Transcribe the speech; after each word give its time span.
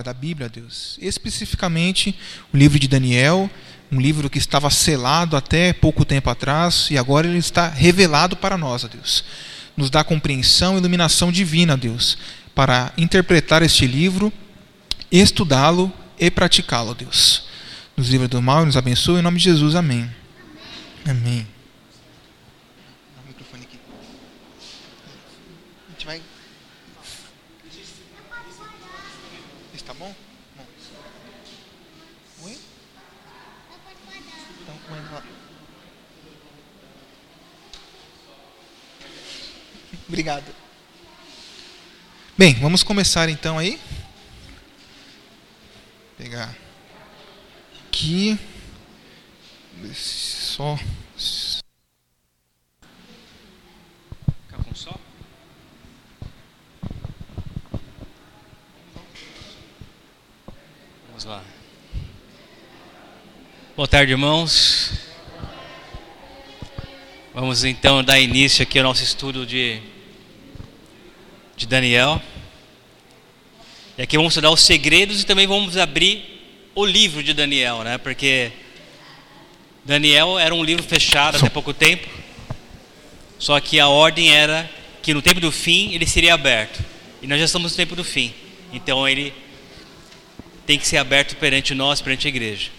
da 0.00 0.14
Bíblia, 0.14 0.48
Deus. 0.48 0.98
Especificamente 1.02 2.18
o 2.50 2.56
livro 2.56 2.78
de 2.78 2.88
Daniel, 2.88 3.50
um 3.90 4.00
livro 4.00 4.30
que 4.30 4.38
estava 4.38 4.70
selado 4.70 5.36
até 5.36 5.74
pouco 5.74 6.02
tempo 6.02 6.30
atrás 6.30 6.88
e 6.90 6.96
agora 6.96 7.26
ele 7.26 7.36
está 7.36 7.68
revelado 7.68 8.34
para 8.34 8.56
nós, 8.56 8.84
Deus. 8.84 9.22
Nos 9.76 9.90
dá 9.90 10.02
compreensão 10.02 10.76
e 10.76 10.78
iluminação 10.78 11.30
divina, 11.30 11.76
Deus, 11.76 12.16
para 12.54 12.90
interpretar 12.96 13.60
este 13.60 13.86
livro, 13.86 14.32
estudá-lo 15.10 15.92
e 16.18 16.30
praticá-lo, 16.30 16.94
Deus. 16.94 17.44
Nos 17.94 18.08
livra 18.08 18.26
do 18.26 18.40
mal 18.40 18.62
e 18.62 18.66
nos 18.66 18.78
abençoe 18.78 19.18
em 19.18 19.22
nome 19.22 19.36
de 19.36 19.44
Jesus. 19.44 19.74
Amém. 19.74 20.10
Amém. 21.06 21.46
Obrigado. 40.12 40.44
Bem, 42.36 42.52
vamos 42.56 42.82
começar 42.82 43.30
então 43.30 43.58
aí. 43.58 43.78
Vou 43.78 43.80
pegar 46.18 46.54
aqui. 47.88 48.38
Só. 49.94 50.78
Ficar 54.26 54.62
com 54.62 54.74
só? 54.74 54.94
Vamos 61.08 61.24
lá. 61.24 61.42
Boa 63.74 63.88
tarde, 63.88 64.12
irmãos. 64.12 64.92
Vamos 67.32 67.64
então 67.64 68.04
dar 68.04 68.20
início 68.20 68.62
aqui 68.62 68.78
ao 68.78 68.84
nosso 68.84 69.02
estudo 69.02 69.46
de 69.46 69.80
de 71.62 71.68
Daniel. 71.68 72.20
E 73.96 74.02
aqui 74.02 74.16
vamos 74.16 74.32
estudar 74.32 74.50
os 74.50 74.62
segredos 74.62 75.22
e 75.22 75.26
também 75.26 75.46
vamos 75.46 75.76
abrir 75.76 76.70
o 76.74 76.84
livro 76.84 77.22
de 77.22 77.32
Daniel, 77.32 77.84
né? 77.84 77.98
Porque 77.98 78.50
Daniel 79.84 80.38
era 80.38 80.52
um 80.52 80.64
livro 80.64 80.82
fechado 80.82 81.36
até 81.36 81.48
pouco 81.48 81.72
tempo. 81.72 82.08
Só 83.38 83.58
que 83.60 83.78
a 83.78 83.86
ordem 83.86 84.34
era 84.34 84.68
que 85.02 85.14
no 85.14 85.22
tempo 85.22 85.40
do 85.40 85.52
fim 85.52 85.94
ele 85.94 86.06
seria 86.06 86.34
aberto. 86.34 86.84
E 87.20 87.28
nós 87.28 87.38
já 87.38 87.44
estamos 87.44 87.72
no 87.72 87.76
tempo 87.76 87.94
do 87.94 88.02
fim. 88.02 88.34
Então 88.72 89.08
ele 89.08 89.32
tem 90.66 90.78
que 90.78 90.86
ser 90.86 90.96
aberto 90.96 91.36
perante 91.36 91.74
nós, 91.74 92.00
perante 92.00 92.26
a 92.26 92.30
igreja. 92.30 92.70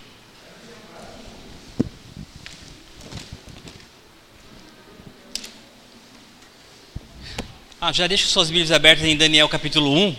Ah, 7.85 7.91
já 7.91 8.07
deixa 8.07 8.29
suas 8.29 8.47
Bíblias 8.47 8.71
abertas 8.71 9.05
em 9.05 9.17
Daniel 9.17 9.49
capítulo 9.49 9.93
1, 9.93 10.15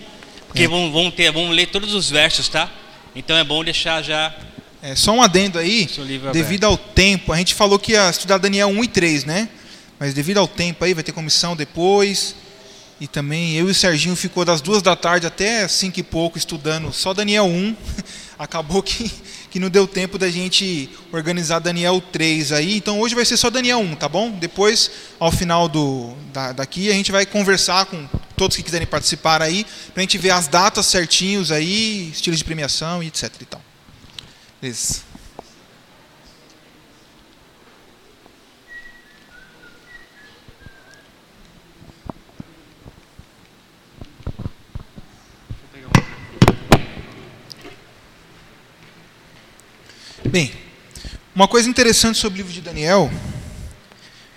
porque 0.48 0.65
é. 0.65 1.11
ter, 1.17 1.33
vamos 1.33 1.57
ler 1.57 1.69
todos 1.69 1.95
os 1.95 2.11
versos, 2.11 2.47
tá? 2.47 2.71
Então 3.17 3.34
é 3.39 3.43
bom 3.43 3.65
deixar 3.65 4.03
já. 4.03 4.34
É, 4.83 4.95
só 4.95 5.12
um 5.12 5.23
adendo 5.23 5.59
aí, 5.59 5.89
devido 6.31 6.65
ao 6.65 6.77
tempo, 6.77 7.33
a 7.33 7.39
gente 7.39 7.55
falou 7.55 7.79
que 7.79 7.93
ia 7.93 8.11
estudar 8.11 8.37
Daniel 8.37 8.69
1 8.69 8.84
e 8.84 8.89
3, 8.89 9.25
né? 9.25 9.48
Mas 9.98 10.12
devido 10.12 10.37
ao 10.37 10.47
tempo 10.47 10.84
aí, 10.84 10.93
vai 10.93 11.03
ter 11.03 11.12
comissão 11.12 11.56
depois. 11.56 12.37
E 13.01 13.09
também 13.09 13.55
eu 13.55 13.67
e 13.67 13.71
o 13.71 13.75
Serginho 13.75 14.15
ficou 14.15 14.45
das 14.45 14.61
duas 14.61 14.83
da 14.83 14.95
tarde 14.95 15.27
até 15.27 15.67
cinco 15.67 15.99
e 15.99 16.03
pouco 16.03 16.37
estudando 16.37 16.93
só 16.93 17.15
Daniel 17.15 17.47
1. 17.47 17.75
Acabou 18.39 18.83
que 18.83 19.11
que 19.55 19.60
não 19.60 19.70
deu 19.70 19.86
tempo 19.86 20.19
da 20.19 20.28
gente 20.28 20.91
organizar 21.12 21.60
Daniel 21.60 22.00
3 22.00 22.50
aí. 22.50 22.77
Então 22.77 22.98
hoje 22.98 23.14
vai 23.14 23.24
ser 23.24 23.36
só 23.36 23.48
Daniel 23.50 23.78
1, 23.78 23.94
tá 23.94 24.08
bom? 24.08 24.33
Depois, 24.33 24.91
ao 25.20 25.31
final 25.31 25.69
do, 25.69 26.12
da, 26.32 26.50
daqui, 26.50 26.91
a 26.91 26.92
gente 26.92 27.12
vai 27.12 27.25
conversar 27.25 27.87
com 27.87 28.04
todos 28.37 28.56
que 28.56 28.64
quiserem 28.64 28.84
participar 28.84 29.41
aí, 29.41 29.64
para 29.93 30.00
a 30.00 30.03
gente 30.03 30.19
ver 30.19 30.31
as 30.31 30.48
datas 30.48 30.87
certinhos 30.87 31.53
aí, 31.53 32.10
estilos 32.10 32.41
de 32.41 32.44
premiação 32.44 33.00
e 33.00 33.06
etc 33.06 33.31
e 33.41 33.44
tal. 33.44 33.62
Beleza. 34.60 35.13
Bem, 50.34 50.50
uma 51.33 51.47
coisa 51.47 51.69
interessante 51.69 52.19
sobre 52.19 52.39
o 52.39 52.39
livro 52.39 52.53
de 52.53 52.61
Daniel 52.61 53.09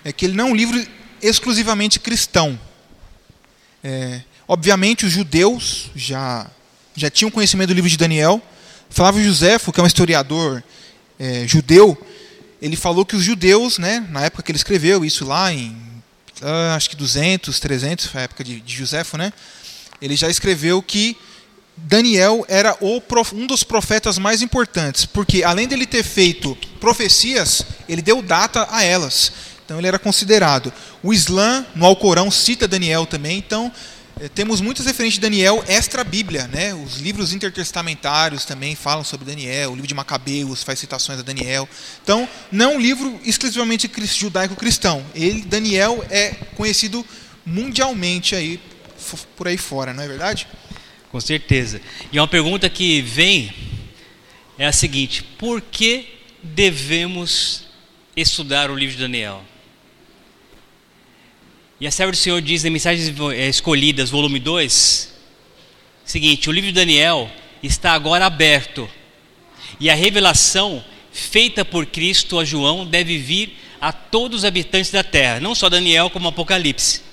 é 0.04 0.12
que 0.12 0.26
ele 0.26 0.34
não 0.36 0.46
é 0.46 0.50
um 0.52 0.54
livro 0.54 0.80
exclusivamente 1.20 1.98
cristão. 1.98 2.56
É, 3.82 4.20
obviamente, 4.46 5.04
os 5.04 5.10
judeus 5.10 5.90
já, 5.96 6.48
já 6.94 7.10
tinham 7.10 7.32
conhecimento 7.32 7.70
do 7.70 7.74
livro 7.74 7.90
de 7.90 7.96
Daniel. 7.96 8.40
Flávio 8.88 9.24
Josefo, 9.24 9.72
que 9.72 9.80
é 9.80 9.82
um 9.82 9.88
historiador 9.88 10.62
é, 11.18 11.44
judeu, 11.48 12.00
ele 12.62 12.76
falou 12.76 13.04
que 13.04 13.16
os 13.16 13.24
judeus, 13.24 13.76
né, 13.76 14.06
na 14.08 14.24
época 14.24 14.44
que 14.44 14.52
ele 14.52 14.56
escreveu 14.56 15.04
isso 15.04 15.24
lá 15.24 15.52
em 15.52 15.76
ah, 16.40 16.76
acho 16.76 16.90
que 16.90 16.94
200, 16.94 17.58
300, 17.58 18.06
foi 18.06 18.20
a 18.20 18.22
época 18.22 18.44
de, 18.44 18.60
de 18.60 18.72
Josefo, 18.72 19.18
né? 19.18 19.32
Ele 20.00 20.14
já 20.14 20.30
escreveu 20.30 20.80
que 20.80 21.16
Daniel 21.84 22.44
era 22.48 22.76
um 22.80 23.46
dos 23.46 23.62
profetas 23.62 24.18
mais 24.18 24.42
importantes, 24.42 25.06
porque 25.06 25.44
além 25.44 25.68
dele 25.68 25.86
ter 25.86 26.02
feito 26.02 26.56
profecias, 26.80 27.62
ele 27.88 28.02
deu 28.02 28.20
data 28.20 28.66
a 28.70 28.82
elas. 28.82 29.32
Então 29.64 29.78
ele 29.78 29.86
era 29.86 29.98
considerado. 29.98 30.72
O 31.02 31.12
Islã, 31.12 31.64
no 31.74 31.86
Alcorão, 31.86 32.30
cita 32.30 32.66
Daniel 32.66 33.06
também. 33.06 33.38
Então 33.38 33.70
eh, 34.20 34.28
temos 34.28 34.60
muitas 34.60 34.86
referências 34.86 35.14
de 35.14 35.20
Daniel 35.20 35.62
extra-Bíblia. 35.68 36.48
Né? 36.48 36.74
Os 36.74 36.96
livros 36.96 37.32
intertestamentários 37.32 38.44
também 38.44 38.74
falam 38.74 39.04
sobre 39.04 39.26
Daniel. 39.26 39.70
O 39.70 39.74
livro 39.74 39.86
de 39.86 39.94
Macabeus 39.94 40.62
faz 40.62 40.78
citações 40.78 41.20
a 41.20 41.22
Daniel. 41.22 41.68
Então, 42.02 42.28
não 42.50 42.72
é 42.72 42.74
um 42.76 42.80
livro 42.80 43.20
exclusivamente 43.24 43.90
judaico-cristão. 44.04 45.04
Ele, 45.14 45.42
Daniel, 45.42 46.04
é 46.10 46.30
conhecido 46.56 47.04
mundialmente 47.44 48.34
aí, 48.34 48.60
por 49.36 49.48
aí 49.48 49.56
fora, 49.56 49.92
não 49.94 50.02
é 50.02 50.08
verdade? 50.08 50.46
Com 51.10 51.20
certeza. 51.20 51.80
E 52.12 52.18
uma 52.18 52.28
pergunta 52.28 52.68
que 52.68 53.00
vem 53.00 53.52
é 54.58 54.66
a 54.66 54.72
seguinte: 54.72 55.22
por 55.22 55.60
que 55.60 56.06
devemos 56.42 57.64
estudar 58.14 58.70
o 58.70 58.76
livro 58.76 58.96
de 58.96 59.02
Daniel? 59.02 59.42
E 61.80 61.86
a 61.86 61.90
serva 61.90 62.12
do 62.12 62.18
Senhor 62.18 62.42
diz 62.42 62.64
em 62.64 62.70
Mensagens 62.70 63.12
Escolhidas, 63.48 64.10
volume 64.10 64.38
2, 64.38 65.14
seguinte: 66.04 66.50
o 66.50 66.52
livro 66.52 66.70
de 66.70 66.74
Daniel 66.74 67.30
está 67.62 67.92
agora 67.92 68.26
aberto, 68.26 68.88
e 69.80 69.88
a 69.88 69.94
revelação 69.94 70.84
feita 71.10 71.64
por 71.64 71.86
Cristo 71.86 72.38
a 72.38 72.44
João 72.44 72.86
deve 72.86 73.16
vir 73.16 73.56
a 73.80 73.92
todos 73.92 74.40
os 74.40 74.44
habitantes 74.44 74.90
da 74.90 75.02
terra, 75.02 75.40
não 75.40 75.54
só 75.54 75.70
Daniel, 75.70 76.10
como 76.10 76.28
Apocalipse 76.28 77.07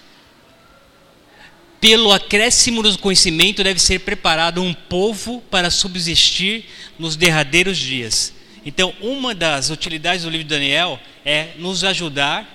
pelo 1.86 2.12
acréscimo 2.12 2.82
do 2.82 2.98
conhecimento 2.98 3.64
deve 3.64 3.80
ser 3.80 4.00
preparado 4.00 4.60
um 4.60 4.74
povo 4.74 5.40
para 5.52 5.70
subsistir 5.70 6.66
nos 6.98 7.16
derradeiros 7.16 7.78
dias. 7.78 8.34
Então, 8.66 8.92
uma 9.00 9.36
das 9.36 9.70
utilidades 9.70 10.24
do 10.24 10.32
livro 10.32 10.48
de 10.48 10.50
Daniel 10.50 11.00
é 11.24 11.50
nos 11.60 11.84
ajudar 11.84 12.50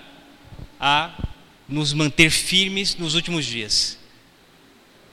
a 0.80 1.12
nos 1.68 1.92
manter 1.92 2.28
firmes 2.28 2.96
nos 2.96 3.14
últimos 3.14 3.46
dias. 3.46 3.96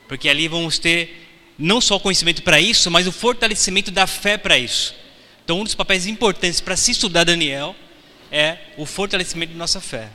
Porque 0.08 0.28
ali 0.28 0.48
vamos 0.48 0.80
ter 0.80 1.54
não 1.56 1.80
só 1.80 1.98
o 1.98 2.00
conhecimento 2.00 2.42
para 2.42 2.60
isso, 2.60 2.90
mas 2.90 3.06
o 3.06 3.12
fortalecimento 3.12 3.92
da 3.92 4.08
fé 4.08 4.36
para 4.36 4.58
isso. 4.58 4.96
Então, 5.46 5.60
um 5.60 5.64
dos 5.64 5.76
papéis 5.76 6.08
importantes 6.08 6.60
para 6.60 6.76
se 6.76 6.90
estudar 6.90 7.24
Daniel 7.24 7.76
é 8.32 8.58
o 8.78 8.86
fortalecimento 8.88 9.52
de 9.52 9.60
nossa 9.60 9.80
fé. 9.80 10.10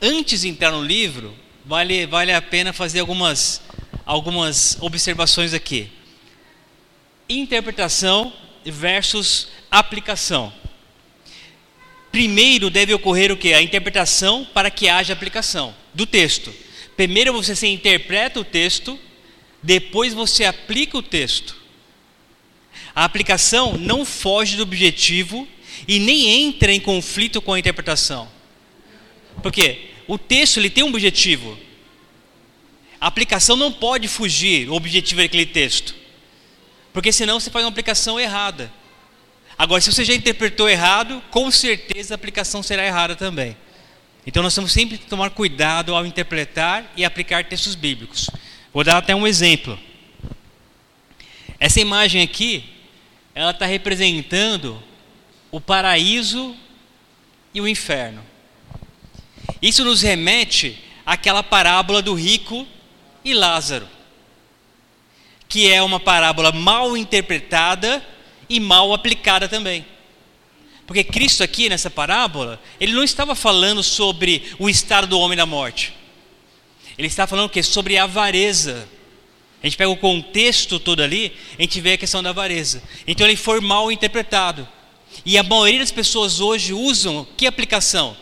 Antes 0.00 0.42
de 0.42 0.48
entrar 0.48 0.70
no 0.70 0.82
livro, 0.82 1.34
vale, 1.64 2.06
vale 2.06 2.32
a 2.32 2.40
pena 2.40 2.72
fazer 2.72 3.00
algumas, 3.00 3.60
algumas 4.04 4.76
observações 4.80 5.52
aqui. 5.52 5.90
Interpretação 7.28 8.32
versus 8.64 9.48
aplicação. 9.70 10.52
Primeiro 12.10 12.70
deve 12.70 12.92
ocorrer 12.92 13.30
o 13.30 13.36
que? 13.36 13.54
A 13.54 13.62
interpretação 13.62 14.44
para 14.52 14.70
que 14.70 14.88
haja 14.88 15.12
aplicação 15.12 15.74
do 15.94 16.06
texto. 16.06 16.52
Primeiro 16.96 17.32
você 17.32 17.66
interpreta 17.68 18.40
o 18.40 18.44
texto, 18.44 18.98
depois 19.62 20.12
você 20.12 20.44
aplica 20.44 20.98
o 20.98 21.02
texto. 21.02 21.56
A 22.94 23.04
aplicação 23.04 23.76
não 23.78 24.04
foge 24.04 24.56
do 24.56 24.64
objetivo 24.64 25.46
e 25.86 25.98
nem 25.98 26.46
entra 26.46 26.72
em 26.72 26.80
conflito 26.80 27.40
com 27.40 27.54
a 27.54 27.58
interpretação. 27.58 28.28
Por 29.42 29.52
quê? 29.52 29.89
O 30.10 30.18
texto 30.18 30.56
ele 30.56 30.68
tem 30.68 30.82
um 30.82 30.88
objetivo. 30.88 31.56
a 33.00 33.06
aplicação 33.06 33.54
não 33.54 33.72
pode 33.72 34.08
fugir 34.08 34.68
o 34.68 34.74
objetivo 34.74 35.22
daquele 35.22 35.46
texto, 35.46 35.94
porque 36.92 37.12
senão 37.12 37.38
você 37.38 37.48
faz 37.48 37.64
uma 37.64 37.70
aplicação 37.70 38.18
errada. 38.18 38.72
Agora, 39.56 39.80
se 39.80 39.92
você 39.92 40.04
já 40.04 40.12
interpretou 40.12 40.68
errado, 40.68 41.22
com 41.30 41.48
certeza 41.48 42.12
a 42.12 42.16
aplicação 42.16 42.60
será 42.60 42.84
errada 42.84 43.14
também. 43.14 43.56
Então, 44.26 44.42
nós 44.42 44.52
temos 44.52 44.72
sempre 44.72 44.98
que 44.98 45.06
tomar 45.06 45.30
cuidado 45.30 45.94
ao 45.94 46.04
interpretar 46.04 46.92
e 46.96 47.04
aplicar 47.04 47.44
textos 47.44 47.76
bíblicos. 47.76 48.28
Vou 48.74 48.82
dar 48.82 48.96
até 48.96 49.14
um 49.14 49.28
exemplo. 49.28 49.78
Essa 51.60 51.80
imagem 51.80 52.20
aqui, 52.20 52.64
ela 53.32 53.52
está 53.52 53.64
representando 53.64 54.82
o 55.52 55.60
paraíso 55.60 56.56
e 57.54 57.60
o 57.60 57.68
inferno. 57.68 58.29
Isso 59.60 59.84
nos 59.84 60.02
remete 60.02 60.78
àquela 61.04 61.42
parábola 61.42 62.00
do 62.00 62.14
rico 62.14 62.66
e 63.24 63.34
Lázaro, 63.34 63.88
que 65.48 65.70
é 65.70 65.82
uma 65.82 66.00
parábola 66.00 66.52
mal 66.52 66.96
interpretada 66.96 68.04
e 68.48 68.58
mal 68.60 68.92
aplicada 68.92 69.48
também. 69.48 69.84
Porque 70.86 71.04
Cristo 71.04 71.44
aqui 71.44 71.68
nessa 71.68 71.88
parábola, 71.88 72.60
ele 72.80 72.92
não 72.92 73.04
estava 73.04 73.34
falando 73.34 73.82
sobre 73.82 74.42
o 74.58 74.68
estado 74.68 75.06
do 75.06 75.20
homem 75.20 75.36
da 75.36 75.46
morte. 75.46 75.94
Ele 76.98 77.06
está 77.06 77.26
falando 77.26 77.46
o 77.46 77.48
quê? 77.48 77.62
Sobre 77.62 77.96
a 77.96 78.04
avareza. 78.04 78.88
A 79.62 79.66
gente 79.66 79.76
pega 79.76 79.90
o 79.90 79.96
contexto 79.96 80.80
todo 80.80 81.00
ali, 81.00 81.32
a 81.58 81.62
gente 81.62 81.80
vê 81.80 81.92
a 81.92 81.98
questão 81.98 82.22
da 82.22 82.30
avareza. 82.30 82.82
Então 83.06 83.26
ele 83.26 83.36
foi 83.36 83.60
mal 83.60 83.92
interpretado. 83.92 84.66
E 85.24 85.36
a 85.36 85.42
maioria 85.42 85.80
das 85.80 85.92
pessoas 85.92 86.40
hoje 86.40 86.72
usam 86.72 87.26
que 87.36 87.46
aplicação? 87.46 88.16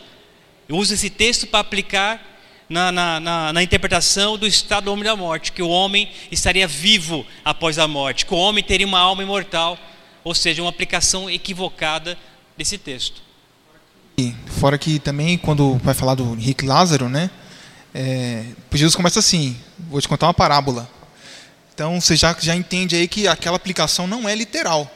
Usa 0.69 0.93
esse 0.93 1.09
texto 1.09 1.47
para 1.47 1.59
aplicar 1.59 2.21
na, 2.69 2.91
na, 2.91 3.19
na, 3.19 3.53
na, 3.53 3.63
interpretação 3.63 4.37
do 4.37 4.45
estado 4.45 4.85
do 4.85 4.93
homem 4.93 5.03
da 5.03 5.15
morte, 5.15 5.51
que 5.51 5.63
o 5.63 5.69
homem 5.69 6.09
estaria 6.31 6.67
vivo 6.67 7.25
após 7.43 7.79
a 7.79 7.87
morte, 7.87 8.25
que 8.25 8.33
o 8.33 8.37
homem 8.37 8.63
teria 8.63 8.85
uma 8.85 8.99
alma 8.99 9.23
imortal, 9.23 9.77
ou 10.23 10.35
seja, 10.35 10.61
uma 10.61 10.69
aplicação 10.69 11.29
equivocada 11.29 12.15
desse 12.55 12.77
texto. 12.77 13.21
Fora 14.59 14.77
que 14.77 14.99
também, 14.99 15.37
quando 15.37 15.77
vai 15.77 15.93
falar 15.93 16.13
do 16.13 16.33
Henrique 16.33 16.65
Lázaro, 16.65 17.07
né, 17.07 17.31
é, 17.93 18.45
Jesus 18.73 18.95
começa 18.95 19.19
assim: 19.19 19.57
vou 19.79 20.01
te 20.01 20.07
contar 20.07 20.27
uma 20.27 20.33
parábola. 20.33 20.89
Então 21.73 21.99
você 21.99 22.15
já, 22.15 22.35
já 22.39 22.55
entende 22.55 22.95
aí 22.95 23.07
que 23.07 23.27
aquela 23.27 23.55
aplicação 23.55 24.05
não 24.05 24.27
é 24.27 24.35
literal. 24.35 24.91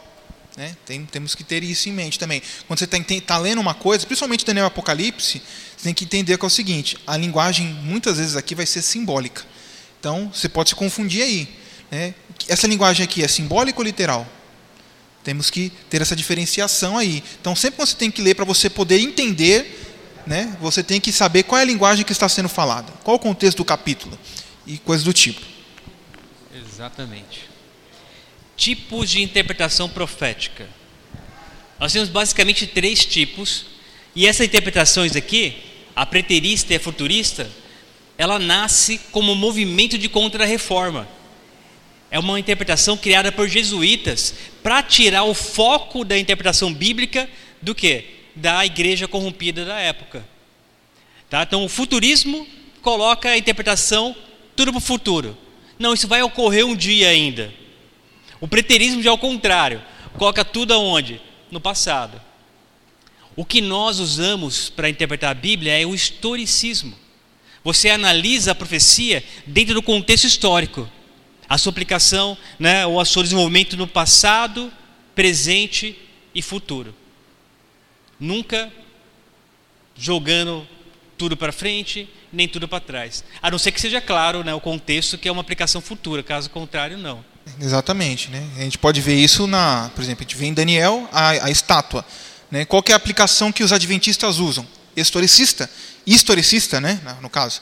Né? 0.56 0.76
Tem, 0.86 1.04
temos 1.06 1.34
que 1.34 1.44
ter 1.44 1.64
isso 1.64 1.90
em 1.90 1.92
mente 1.92 2.20
também. 2.20 2.42
Quando 2.68 2.80
você 2.80 2.86
está 2.86 2.98
tá 3.26 3.38
lendo 3.38 3.60
uma 3.60 3.74
coisa, 3.74 4.06
principalmente 4.06 4.46
Daniel 4.46 4.68
Apocalipse, 4.68 5.42
você 5.76 5.84
tem 5.84 5.94
que 5.94 6.06
entender 6.06 6.38
que 6.38 6.46
é 6.46 6.48
o 6.48 6.50
seguinte: 6.50 6.98
a 7.08 7.18
linguagem 7.18 7.68
muitas 7.68 8.18
vezes 8.18 8.36
aqui 8.36 8.54
vai 8.54 8.66
ser 8.66 8.82
simbólica. 8.82 9.44
Então 10.00 10.32
você 10.34 10.48
pode 10.48 10.70
se 10.70 10.76
confundir 10.76 11.24
aí. 11.24 11.50
Né? 11.90 12.14
Essa 12.48 12.68
linguagem 12.68 13.04
aqui 13.04 13.24
é 13.24 13.28
simbólica 13.28 13.80
ou 13.80 13.84
literal? 13.84 14.28
Temos 15.24 15.50
que 15.50 15.72
ter 15.90 16.02
essa 16.02 16.16
diferenciação 16.16 16.98
aí. 16.98 17.24
Então 17.40 17.56
sempre 17.56 17.84
você 17.84 17.96
tem 17.96 18.12
que 18.12 18.22
ler 18.22 18.36
para 18.36 18.46
você 18.46 18.70
poder 18.70 19.00
entender, 19.00 19.80
né, 20.28 20.56
você 20.60 20.84
tem 20.84 21.00
que 21.00 21.14
saber 21.14 21.44
qual 21.44 21.60
é 21.60 21.62
a 21.62 21.66
linguagem 21.66 22.04
que 22.04 22.12
está 22.12 22.28
sendo 22.28 22.50
falada, 22.50 22.92
qual 23.04 23.16
o 23.16 23.20
contexto 23.20 23.58
do 23.58 23.66
capítulo 23.66 24.20
e 24.68 24.78
coisas 24.78 25.06
do 25.06 25.14
tipo. 25.14 25.42
Exatamente 26.54 27.53
tipos 28.56 29.10
de 29.10 29.22
interpretação 29.22 29.90
profética. 29.90 30.68
Nós 31.80 31.92
temos 31.92 32.10
basicamente 32.10 32.68
três 32.68 33.06
tipos, 33.06 33.66
e 34.16 34.28
essas 34.28 34.46
interpretações 34.46 35.16
aqui, 35.16 35.56
a 35.96 36.06
preterista 36.06 36.74
e 36.74 36.78
a 36.78 36.80
futurista, 36.80 37.50
ela 38.18 38.40
nasce 38.40 39.00
como 39.12 39.36
movimento 39.36 39.98
de 39.98 40.08
contra-reforma. 40.08 41.08
É 42.12 42.20
uma 42.20 42.40
interpretação 42.40 42.96
criada 42.96 43.32
por 43.32 43.50
jesuítas 43.50 44.36
para 44.62 44.84
tirar 44.84 45.24
o 45.24 45.34
foco 45.34 46.06
da 46.06 46.18
interpretação 46.18 46.72
bíblica 46.72 47.28
do 47.62 47.74
que? 47.74 48.06
Da 48.36 48.66
igreja 48.66 49.08
corrompida 49.08 49.66
da 49.66 49.80
época. 49.80 50.24
Tá? 51.30 51.42
Então, 51.42 51.66
o 51.66 51.70
futurismo 51.70 52.48
coloca 52.82 53.30
a 53.30 53.38
interpretação 53.38 54.16
tudo 54.56 54.72
para 54.72 54.78
o 54.78 54.82
futuro. 54.82 55.36
Não, 55.80 55.94
isso 55.94 56.08
vai 56.08 56.22
ocorrer 56.22 56.66
um 56.66 56.76
dia 56.76 57.10
ainda. 57.10 57.52
O 58.44 58.48
preterismo 58.48 59.02
já 59.02 59.10
é 59.10 59.14
o 59.14 59.18
contrário, 59.18 59.82
coloca 60.18 60.44
tudo 60.44 60.74
aonde? 60.74 61.22
No 61.50 61.62
passado. 61.62 62.22
O 63.38 63.46
que 63.46 63.62
nós 63.62 64.00
usamos 64.00 64.70
para 64.70 64.90
interpretar 64.90 65.32
a 65.32 65.34
Bíblia 65.34 65.82
é 65.82 65.86
o 65.86 65.96
historicismo. 65.96 66.94
Você 67.64 67.90
analisa 67.90 68.52
a 68.52 68.56
profecia 68.56 69.24
dentro 69.48 69.74
do 69.74 69.82
contexto 69.82 70.26
histórico, 70.26 70.92
a 71.48 71.58
sua 71.58 71.70
aplicação, 71.70 72.38
né, 72.60 72.86
ou 72.86 73.00
o 73.00 73.06
seu 73.06 73.24
desenvolvimento 73.24 73.78
no 73.78 73.88
passado, 73.88 74.70
presente 75.16 75.98
e 76.36 76.42
futuro. 76.42 76.94
Nunca 78.20 78.70
jogando 79.96 80.68
tudo 81.18 81.38
para 81.38 81.54
frente, 81.54 82.10
nem 82.30 82.50
tudo 82.50 82.68
para 82.68 82.82
trás. 82.82 83.24
A 83.42 83.50
não 83.50 83.58
ser 83.58 83.72
que 83.72 83.80
seja 83.80 84.02
claro 84.02 84.44
né, 84.44 84.54
o 84.54 84.60
contexto 84.60 85.18
que 85.18 85.30
é 85.30 85.32
uma 85.32 85.40
aplicação 85.40 85.80
futura, 85.80 86.22
caso 86.22 86.50
contrário, 86.50 86.98
não. 86.98 87.32
Exatamente. 87.60 88.30
Né? 88.30 88.48
A 88.58 88.62
gente 88.62 88.78
pode 88.78 89.02
ver 89.02 89.16
isso, 89.16 89.48
na, 89.48 89.92
por 89.96 90.02
exemplo, 90.04 90.22
a 90.22 90.24
gente 90.24 90.38
vê 90.38 90.46
em 90.46 90.54
Daniel 90.54 91.08
a, 91.12 91.30
a 91.30 91.52
estátua. 91.52 92.06
Né? 92.50 92.66
Qual 92.66 92.84
é 92.88 92.94
a 92.94 92.96
aplicação 92.96 93.52
que 93.52 93.64
os 93.64 93.72
adventistas 93.72 94.38
usam? 94.38 94.68
Historicista? 94.96 95.70
Historicista, 96.06 96.80
né? 96.80 97.00
no 97.22 97.30
caso. 97.30 97.62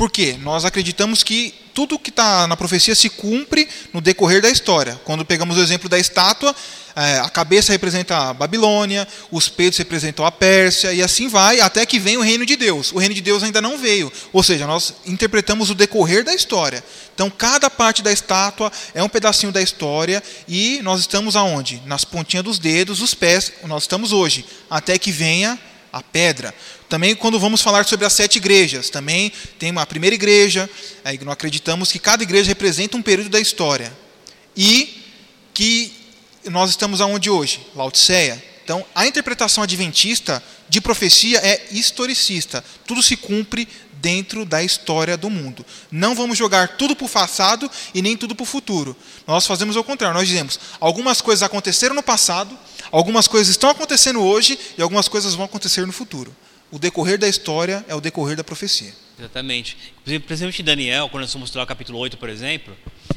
Por 0.00 0.10
quê? 0.10 0.38
Nós 0.40 0.64
acreditamos 0.64 1.22
que 1.22 1.52
tudo 1.74 1.98
que 1.98 2.08
está 2.08 2.46
na 2.46 2.56
profecia 2.56 2.94
se 2.94 3.10
cumpre 3.10 3.68
no 3.92 4.00
decorrer 4.00 4.40
da 4.40 4.48
história. 4.48 4.98
Quando 5.04 5.26
pegamos 5.26 5.58
o 5.58 5.60
exemplo 5.60 5.90
da 5.90 5.98
estátua, 5.98 6.56
é, 6.96 7.18
a 7.18 7.28
cabeça 7.28 7.70
representa 7.70 8.30
a 8.30 8.32
Babilônia, 8.32 9.06
os 9.30 9.50
peitos 9.50 9.78
representam 9.78 10.24
a 10.24 10.32
Pérsia, 10.32 10.90
e 10.94 11.02
assim 11.02 11.28
vai, 11.28 11.60
até 11.60 11.84
que 11.84 11.98
vem 11.98 12.16
o 12.16 12.22
reino 12.22 12.46
de 12.46 12.56
Deus. 12.56 12.92
O 12.92 12.98
reino 12.98 13.14
de 13.14 13.20
Deus 13.20 13.42
ainda 13.42 13.60
não 13.60 13.76
veio. 13.76 14.10
Ou 14.32 14.42
seja, 14.42 14.66
nós 14.66 14.94
interpretamos 15.04 15.68
o 15.68 15.74
decorrer 15.74 16.24
da 16.24 16.34
história. 16.34 16.82
Então, 17.14 17.28
cada 17.28 17.68
parte 17.68 18.00
da 18.00 18.10
estátua 18.10 18.72
é 18.94 19.02
um 19.02 19.08
pedacinho 19.08 19.52
da 19.52 19.60
história, 19.60 20.22
e 20.48 20.80
nós 20.82 21.00
estamos 21.00 21.36
aonde? 21.36 21.82
Nas 21.84 22.06
pontinhas 22.06 22.44
dos 22.46 22.58
dedos, 22.58 23.02
os 23.02 23.12
pés, 23.12 23.52
nós 23.64 23.82
estamos 23.82 24.12
hoje, 24.12 24.46
até 24.70 24.98
que 24.98 25.12
venha 25.12 25.58
a 25.92 26.02
pedra. 26.02 26.54
Também 26.90 27.14
quando 27.14 27.38
vamos 27.38 27.62
falar 27.62 27.86
sobre 27.86 28.04
as 28.04 28.12
sete 28.12 28.36
igrejas, 28.36 28.90
também 28.90 29.32
tem 29.60 29.70
uma 29.70 29.86
primeira 29.86 30.12
igreja, 30.12 30.68
aí 31.04 31.16
nós 31.18 31.34
acreditamos 31.34 31.92
que 31.92 32.00
cada 32.00 32.24
igreja 32.24 32.48
representa 32.48 32.96
um 32.96 33.02
período 33.02 33.30
da 33.30 33.38
história. 33.38 33.96
E 34.56 35.00
que 35.54 35.92
nós 36.46 36.68
estamos 36.68 37.00
aonde 37.00 37.30
hoje? 37.30 37.64
Laodiceia. 37.76 38.42
Então, 38.64 38.84
a 38.92 39.06
interpretação 39.06 39.62
adventista 39.62 40.42
de 40.68 40.80
profecia 40.80 41.38
é 41.38 41.68
historicista. 41.70 42.64
Tudo 42.84 43.04
se 43.04 43.16
cumpre 43.16 43.68
dentro 43.92 44.44
da 44.44 44.60
história 44.60 45.16
do 45.16 45.30
mundo. 45.30 45.64
Não 45.92 46.12
vamos 46.12 46.36
jogar 46.36 46.76
tudo 46.76 46.96
para 46.96 47.06
o 47.06 47.08
passado 47.08 47.70
e 47.94 48.02
nem 48.02 48.16
tudo 48.16 48.34
para 48.34 48.42
o 48.42 48.46
futuro. 48.46 48.96
Nós 49.28 49.46
fazemos 49.46 49.76
o 49.76 49.84
contrário. 49.84 50.18
Nós 50.18 50.26
dizemos: 50.26 50.58
algumas 50.80 51.20
coisas 51.20 51.44
aconteceram 51.44 51.94
no 51.94 52.02
passado, 52.02 52.58
algumas 52.90 53.28
coisas 53.28 53.48
estão 53.48 53.70
acontecendo 53.70 54.20
hoje 54.20 54.58
e 54.76 54.82
algumas 54.82 55.06
coisas 55.06 55.36
vão 55.36 55.44
acontecer 55.44 55.86
no 55.86 55.92
futuro. 55.92 56.34
O 56.70 56.78
decorrer 56.78 57.18
da 57.18 57.28
história 57.28 57.84
é 57.88 57.94
o 57.94 58.00
decorrer 58.00 58.36
da 58.36 58.44
profecia. 58.44 58.92
Exatamente. 59.18 59.76
Principalmente 60.04 60.62
Daniel, 60.62 61.08
quando 61.08 61.22
nós 61.22 61.32
vamos 61.32 61.48
mostrar 61.48 61.62
o 61.62 61.66
capítulo 61.66 61.98
8, 61.98 62.16
por 62.16 62.28
exemplo, 62.28 62.76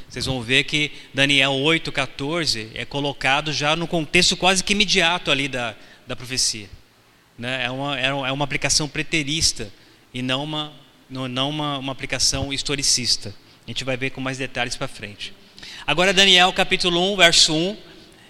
vocês 0.09 0.25
vão 0.25 0.41
ver 0.41 0.63
que 0.63 0.91
Daniel 1.13 1.53
8, 1.53 1.91
14 1.91 2.71
é 2.73 2.83
colocado 2.83 3.53
já 3.53 3.75
no 3.75 3.87
contexto 3.87 4.35
quase 4.35 4.63
que 4.63 4.73
imediato 4.73 5.31
ali 5.31 5.47
da, 5.47 5.75
da 6.07 6.15
profecia. 6.15 6.67
Né? 7.37 7.65
É, 7.65 7.71
uma, 7.71 7.99
é 7.99 8.31
uma 8.31 8.43
aplicação 8.43 8.87
preterista 8.89 9.71
e 10.13 10.21
não 10.21 10.43
uma, 10.43 10.73
não 11.09 11.49
uma, 11.49 11.77
uma 11.77 11.91
aplicação 11.91 12.51
historicista. 12.51 13.33
A 13.65 13.69
gente 13.69 13.83
vai 13.83 13.95
ver 13.95 14.09
com 14.09 14.19
mais 14.19 14.37
detalhes 14.37 14.75
para 14.75 14.87
frente. 14.87 15.33
Agora, 15.85 16.11
Daniel 16.11 16.51
capítulo 16.53 17.13
1, 17.13 17.17
verso 17.17 17.53
1. 17.53 17.77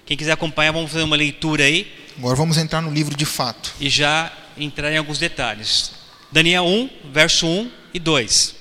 Quem 0.06 0.18
quiser 0.18 0.34
acompanhar, 0.34 0.74
vamos 0.74 0.92
fazer 0.92 1.04
uma 1.04 1.16
leitura 1.16 1.64
aí. 1.64 1.92
Agora 2.18 2.36
vamos 2.36 2.58
entrar 2.58 2.82
no 2.82 2.92
livro 2.92 3.16
de 3.16 3.26
fato. 3.26 3.74
E 3.80 3.90
já 3.90 4.32
entrar 4.58 4.92
em 4.92 4.98
alguns 4.98 5.18
detalhes. 5.18 5.94
Daniel 6.32 6.66
1, 6.66 6.90
verso 7.12 7.46
1 7.46 7.72
e 7.94 8.00
2. 8.00 8.56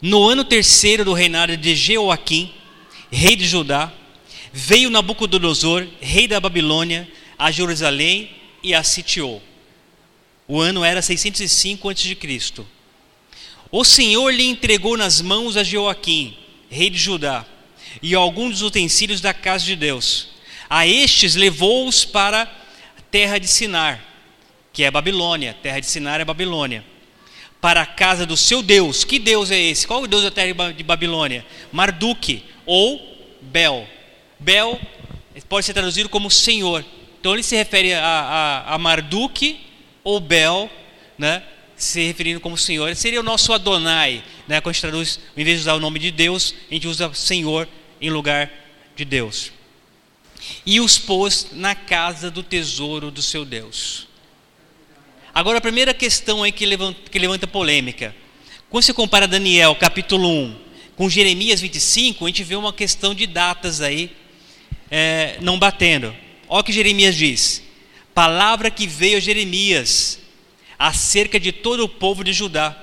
No 0.00 0.28
ano 0.28 0.44
terceiro 0.44 1.04
do 1.04 1.12
reinado 1.12 1.56
de 1.56 1.74
Jeoaquim, 1.74 2.52
rei 3.10 3.36
de 3.36 3.46
Judá, 3.46 3.92
veio 4.52 4.90
Nabucodonosor, 4.90 5.86
rei 6.00 6.28
da 6.28 6.38
Babilônia, 6.40 7.08
a 7.38 7.50
Jerusalém 7.50 8.30
e 8.62 8.74
a 8.74 8.82
sitiou. 8.82 9.42
O 10.46 10.60
ano 10.60 10.84
era 10.84 11.00
605 11.00 11.88
a.C. 11.88 12.64
O 13.70 13.84
Senhor 13.84 14.30
lhe 14.30 14.44
entregou 14.44 14.96
nas 14.96 15.20
mãos 15.20 15.56
a 15.56 15.64
Jeoaquim, 15.64 16.36
rei 16.70 16.90
de 16.90 16.98
Judá, 16.98 17.44
e 18.02 18.14
alguns 18.14 18.58
dos 18.58 18.62
utensílios 18.62 19.20
da 19.20 19.32
casa 19.32 19.64
de 19.64 19.74
Deus. 19.74 20.28
A 20.68 20.86
estes 20.86 21.34
levou-os 21.34 22.04
para 22.04 22.44
terra 23.14 23.38
de 23.38 23.46
Sinar, 23.46 24.00
que 24.72 24.82
é 24.82 24.90
Babilônia. 24.90 25.56
Terra 25.62 25.78
de 25.78 25.86
Sinar 25.86 26.20
é 26.20 26.24
Babilônia 26.24 26.84
para 27.60 27.82
a 27.82 27.86
casa 27.86 28.26
do 28.26 28.36
seu 28.36 28.60
Deus. 28.60 29.04
Que 29.04 29.20
Deus 29.20 29.52
é 29.52 29.60
esse? 29.60 29.86
Qual 29.86 30.00
é 30.00 30.02
o 30.02 30.08
Deus 30.08 30.24
da 30.24 30.32
terra 30.32 30.72
de 30.72 30.82
Babilônia? 30.82 31.46
Marduk 31.70 32.42
ou 32.66 33.00
Bel. 33.40 33.86
Bel 34.40 34.80
pode 35.48 35.64
ser 35.64 35.74
traduzido 35.74 36.08
como 36.08 36.28
Senhor. 36.28 36.84
Então 37.20 37.34
ele 37.34 37.44
se 37.44 37.54
refere 37.54 37.94
a, 37.94 38.02
a, 38.02 38.74
a 38.74 38.78
Marduk 38.78 39.60
ou 40.02 40.18
Bel, 40.18 40.68
né? 41.16 41.40
se 41.76 42.04
referindo 42.04 42.40
como 42.40 42.58
Senhor. 42.58 42.88
Ele 42.88 42.96
seria 42.96 43.20
o 43.20 43.22
nosso 43.22 43.52
Adonai, 43.52 44.24
né? 44.48 44.60
quando 44.60 44.70
a 44.70 44.72
gente 44.72 44.80
traduz, 44.80 45.20
em 45.36 45.44
vez 45.44 45.58
de 45.58 45.62
usar 45.62 45.74
o 45.74 45.80
nome 45.80 46.00
de 46.00 46.10
Deus, 46.10 46.52
a 46.68 46.74
gente 46.74 46.88
usa 46.88 47.14
Senhor 47.14 47.68
em 48.00 48.10
lugar 48.10 48.50
de 48.96 49.04
Deus. 49.04 49.53
E 50.64 50.80
os 50.80 50.98
pôs 50.98 51.48
na 51.52 51.74
casa 51.74 52.30
do 52.30 52.42
tesouro 52.42 53.10
do 53.10 53.22
seu 53.22 53.44
Deus. 53.44 54.06
Agora, 55.34 55.58
a 55.58 55.60
primeira 55.60 55.92
questão 55.92 56.42
aí 56.42 56.52
que 56.52 56.64
levanta, 56.64 57.10
que 57.10 57.18
levanta 57.18 57.46
polêmica. 57.46 58.14
Quando 58.70 58.84
você 58.84 58.94
compara 58.94 59.26
Daniel, 59.26 59.74
capítulo 59.74 60.28
1, 60.28 60.56
com 60.96 61.08
Jeremias 61.10 61.60
25, 61.60 62.24
a 62.24 62.28
gente 62.28 62.44
vê 62.44 62.54
uma 62.54 62.72
questão 62.72 63.14
de 63.14 63.26
datas 63.26 63.80
aí 63.80 64.10
é, 64.90 65.38
não 65.40 65.58
batendo. 65.58 66.14
Olha 66.48 66.60
o 66.60 66.64
que 66.64 66.72
Jeremias 66.72 67.16
diz: 67.16 67.62
Palavra 68.14 68.70
que 68.70 68.86
veio 68.86 69.16
a 69.16 69.20
Jeremias 69.20 70.20
acerca 70.78 71.40
de 71.40 71.50
todo 71.50 71.84
o 71.84 71.88
povo 71.88 72.22
de 72.22 72.32
Judá, 72.32 72.76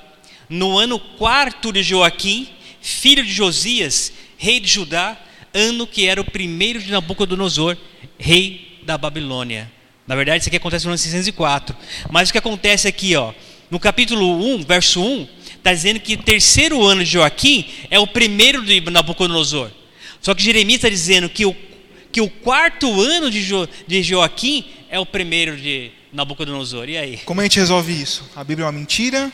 no 0.49 0.77
ano 0.77 0.99
quarto 0.99 1.71
de 1.71 1.81
Joaquim, 1.83 2.49
filho 2.81 3.23
de 3.23 3.31
Josias, 3.31 4.11
rei 4.37 4.59
de 4.59 4.67
Judá, 4.67 5.17
ano 5.53 5.85
que 5.85 6.07
era 6.07 6.21
o 6.21 6.25
primeiro 6.25 6.79
de 6.79 6.91
Nabucodonosor, 6.91 7.77
rei 8.17 8.79
da 8.83 8.97
Babilônia. 8.97 9.71
Na 10.07 10.15
verdade, 10.15 10.41
isso 10.41 10.49
aqui 10.49 10.57
acontece 10.57 10.85
no 10.85 10.91
ano 10.91 10.97
604. 10.97 11.75
Mas 12.09 12.29
o 12.29 12.31
que 12.31 12.37
acontece 12.37 12.87
aqui, 12.87 13.15
ó, 13.15 13.33
no 13.69 13.79
capítulo 13.79 14.55
1, 14.55 14.63
verso 14.63 15.01
1, 15.01 15.27
está 15.55 15.73
dizendo 15.73 15.99
que 15.99 16.15
o 16.15 16.23
terceiro 16.23 16.83
ano 16.83 17.03
de 17.03 17.11
Joaquim 17.11 17.65
é 17.89 17.99
o 17.99 18.07
primeiro 18.07 18.65
de 18.65 18.81
Nabucodonosor. 18.81 19.71
Só 20.21 20.33
que 20.33 20.43
Jeremias 20.43 20.77
está 20.77 20.89
dizendo 20.89 21.29
que 21.29 21.45
o, 21.45 21.55
que 22.11 22.21
o 22.21 22.29
quarto 22.29 23.01
ano 23.01 23.29
de, 23.31 23.41
jo, 23.41 23.67
de 23.87 24.03
Joaquim 24.03 24.65
é 24.89 24.99
o 24.99 25.05
primeiro 25.05 25.55
de 25.57 25.91
Nabucodonosor. 26.11 26.89
E 26.89 26.97
aí? 26.97 27.17
Como 27.19 27.39
a 27.41 27.43
gente 27.43 27.59
resolve 27.59 27.93
isso? 27.93 28.29
A 28.35 28.43
Bíblia 28.43 28.65
é 28.65 28.67
uma 28.67 28.71
mentira? 28.71 29.31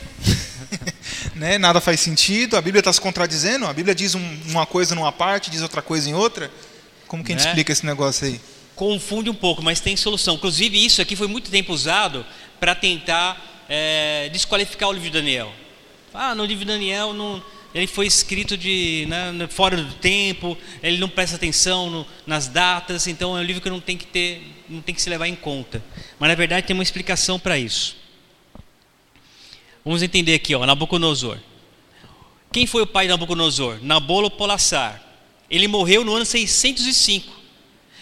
né? 1.36 1.58
Nada 1.58 1.82
faz 1.82 2.00
sentido? 2.00 2.58
A 2.58 2.62
Bíblia 2.62 2.80
está 2.80 2.94
se 2.94 3.02
contradizendo? 3.02 3.66
A 3.66 3.74
Bíblia 3.74 3.96
diz 3.96 4.16
um, 4.16 4.40
uma 4.48 4.66
coisa 4.66 4.94
numa 4.96 5.12
parte, 5.12 5.50
diz 5.50 5.62
outra 5.62 5.82
coisa 5.82 6.10
em 6.10 6.14
outra? 6.14 6.52
Como 7.08 7.24
que 7.24 7.32
a 7.32 7.36
gente 7.36 7.46
né? 7.46 7.50
explica 7.52 7.72
esse 7.72 7.86
negócio 7.86 8.28
aí? 8.28 8.40
confunde 8.78 9.28
um 9.28 9.34
pouco, 9.34 9.62
mas 9.62 9.82
tem 9.82 9.98
solução. 9.98 10.36
Inclusive, 10.36 10.86
isso 10.86 11.02
aqui 11.02 11.16
foi 11.16 11.28
muito 11.28 11.50
tempo 11.50 11.74
usado 11.74 12.24
para 12.60 12.76
tentar 12.76 13.66
é, 13.68 14.30
desqualificar 14.32 14.88
o 14.88 14.94
livro 14.94 15.10
de 15.10 15.18
Daniel. 15.18 15.52
Ah, 16.14 16.34
no 16.36 16.46
livro 16.46 16.64
de 16.64 16.72
Daniel 16.72 17.12
não, 17.12 17.44
ele 17.74 17.88
foi 17.88 18.06
escrito 18.06 18.56
de 18.56 19.06
né, 19.10 19.48
fora 19.50 19.76
do 19.78 19.94
tempo, 19.96 20.56
ele 20.82 20.98
não 20.98 21.10
presta 21.10 21.36
atenção 21.36 21.90
no, 21.90 22.08
nas 22.26 22.48
datas, 22.48 23.08
então 23.08 23.36
é 23.36 23.42
um 23.42 23.44
livro 23.44 23.62
que 23.62 23.70
não 23.70 23.80
tem 23.80 23.98
que 23.98 24.06
ter, 24.06 24.42
não 24.70 24.82
tem 24.82 24.94
que 24.94 25.02
se 25.02 25.10
levar 25.10 25.28
em 25.28 25.36
conta. 25.36 25.84
Mas 26.20 26.30
na 26.30 26.36
verdade 26.36 26.68
tem 26.68 26.74
uma 26.74 26.84
explicação 26.84 27.40
para 27.40 27.58
isso. 27.58 27.96
Vamos 29.84 30.04
entender 30.04 30.34
aqui, 30.34 30.54
ó, 30.54 30.66
Nabucodonosor. 30.66 31.38
Quem 32.52 32.66
foi 32.66 32.82
o 32.82 32.88
pai 32.88 33.06
de 33.06 33.12
Nabucodonosor? 33.12 33.80
Nabolo-Polassar. 33.82 35.04
Ele 35.50 35.68
morreu 35.68 36.04
no 36.04 36.14
ano 36.14 36.26
605. 36.26 37.32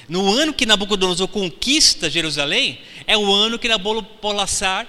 No 0.08 0.32
ano 0.32 0.54
que 0.54 0.66
Nabucodonosor 0.66 1.28
conquista 1.28 2.10
Jerusalém, 2.10 2.80
é 3.08 3.18
o 3.18 3.32
ano 3.32 3.58
que 3.58 3.68
Nabopolassar 3.68 4.88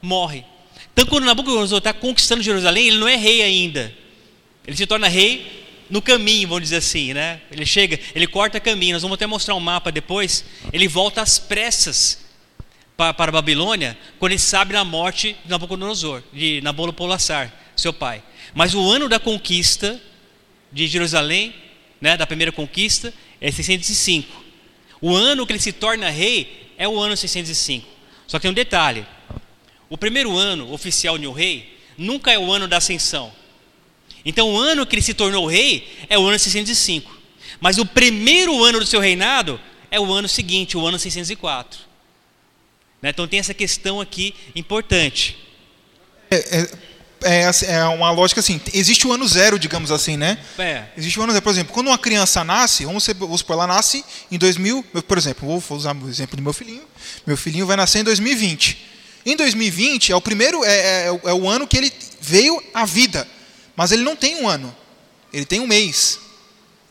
morre. 0.00 0.44
Então, 0.92 1.06
quando 1.06 1.24
Nabucodonosor 1.24 1.78
está 1.78 1.92
conquistando 1.92 2.42
Jerusalém, 2.42 2.88
ele 2.88 2.98
não 2.98 3.08
é 3.08 3.16
rei 3.16 3.42
ainda. 3.42 3.94
Ele 4.66 4.76
se 4.76 4.86
torna 4.86 5.08
rei 5.08 5.67
no 5.90 6.02
caminho, 6.02 6.48
vamos 6.48 6.64
dizer 6.64 6.76
assim, 6.76 7.14
né? 7.14 7.40
Ele 7.50 7.64
chega, 7.64 7.98
ele 8.14 8.26
corta 8.26 8.60
caminho. 8.60 8.94
Nós 8.94 9.02
vamos 9.02 9.14
até 9.14 9.26
mostrar 9.26 9.54
um 9.54 9.60
mapa 9.60 9.90
depois. 9.90 10.44
Ele 10.72 10.86
volta 10.86 11.22
às 11.22 11.38
pressas 11.38 12.26
para, 12.96 13.14
para 13.14 13.30
a 13.30 13.32
Babilônia, 13.32 13.96
quando 14.18 14.32
ele 14.32 14.40
sabe 14.40 14.72
da 14.72 14.84
morte 14.84 15.36
de 15.44 15.50
Nabucodonosor, 15.50 16.22
de 16.32 16.60
Nabopolassar, 16.62 17.52
seu 17.76 17.92
pai. 17.92 18.22
Mas 18.54 18.74
o 18.74 18.90
ano 18.90 19.08
da 19.08 19.18
conquista 19.18 20.00
de 20.72 20.86
Jerusalém, 20.86 21.54
né, 22.00 22.16
da 22.16 22.26
primeira 22.26 22.50
conquista, 22.52 23.14
é 23.40 23.50
605. 23.50 24.44
O 25.00 25.14
ano 25.14 25.46
que 25.46 25.52
ele 25.52 25.60
se 25.60 25.72
torna 25.72 26.10
rei 26.10 26.72
é 26.76 26.88
o 26.88 26.98
ano 26.98 27.16
605. 27.16 27.86
Só 28.26 28.38
que 28.38 28.42
tem 28.42 28.50
um 28.50 28.54
detalhe: 28.54 29.06
o 29.88 29.96
primeiro 29.96 30.36
ano 30.36 30.72
oficial 30.72 31.16
de 31.16 31.26
um 31.26 31.32
rei 31.32 31.78
nunca 31.96 32.32
é 32.32 32.38
o 32.38 32.52
ano 32.52 32.66
da 32.66 32.78
ascensão. 32.78 33.32
Então, 34.28 34.52
o 34.52 34.58
ano 34.58 34.84
que 34.84 34.94
ele 34.94 35.00
se 35.00 35.14
tornou 35.14 35.46
rei 35.46 35.88
é 36.06 36.18
o 36.18 36.26
ano 36.26 36.38
605. 36.38 37.10
Mas 37.58 37.78
o 37.78 37.86
primeiro 37.86 38.62
ano 38.62 38.78
do 38.78 38.84
seu 38.84 39.00
reinado 39.00 39.58
é 39.90 39.98
o 39.98 40.12
ano 40.12 40.28
seguinte, 40.28 40.76
o 40.76 40.86
ano 40.86 40.98
604. 40.98 41.80
Né? 43.00 43.08
Então, 43.08 43.26
tem 43.26 43.40
essa 43.40 43.54
questão 43.54 44.02
aqui 44.02 44.34
importante. 44.54 45.38
É, 46.30 46.58
é 46.58 46.88
é, 47.22 47.46
assim, 47.46 47.66
é 47.66 47.84
uma 47.86 48.10
lógica 48.10 48.38
assim, 48.38 48.60
existe 48.72 49.04
o 49.06 49.12
ano 49.12 49.26
zero, 49.26 49.58
digamos 49.58 49.90
assim, 49.90 50.16
né? 50.16 50.38
É. 50.56 50.84
Existe 50.96 51.18
o 51.18 51.22
ano 51.22 51.32
zero. 51.32 51.42
Por 51.42 51.50
exemplo, 51.50 51.72
quando 51.72 51.88
uma 51.88 51.98
criança 51.98 52.44
nasce, 52.44 52.84
vamos, 52.84 53.04
vamos 53.06 53.40
supor, 53.40 53.54
ela 53.54 53.66
nasce 53.66 54.04
em 54.30 54.38
2000, 54.38 54.84
por 54.84 55.18
exemplo, 55.18 55.58
vou 55.58 55.76
usar 55.76 55.96
o 55.96 56.08
exemplo 56.08 56.36
do 56.36 56.42
meu 56.42 56.52
filhinho, 56.52 56.84
meu 57.26 57.36
filhinho 57.36 57.66
vai 57.66 57.76
nascer 57.76 58.00
em 58.00 58.04
2020. 58.04 58.86
Em 59.26 59.36
2020 59.36 60.12
é 60.12 60.16
o 60.16 60.20
primeiro, 60.20 60.64
é, 60.64 60.70
é, 60.70 61.06
é 61.06 61.32
o 61.32 61.48
ano 61.48 61.66
que 61.66 61.76
ele 61.76 61.92
veio 62.20 62.62
à 62.72 62.84
vida, 62.84 63.26
mas 63.78 63.92
ele 63.92 64.02
não 64.02 64.16
tem 64.16 64.42
um 64.42 64.48
ano, 64.48 64.74
ele 65.32 65.44
tem 65.44 65.60
um 65.60 65.66
mês, 65.68 66.18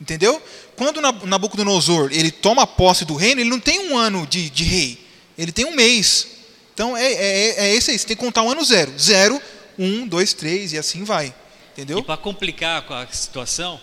entendeu? 0.00 0.42
Quando 0.74 1.02
Nabucodonosor 1.02 2.08
ele 2.10 2.30
toma 2.30 2.66
posse 2.66 3.04
do 3.04 3.14
reino, 3.14 3.42
ele 3.42 3.50
não 3.50 3.60
tem 3.60 3.90
um 3.90 3.98
ano 3.98 4.26
de, 4.26 4.48
de 4.48 4.64
rei, 4.64 5.06
ele 5.36 5.52
tem 5.52 5.66
um 5.66 5.76
mês. 5.76 6.28
Então 6.72 6.96
é, 6.96 7.12
é, 7.12 7.66
é 7.66 7.74
esse 7.74 7.90
aí, 7.90 7.98
você 7.98 8.06
tem 8.06 8.16
que 8.16 8.22
contar 8.22 8.42
um 8.42 8.50
ano 8.50 8.64
zero. 8.64 8.98
Zero 8.98 9.38
um, 9.78 10.06
dois, 10.06 10.32
três 10.32 10.72
e 10.72 10.78
assim 10.78 11.04
vai. 11.04 11.34
Entendeu? 11.72 11.98
E 11.98 12.02
para 12.02 12.16
complicar 12.16 12.80
com 12.80 12.94
a 12.94 13.06
situação, 13.08 13.78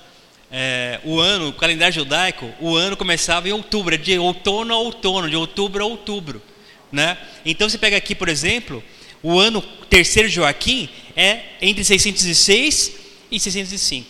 é, 0.51 0.99
o 1.03 1.19
ano, 1.19 1.49
o 1.49 1.53
calendário 1.53 1.93
judaico, 1.93 2.51
o 2.59 2.75
ano 2.75 2.97
começava 2.97 3.47
em 3.47 3.51
outubro, 3.51 3.95
de 3.99 4.17
outono 4.17 4.73
a 4.73 4.79
outono, 4.79 5.29
de 5.29 5.35
outubro 5.35 5.83
a 5.83 5.85
outubro. 5.85 6.41
Né? 6.91 7.19
Então 7.45 7.69
você 7.69 7.77
pega 7.77 7.97
aqui, 7.97 8.15
por 8.15 8.29
exemplo, 8.29 8.83
o 9.25 9.39
ano 9.39 9.59
terceiro 9.89 10.29
de 10.29 10.35
Joaquim 10.35 10.87
é 11.15 11.41
entre 11.59 11.83
606 11.83 12.91
e 13.31 13.39
605. 13.39 14.07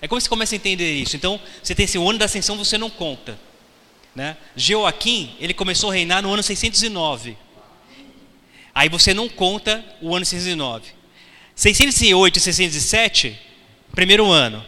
É 0.00 0.08
como 0.08 0.20
você 0.20 0.28
começa 0.28 0.52
a 0.52 0.56
entender 0.56 0.92
isso. 0.92 1.14
Então, 1.14 1.40
você 1.62 1.72
tem 1.72 1.84
esse 1.84 1.98
ano 1.98 2.18
da 2.18 2.24
ascensão, 2.24 2.58
você 2.58 2.76
não 2.76 2.90
conta. 2.90 3.38
Né? 4.12 4.36
Joaquim, 4.56 5.36
ele 5.38 5.54
começou 5.54 5.92
a 5.92 5.94
reinar 5.94 6.20
no 6.20 6.32
ano 6.32 6.42
609. 6.42 7.36
Aí 8.74 8.88
você 8.88 9.14
não 9.14 9.28
conta 9.28 9.84
o 10.00 10.16
ano 10.16 10.26
609. 10.26 10.90
608 11.54 12.36
e 12.36 12.40
607, 12.40 13.38
primeiro 13.92 14.32
ano. 14.32 14.64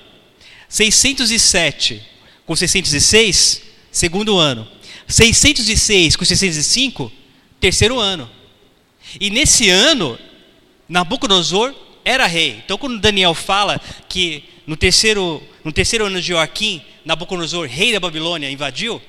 607 0.69 2.01
com 2.47 2.55
606, 2.55 3.63
segundo 3.91 4.39
ano. 4.39 4.65
606 5.09 6.15
com 6.15 6.25
605, 6.25 7.11
terceiro 7.59 7.99
ano. 7.99 8.31
E 9.21 9.31
nesse 9.31 9.69
ano, 9.69 10.19
Nabucodonosor 10.89 11.75
era 12.05 12.27
rei. 12.27 12.63
Então, 12.65 12.79
quando 12.79 12.99
Daniel 12.99 13.35
fala 13.35 13.81
que 14.09 14.45
no 14.67 14.77
terceiro, 14.77 15.43
no 15.63 15.73
terceiro 15.73 16.07
ano 16.07 16.21
de 16.21 16.29
Joaquim, 16.29 16.83
Nabucodonosor, 17.05 17.67
rei 17.67 17.93
da 17.93 18.01
Babilônia, 18.01 18.51
invadiu, 18.51 19.01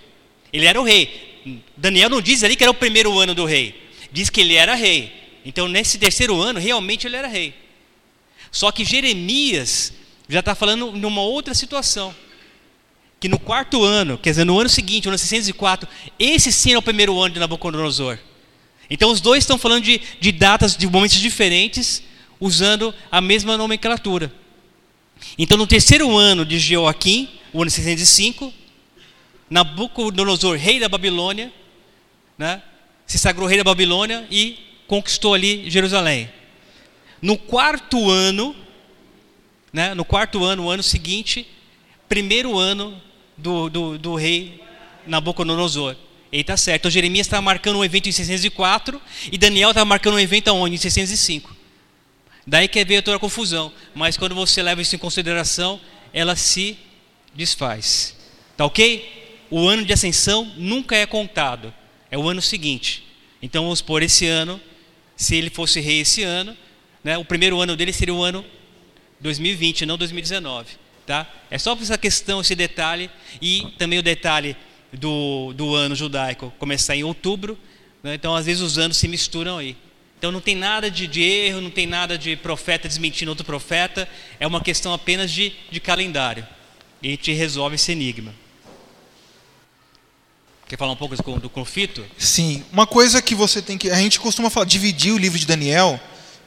ele 0.52 0.66
era 0.66 0.80
o 0.80 0.84
rei. 0.84 1.42
Daniel 1.78 2.10
não 2.10 2.22
diz 2.22 2.44
ali 2.44 2.56
que 2.56 2.64
era 2.64 2.72
o 2.72 2.76
primeiro 2.76 3.18
ano 3.20 3.34
do 3.34 3.46
rei 3.46 3.86
diz 4.16 4.30
que 4.30 4.40
ele 4.40 4.56
era 4.56 4.76
rei. 4.76 5.12
Então, 5.44 5.68
nesse 5.68 6.00
terceiro 6.00 6.42
ano, 6.42 6.58
realmente 6.58 7.06
ele 7.06 7.18
era 7.18 7.28
rei. 7.28 7.54
Só 8.50 8.72
que 8.72 8.86
Jeremias 8.86 9.94
já 10.30 10.40
está 10.40 10.56
falando 10.56 10.94
numa 10.94 11.22
outra 11.22 11.54
situação. 11.54 12.16
Que 13.20 13.28
no 13.28 13.38
quarto 13.38 13.84
ano, 13.84 14.18
quer 14.18 14.30
dizer, 14.30 14.46
no 14.46 14.58
ano 14.58 14.70
seguinte, 14.70 15.06
no 15.06 15.12
ano 15.12 15.18
604, 15.18 15.88
esse 16.18 16.52
sim 16.52 16.74
é 16.74 16.78
o 16.78 16.82
primeiro 16.82 17.20
ano 17.20 17.34
de 17.34 17.40
Nabucodonosor. 17.40 18.18
Então, 18.89 19.12
os 19.12 19.22
dois 19.22 19.44
estão 19.44 19.58
falando 19.58 19.84
de, 19.84 20.00
de 20.20 20.32
datas, 20.32 20.77
de 20.77 20.88
momentos 20.88 21.20
diferentes, 21.20 22.04
usando 22.39 22.94
a 23.12 23.20
mesma 23.20 23.58
nomenclatura. 23.58 24.32
Então, 25.38 25.58
no 25.58 25.68
terceiro 25.68 26.15
ano 26.18 26.46
de 26.46 26.60
Joaquim, 26.60 27.30
o 27.51 27.62
ano 27.62 27.72
605, 27.72 28.54
Nabucodonosor, 29.50 30.58
rei 30.58 30.80
da 30.80 30.89
Babilônia, 30.89 31.51
né, 32.38 32.62
se 33.06 33.18
sagrou 33.18 33.48
rei 33.48 33.58
da 33.58 33.63
Babilônia 33.63 34.27
e 34.30 34.58
conquistou 34.88 35.34
ali 35.34 35.70
Jerusalém. 35.70 36.30
No 37.22 37.38
quarto 37.38 38.10
ano, 38.10 38.56
né, 39.72 39.94
no 39.94 40.04
quarto 40.04 40.44
ano, 40.44 40.65
o 40.65 40.70
ano 40.70 40.84
seguinte, 40.84 41.48
primeiro 42.10 42.58
ano 42.58 43.00
do, 43.38 43.70
do, 43.70 43.98
do 43.98 44.15
rei 44.15 44.62
Nabucodonosor. 45.06 45.96
Ele 46.32 46.41
está 46.41 46.58
certo. 46.58 46.82
Então 46.82 46.91
Jeremias 46.91 47.27
está 47.27 47.41
marcando 47.41 47.77
um 47.77 47.86
evento 47.86 48.10
em 48.10 48.12
604 48.12 49.01
e 49.32 49.38
Daniel 49.38 49.70
está 49.70 49.86
marcando 49.86 50.15
um 50.15 50.20
evento 50.20 50.50
aonde? 50.50 50.75
Em 50.75 50.77
605. 50.77 51.55
Daí 52.46 52.67
que 52.67 52.84
veio 52.86 53.01
toda 53.01 53.17
a 53.17 53.20
confusão. 53.20 53.72
Mas 53.94 54.17
quando 54.17 54.36
você 54.36 54.62
leva 54.62 54.82
isso 54.82 54.96
em 54.96 55.00
consideração, 55.00 55.79
ela 56.13 56.36
se 56.36 56.77
desfaz. 57.34 58.15
Tá 58.55 58.65
ok? 58.65 59.46
O 59.50 59.67
ano 59.67 59.86
de 59.86 59.94
ascensão 59.94 60.51
nunca 60.58 60.96
é 60.96 61.05
contado. 61.05 61.74
É 62.10 62.17
o 62.17 62.27
ano 62.27 62.41
seguinte. 62.41 63.05
Então 63.41 63.63
vamos 63.63 63.82
por 63.82 64.01
esse 64.01 64.25
ano, 64.25 64.60
se 65.15 65.36
ele 65.36 65.50
fosse 65.50 65.79
rei 65.79 66.01
esse 66.01 66.24
ano, 66.24 66.55
né, 67.03 67.17
o 67.17 67.25
primeiro 67.25 67.60
ano 67.60 67.75
dele 67.75 67.94
seria 67.94 68.13
o 68.13 68.24
ano 68.24 68.44
2020, 69.20 69.86
não 69.86 69.98
2019. 69.98 70.77
Tá? 71.05 71.32
É 71.51 71.58
só 71.58 71.77
essa 71.79 71.98
questão, 71.98 72.41
esse 72.41 72.55
detalhe, 72.55 73.10
e 73.41 73.74
também 73.77 74.00
o 74.00 74.03
detalhe 74.03 74.55
do, 74.96 75.54
do 75.54 75.75
ano 75.75 75.96
judaico 75.96 76.54
começar 76.58 76.96
em 76.96 77.04
outubro. 77.04 77.58
Né, 78.04 78.16
então, 78.16 78.36
às 78.36 78.46
vezes, 78.46 78.62
os 78.62 78.78
anos 78.78 78.98
se 78.98 79.08
misturam 79.08 79.58
aí. 79.58 79.75
Então, 80.18 80.32
não 80.32 80.42
tem 80.42 80.56
nada 80.56 80.90
de, 80.90 81.08
de 81.08 81.22
erro, 81.22 81.62
não 81.62 81.70
tem 81.70 81.86
nada 81.86 82.18
de 82.18 82.36
profeta 82.36 82.88
desmentindo 82.88 83.32
outro 83.32 83.46
profeta, 83.46 84.08
é 84.40 84.48
uma 84.48 84.62
questão 84.62 84.94
apenas 84.94 85.32
de, 85.32 85.54
de 85.70 85.80
calendário. 85.80 86.46
E 87.02 87.08
a 87.08 87.12
gente 87.12 87.32
resolve 87.34 87.75
esse 87.75 87.92
enigma. 87.92 88.34
Quer 90.68 90.78
falar 90.78 90.94
um 90.94 90.96
pouco 90.96 91.16
do, 91.16 91.40
do 91.40 91.50
conflito? 91.50 92.04
Sim. 92.18 92.64
Uma 92.72 92.88
coisa 92.88 93.22
que 93.22 93.36
você 93.36 93.62
tem 93.62 93.78
que. 93.78 93.92
A 93.92 93.98
gente 93.98 94.20
costuma 94.20 94.50
falar, 94.50 94.66
dividir 94.66 95.14
o 95.14 95.18
livro 95.18 95.38
de 95.38 95.46
Daniel 95.46 96.00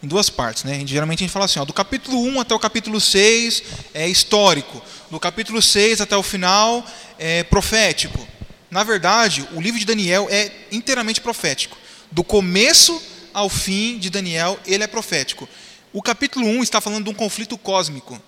em 0.02 0.08
duas 0.08 0.28
partes. 0.28 0.64
Né? 0.64 0.82
Geralmente 0.84 1.20
a 1.20 1.26
gente 1.26 1.32
fala 1.32 1.44
assim: 1.44 1.60
ó, 1.60 1.64
do 1.64 1.72
capítulo 1.72 2.20
1 2.22 2.40
até 2.40 2.54
o 2.54 2.58
capítulo 2.58 3.00
6 3.00 3.62
é 3.94 4.08
histórico, 4.08 4.82
do 5.10 5.20
capítulo 5.20 5.62
6 5.62 6.00
até 6.00 6.16
o 6.16 6.22
final 6.22 6.84
é 7.18 7.44
profético. 7.44 8.26
Na 8.70 8.84
verdade, 8.84 9.48
o 9.54 9.60
livro 9.60 9.78
de 9.78 9.86
Daniel 9.86 10.28
é 10.30 10.52
inteiramente 10.70 11.20
profético. 11.20 11.76
Do 12.10 12.22
começo 12.22 13.00
ao 13.32 13.48
fim 13.48 13.98
de 13.98 14.10
Daniel, 14.10 14.58
ele 14.66 14.84
é 14.84 14.86
profético. 14.86 15.48
O 15.92 16.02
capítulo 16.02 16.46
1 16.46 16.62
está 16.62 16.80
falando 16.80 17.04
de 17.04 17.10
um 17.10 17.14
conflito 17.14 17.56
cósmico. 17.56 18.20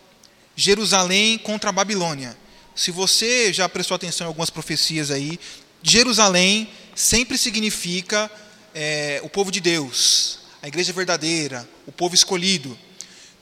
Jerusalém 0.56 1.38
contra 1.38 1.70
a 1.70 1.72
Babilônia. 1.72 2.36
Se 2.74 2.90
você 2.90 3.52
já 3.52 3.68
prestou 3.68 3.94
atenção 3.94 4.26
em 4.26 4.28
algumas 4.28 4.50
profecias 4.50 5.10
aí, 5.10 5.38
Jerusalém 5.82 6.70
sempre 6.94 7.36
significa 7.36 8.30
é, 8.74 9.20
o 9.22 9.28
povo 9.28 9.50
de 9.50 9.60
Deus, 9.60 10.40
a 10.62 10.68
igreja 10.68 10.92
verdadeira, 10.92 11.68
o 11.86 11.92
povo 11.92 12.14
escolhido. 12.14 12.78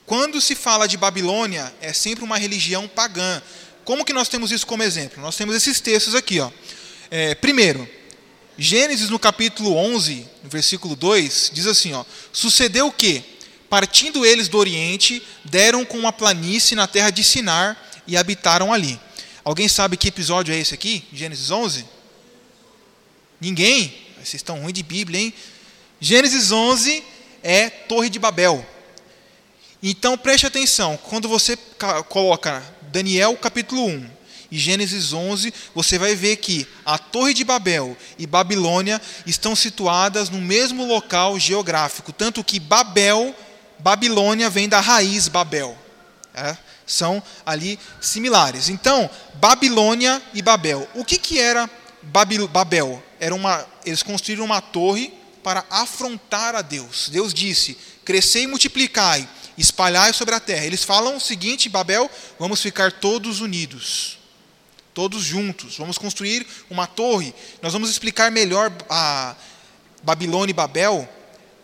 Quando 0.05 0.41
se 0.41 0.55
fala 0.55 0.87
de 0.87 0.97
Babilônia, 0.97 1.73
é 1.79 1.93
sempre 1.93 2.23
uma 2.23 2.37
religião 2.37 2.87
pagã. 2.87 3.41
Como 3.85 4.03
que 4.03 4.13
nós 4.13 4.27
temos 4.27 4.51
isso 4.51 4.65
como 4.65 4.83
exemplo? 4.83 5.21
Nós 5.21 5.35
temos 5.35 5.55
esses 5.55 5.79
textos 5.79 6.15
aqui. 6.15 6.39
Ó. 6.39 6.49
É, 7.11 7.33
primeiro, 7.33 7.89
Gênesis 8.55 9.09
no 9.09 9.17
capítulo 9.17 9.75
11, 9.75 10.27
no 10.43 10.49
versículo 10.49 10.95
2, 10.95 11.51
diz 11.53 11.65
assim: 11.65 11.93
ó, 11.93 12.05
Sucedeu 12.31 12.87
o 12.87 12.91
que? 12.91 13.23
Partindo 13.67 14.25
eles 14.25 14.47
do 14.47 14.57
Oriente, 14.57 15.21
deram 15.43 15.83
com 15.85 15.97
uma 15.97 16.11
planície 16.13 16.75
na 16.75 16.87
terra 16.87 17.09
de 17.09 17.23
Sinar 17.23 17.77
e 18.05 18.15
habitaram 18.15 18.71
ali. 18.71 18.99
Alguém 19.43 19.67
sabe 19.67 19.97
que 19.97 20.07
episódio 20.09 20.53
é 20.53 20.57
esse 20.57 20.73
aqui? 20.73 21.03
Gênesis 21.11 21.49
11? 21.49 21.85
Ninguém? 23.41 23.95
Vocês 24.17 24.35
estão 24.35 24.59
ruins 24.59 24.73
de 24.73 24.83
Bíblia, 24.83 25.19
hein? 25.19 25.33
Gênesis 25.99 26.51
11 26.51 27.03
é 27.41 27.69
Torre 27.69 28.09
de 28.09 28.19
Babel. 28.19 28.65
Então 29.81 30.17
preste 30.17 30.45
atenção, 30.45 30.97
quando 30.97 31.27
você 31.29 31.57
coloca 32.09 32.61
Daniel 32.91 33.35
capítulo 33.37 33.85
1 33.85 34.18
e 34.51 34.57
Gênesis 34.57 35.13
11, 35.13 35.53
você 35.75 35.97
vai 35.97 36.15
ver 36.15 36.37
que 36.37 36.67
a 36.85 36.97
Torre 36.97 37.33
de 37.33 37.43
Babel 37.43 37.95
e 38.17 38.25
Babilônia 38.25 39.01
estão 39.25 39.55
situadas 39.55 40.29
no 40.29 40.39
mesmo 40.39 40.85
local 40.85 41.39
geográfico, 41.39 42.11
tanto 42.11 42.43
que 42.43 42.59
Babel, 42.59 43.35
Babilônia 43.77 44.49
vem 44.49 44.67
da 44.67 44.79
raiz 44.79 45.27
Babel. 45.27 45.77
É? 46.33 46.57
São 46.85 47.21
ali 47.45 47.77
similares. 48.01 48.69
Então, 48.69 49.09
Babilônia 49.35 50.21
e 50.33 50.41
Babel. 50.41 50.87
O 50.95 51.05
que, 51.05 51.17
que 51.17 51.39
era 51.39 51.69
Babel? 52.01 53.03
Era 53.19 53.35
uma, 53.35 53.65
eles 53.85 54.01
construíram 54.01 54.45
uma 54.45 54.61
torre 54.61 55.13
para 55.43 55.65
afrontar 55.69 56.55
a 56.55 56.61
Deus. 56.61 57.09
Deus 57.09 57.33
disse: 57.33 57.77
crescei 58.05 58.43
e 58.43 58.47
multiplicai, 58.47 59.27
espalhai 59.57 60.13
sobre 60.13 60.35
a 60.35 60.39
terra. 60.39 60.65
Eles 60.65 60.83
falam 60.83 61.17
o 61.17 61.21
seguinte: 61.21 61.69
Babel, 61.69 62.09
vamos 62.37 62.61
ficar 62.61 62.91
todos 62.91 63.41
unidos, 63.41 64.18
todos 64.99 65.23
juntos, 65.23 65.77
vamos 65.77 65.97
construir 65.97 66.45
uma 66.69 66.85
torre. 66.85 67.33
Nós 67.61 67.71
vamos 67.71 67.89
explicar 67.89 68.29
melhor 68.29 68.69
a 68.89 69.33
Babilônia 70.03 70.51
e 70.51 70.53
Babel 70.53 71.07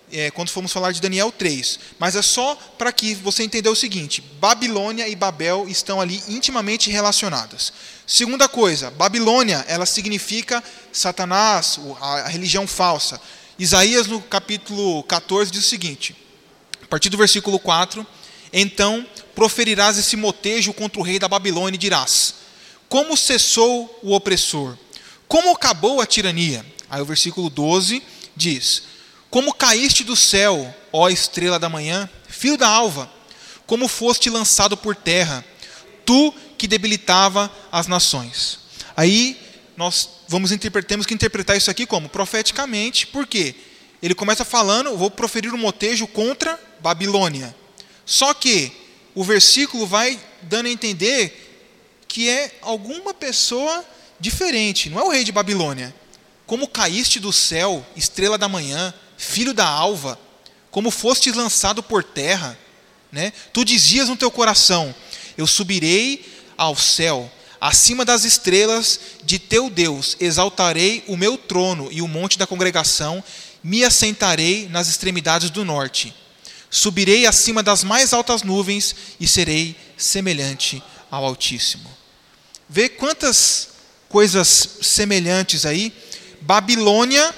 é, 0.09 0.31
quando 0.31 0.51
formos 0.51 0.71
falar 0.71 0.93
de 0.93 1.01
Daniel 1.01 1.33
3. 1.33 1.79
Mas 1.99 2.15
é 2.15 2.21
só 2.21 2.55
para 2.77 2.93
que 2.93 3.13
você 3.13 3.43
entenda 3.43 3.69
o 3.69 3.75
seguinte: 3.75 4.21
Babilônia 4.39 5.05
e 5.09 5.17
Babel 5.17 5.67
estão 5.67 5.99
ali 5.99 6.23
intimamente 6.29 6.89
relacionadas. 6.89 7.73
Segunda 8.07 8.47
coisa, 8.47 8.89
Babilônia, 8.91 9.65
ela 9.67 9.85
significa 9.85 10.63
Satanás, 10.93 11.77
a 11.99 12.29
religião 12.29 12.65
falsa. 12.65 13.19
Isaías, 13.59 14.07
no 14.07 14.21
capítulo 14.21 15.03
14, 15.03 15.51
diz 15.51 15.65
o 15.65 15.69
seguinte: 15.69 16.15
a 16.81 16.87
partir 16.87 17.09
do 17.09 17.17
versículo 17.17 17.59
4: 17.59 18.07
Então 18.53 19.05
proferirás 19.35 19.97
esse 19.97 20.15
motejo 20.15 20.71
contra 20.71 21.01
o 21.01 21.03
rei 21.03 21.19
da 21.19 21.27
Babilônia 21.27 21.75
e 21.75 21.77
dirás: 21.77 22.44
Como 22.89 23.17
cessou 23.17 23.99
o 24.01 24.13
opressor? 24.13 24.77
Como 25.27 25.51
acabou 25.51 26.01
a 26.01 26.05
tirania? 26.05 26.65
Aí 26.89 27.01
o 27.01 27.05
versículo 27.05 27.49
12 27.49 28.01
diz: 28.35 28.83
Como 29.29 29.53
caíste 29.53 30.03
do 30.03 30.15
céu, 30.15 30.73
ó 30.91 31.09
estrela 31.09 31.59
da 31.59 31.69
manhã, 31.69 32.09
filho 32.27 32.57
da 32.57 32.67
alva, 32.67 33.11
como 33.65 33.87
foste 33.87 34.29
lançado 34.29 34.77
por 34.77 34.95
terra, 34.95 35.43
tu 36.05 36.33
que 36.57 36.67
debilitava 36.67 37.51
as 37.71 37.87
nações. 37.87 38.59
Aí 38.95 39.37
nós 39.75 40.09
vamos 40.27 40.51
temos 40.87 41.05
que 41.05 41.13
interpretar 41.13 41.57
isso 41.57 41.69
aqui 41.69 41.85
como 41.85 42.07
profeticamente, 42.07 43.07
porque 43.07 43.55
ele 44.01 44.15
começa 44.15 44.45
falando, 44.45 44.95
vou 44.95 45.09
proferir 45.09 45.53
um 45.53 45.57
motejo 45.57 46.07
contra 46.07 46.59
Babilônia. 46.79 47.55
Só 48.05 48.33
que 48.33 48.71
o 49.13 49.23
versículo 49.23 49.87
vai 49.87 50.19
dando 50.43 50.67
a 50.67 50.69
entender 50.69 51.44
que 52.07 52.29
é 52.29 52.57
alguma 52.61 53.13
pessoa 53.13 53.83
diferente, 54.19 54.89
não 54.89 54.99
é 54.99 55.03
o 55.03 55.09
rei 55.09 55.23
de 55.23 55.31
Babilônia. 55.31 55.93
Como 56.45 56.67
caíste 56.67 57.19
do 57.19 57.33
céu, 57.33 57.85
estrela 57.95 58.37
da 58.37 58.47
manhã, 58.47 58.93
filho 59.17 59.53
da 59.53 59.67
alva, 59.67 60.19
como 60.69 60.91
fostes 60.91 61.35
lançado 61.35 61.81
por 61.81 62.03
terra, 62.03 62.57
né? 63.11 63.33
Tu 63.51 63.65
dizias 63.65 64.09
no 64.09 64.15
teu 64.15 64.29
coração: 64.29 64.93
Eu 65.37 65.47
subirei 65.47 66.25
ao 66.57 66.75
céu, 66.75 67.31
Acima 67.59 68.05
das 68.05 68.25
estrelas 68.25 68.99
de 69.23 69.39
teu 69.39 69.71
Deus 69.71 70.15
exaltarei 70.19 71.03
o 71.07 71.17
meu 71.17 71.35
trono 71.35 71.89
e 71.91 71.99
o 71.99 72.07
monte 72.07 72.37
da 72.37 72.45
congregação, 72.45 73.23
me 73.63 73.83
assentarei 73.83 74.67
nas 74.69 74.87
extremidades 74.87 75.49
do 75.49 75.65
norte. 75.65 76.13
Subirei 76.69 77.25
acima 77.25 77.63
das 77.63 77.83
mais 77.83 78.13
altas 78.13 78.43
nuvens 78.43 78.95
e 79.19 79.27
serei 79.27 79.75
semelhante 79.97 80.83
ao 81.09 81.25
Altíssimo. 81.25 81.89
Vê 82.67 82.89
quantas 82.89 83.69
coisas 84.09 84.47
semelhantes 84.81 85.65
aí. 85.65 85.93
Babilônia 86.41 87.33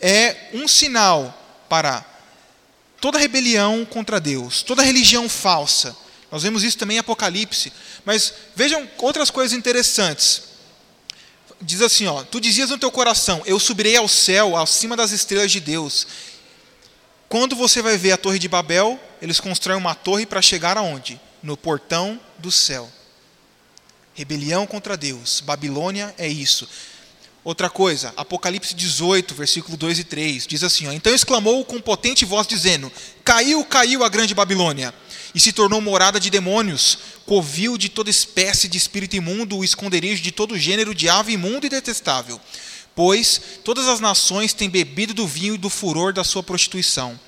é 0.00 0.48
um 0.52 0.66
sinal 0.68 1.66
para 1.68 2.04
toda 3.00 3.18
rebelião 3.18 3.84
contra 3.84 4.20
Deus, 4.20 4.62
toda 4.62 4.82
religião 4.82 5.28
falsa. 5.28 5.96
Nós 6.30 6.42
vemos 6.42 6.64
isso 6.64 6.78
também 6.78 6.96
em 6.96 7.00
Apocalipse. 7.00 7.72
Mas 8.04 8.32
vejam 8.56 8.88
outras 8.98 9.30
coisas 9.30 9.56
interessantes. 9.56 10.42
Diz 11.60 11.80
assim, 11.80 12.06
ó, 12.06 12.22
tu 12.24 12.40
dizias 12.40 12.70
no 12.70 12.78
teu 12.78 12.90
coração, 12.90 13.42
eu 13.46 13.58
subirei 13.60 13.96
ao 13.96 14.08
céu, 14.08 14.56
acima 14.56 14.96
das 14.96 15.12
estrelas 15.12 15.52
de 15.52 15.60
Deus. 15.60 16.06
Quando 17.28 17.56
você 17.56 17.80
vai 17.80 17.96
ver 17.96 18.12
a 18.12 18.16
torre 18.16 18.38
de 18.38 18.48
Babel, 18.48 19.00
eles 19.22 19.40
constroem 19.40 19.78
uma 19.78 19.94
torre 19.94 20.26
para 20.26 20.42
chegar 20.42 20.76
aonde? 20.76 21.20
No 21.44 21.56
portão 21.56 22.18
do 22.38 22.50
céu. 22.50 22.90
Rebelião 24.14 24.66
contra 24.66 24.96
Deus. 24.96 25.40
Babilônia 25.40 26.12
é 26.18 26.26
isso. 26.26 26.68
Outra 27.44 27.68
coisa, 27.68 28.14
Apocalipse 28.16 28.74
18, 28.74 29.34
versículo 29.34 29.76
2 29.76 29.98
e 29.98 30.04
3, 30.04 30.46
diz 30.46 30.64
assim: 30.64 30.88
ó, 30.88 30.92
Então 30.92 31.14
exclamou 31.14 31.62
com 31.62 31.78
potente 31.78 32.24
voz, 32.24 32.46
dizendo: 32.46 32.90
Caiu, 33.22 33.62
caiu 33.66 34.02
a 34.02 34.08
grande 34.08 34.34
Babilônia 34.34 34.94
e 35.34 35.40
se 35.40 35.52
tornou 35.52 35.82
morada 35.82 36.18
de 36.18 36.30
demônios, 36.30 36.98
covil 37.26 37.76
de 37.76 37.90
toda 37.90 38.08
espécie 38.08 38.66
de 38.66 38.78
espírito 38.78 39.14
imundo, 39.14 39.58
o 39.58 39.64
esconderijo 39.64 40.22
de 40.22 40.32
todo 40.32 40.58
gênero 40.58 40.94
de 40.94 41.06
ave 41.06 41.32
imundo 41.32 41.66
e 41.66 41.68
detestável. 41.68 42.40
Pois 42.94 43.38
todas 43.62 43.86
as 43.88 44.00
nações 44.00 44.54
têm 44.54 44.70
bebido 44.70 45.12
do 45.12 45.26
vinho 45.26 45.56
e 45.56 45.58
do 45.58 45.68
furor 45.68 46.14
da 46.14 46.24
sua 46.24 46.42
prostituição. 46.42 47.20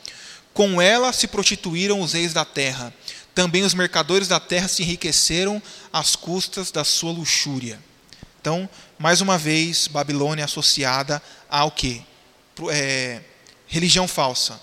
Com 0.54 0.80
ela 0.80 1.12
se 1.12 1.26
prostituíram 1.26 2.00
os 2.00 2.14
reis 2.14 2.32
da 2.32 2.46
terra. 2.46 2.94
Também 3.36 3.64
os 3.64 3.74
mercadores 3.74 4.28
da 4.28 4.40
terra 4.40 4.66
se 4.66 4.82
enriqueceram 4.82 5.62
às 5.92 6.16
custas 6.16 6.70
da 6.70 6.82
sua 6.84 7.12
luxúria. 7.12 7.78
Então, 8.40 8.66
mais 8.98 9.20
uma 9.20 9.36
vez, 9.36 9.88
Babilônia 9.88 10.46
associada 10.46 11.22
ao 11.46 11.70
quê? 11.70 12.00
É, 12.70 13.20
religião 13.66 14.08
falsa, 14.08 14.58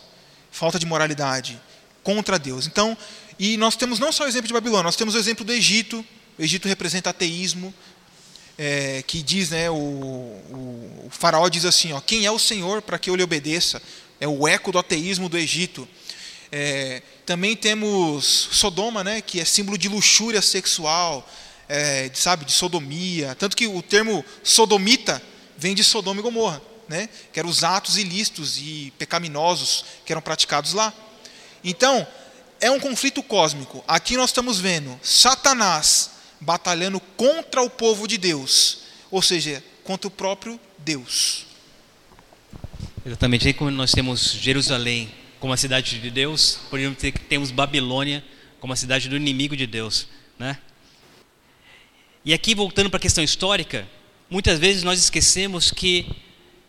falta 0.51 0.79
de 0.79 0.88
moralidade, 0.88 1.62
contra 2.01 2.39
Deus. 2.39 2.65
Então, 2.65 2.97
e 3.38 3.57
nós 3.57 3.75
temos 3.75 3.99
não 3.99 4.12
só 4.12 4.23
o 4.23 4.27
exemplo 4.27 4.47
de 4.47 4.53
Babilônia, 4.53 4.86
nós 4.86 4.95
temos 4.95 5.13
o 5.13 5.19
exemplo 5.19 5.45
do 5.45 5.53
Egito. 5.53 6.03
O 6.36 6.41
Egito 6.41 6.67
representa 6.67 7.12
ateísmo, 7.12 7.71
é, 8.57 9.03
que 9.05 9.21
diz, 9.21 9.51
né, 9.51 9.69
o, 9.69 9.75
o, 9.75 11.03
o, 11.05 11.09
faraó 11.12 11.47
diz 11.47 11.63
assim, 11.63 11.93
ó, 11.93 12.01
quem 12.01 12.25
é 12.25 12.31
o 12.31 12.39
Senhor 12.39 12.81
para 12.81 12.97
que 12.97 13.07
eu 13.07 13.15
lhe 13.15 13.21
obedeça? 13.21 13.79
É 14.19 14.27
o 14.27 14.47
eco 14.47 14.71
do 14.71 14.79
ateísmo 14.79 15.29
do 15.29 15.38
Egito. 15.38 15.88
É, 16.55 17.01
também 17.25 17.55
temos 17.55 18.47
Sodoma, 18.51 19.03
né, 19.03 19.21
que 19.21 19.39
é 19.39 19.45
símbolo 19.45 19.75
de 19.75 19.89
luxúria 19.89 20.39
sexual, 20.39 21.27
é, 21.67 22.09
de, 22.09 22.19
sabe, 22.19 22.45
de 22.45 22.51
sodomia. 22.51 23.33
Tanto 23.33 23.57
que 23.57 23.65
o 23.65 23.81
termo 23.81 24.23
sodomita 24.43 25.19
vem 25.57 25.73
de 25.73 25.83
Sodoma 25.83 26.19
e 26.19 26.21
Gomorra, 26.21 26.61
né, 26.87 27.09
que 27.31 27.39
eram 27.39 27.49
os 27.49 27.63
atos 27.63 27.97
ilícitos 27.97 28.59
e 28.59 28.93
pecaminosos 28.99 29.83
que 30.05 30.13
eram 30.13 30.21
praticados 30.21 30.73
lá. 30.73 30.93
Então, 31.63 32.05
é 32.61 32.69
um 32.69 32.79
conflito 32.79 33.23
cósmico. 33.23 33.83
Aqui 33.87 34.15
nós 34.15 34.29
estamos 34.29 34.59
vendo 34.59 34.99
Satanás 35.01 36.11
batalhando 36.39 36.99
contra 37.17 37.63
o 37.63 37.69
povo 37.69 38.07
de 38.07 38.19
Deus, 38.19 38.81
ou 39.09 39.23
seja, 39.23 39.63
contra 39.83 40.07
o 40.07 40.11
próprio 40.11 40.59
Deus. 40.77 41.47
Exatamente. 43.03 43.47
Aí 43.47 43.55
como 43.55 43.71
nós 43.71 43.91
temos 43.91 44.33
Jerusalém 44.33 45.22
como 45.43 45.51
a 45.51 45.58
cidade 45.58 45.99
de 45.99 46.10
Deus, 46.10 46.62
podemos 46.69 46.95
dizer 46.95 47.12
que 47.12 47.19
temos 47.19 47.51
Babilônia 47.51 48.23
como 48.62 48.71
a 48.71 48.77
cidade 48.77 49.10
do 49.10 49.17
inimigo 49.17 49.58
de 49.58 49.67
Deus, 49.67 50.08
né? 50.39 50.58
E 52.23 52.34
aqui 52.34 52.56
voltando 52.56 52.89
para 52.89 52.95
a 52.95 53.01
questão 53.01 53.21
histórica, 53.21 53.86
muitas 54.29 54.58
vezes 54.58 54.84
nós 54.84 54.97
esquecemos 54.97 55.69
que 55.69 56.06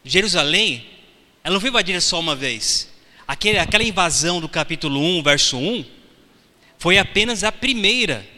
Jerusalém, 0.04 0.84
ela 1.44 1.52
não 1.52 1.60
foi 1.60 1.70
invadida 1.70 2.00
só 2.00 2.18
uma 2.18 2.34
vez. 2.34 2.92
Aquele, 3.28 3.60
aquela 3.60 3.84
invasão 3.84 4.40
do 4.40 4.48
capítulo 4.48 4.98
1, 5.00 5.22
verso 5.22 5.56
1, 5.56 5.84
foi 6.76 6.98
apenas 6.98 7.44
a 7.44 7.52
primeira. 7.52 8.28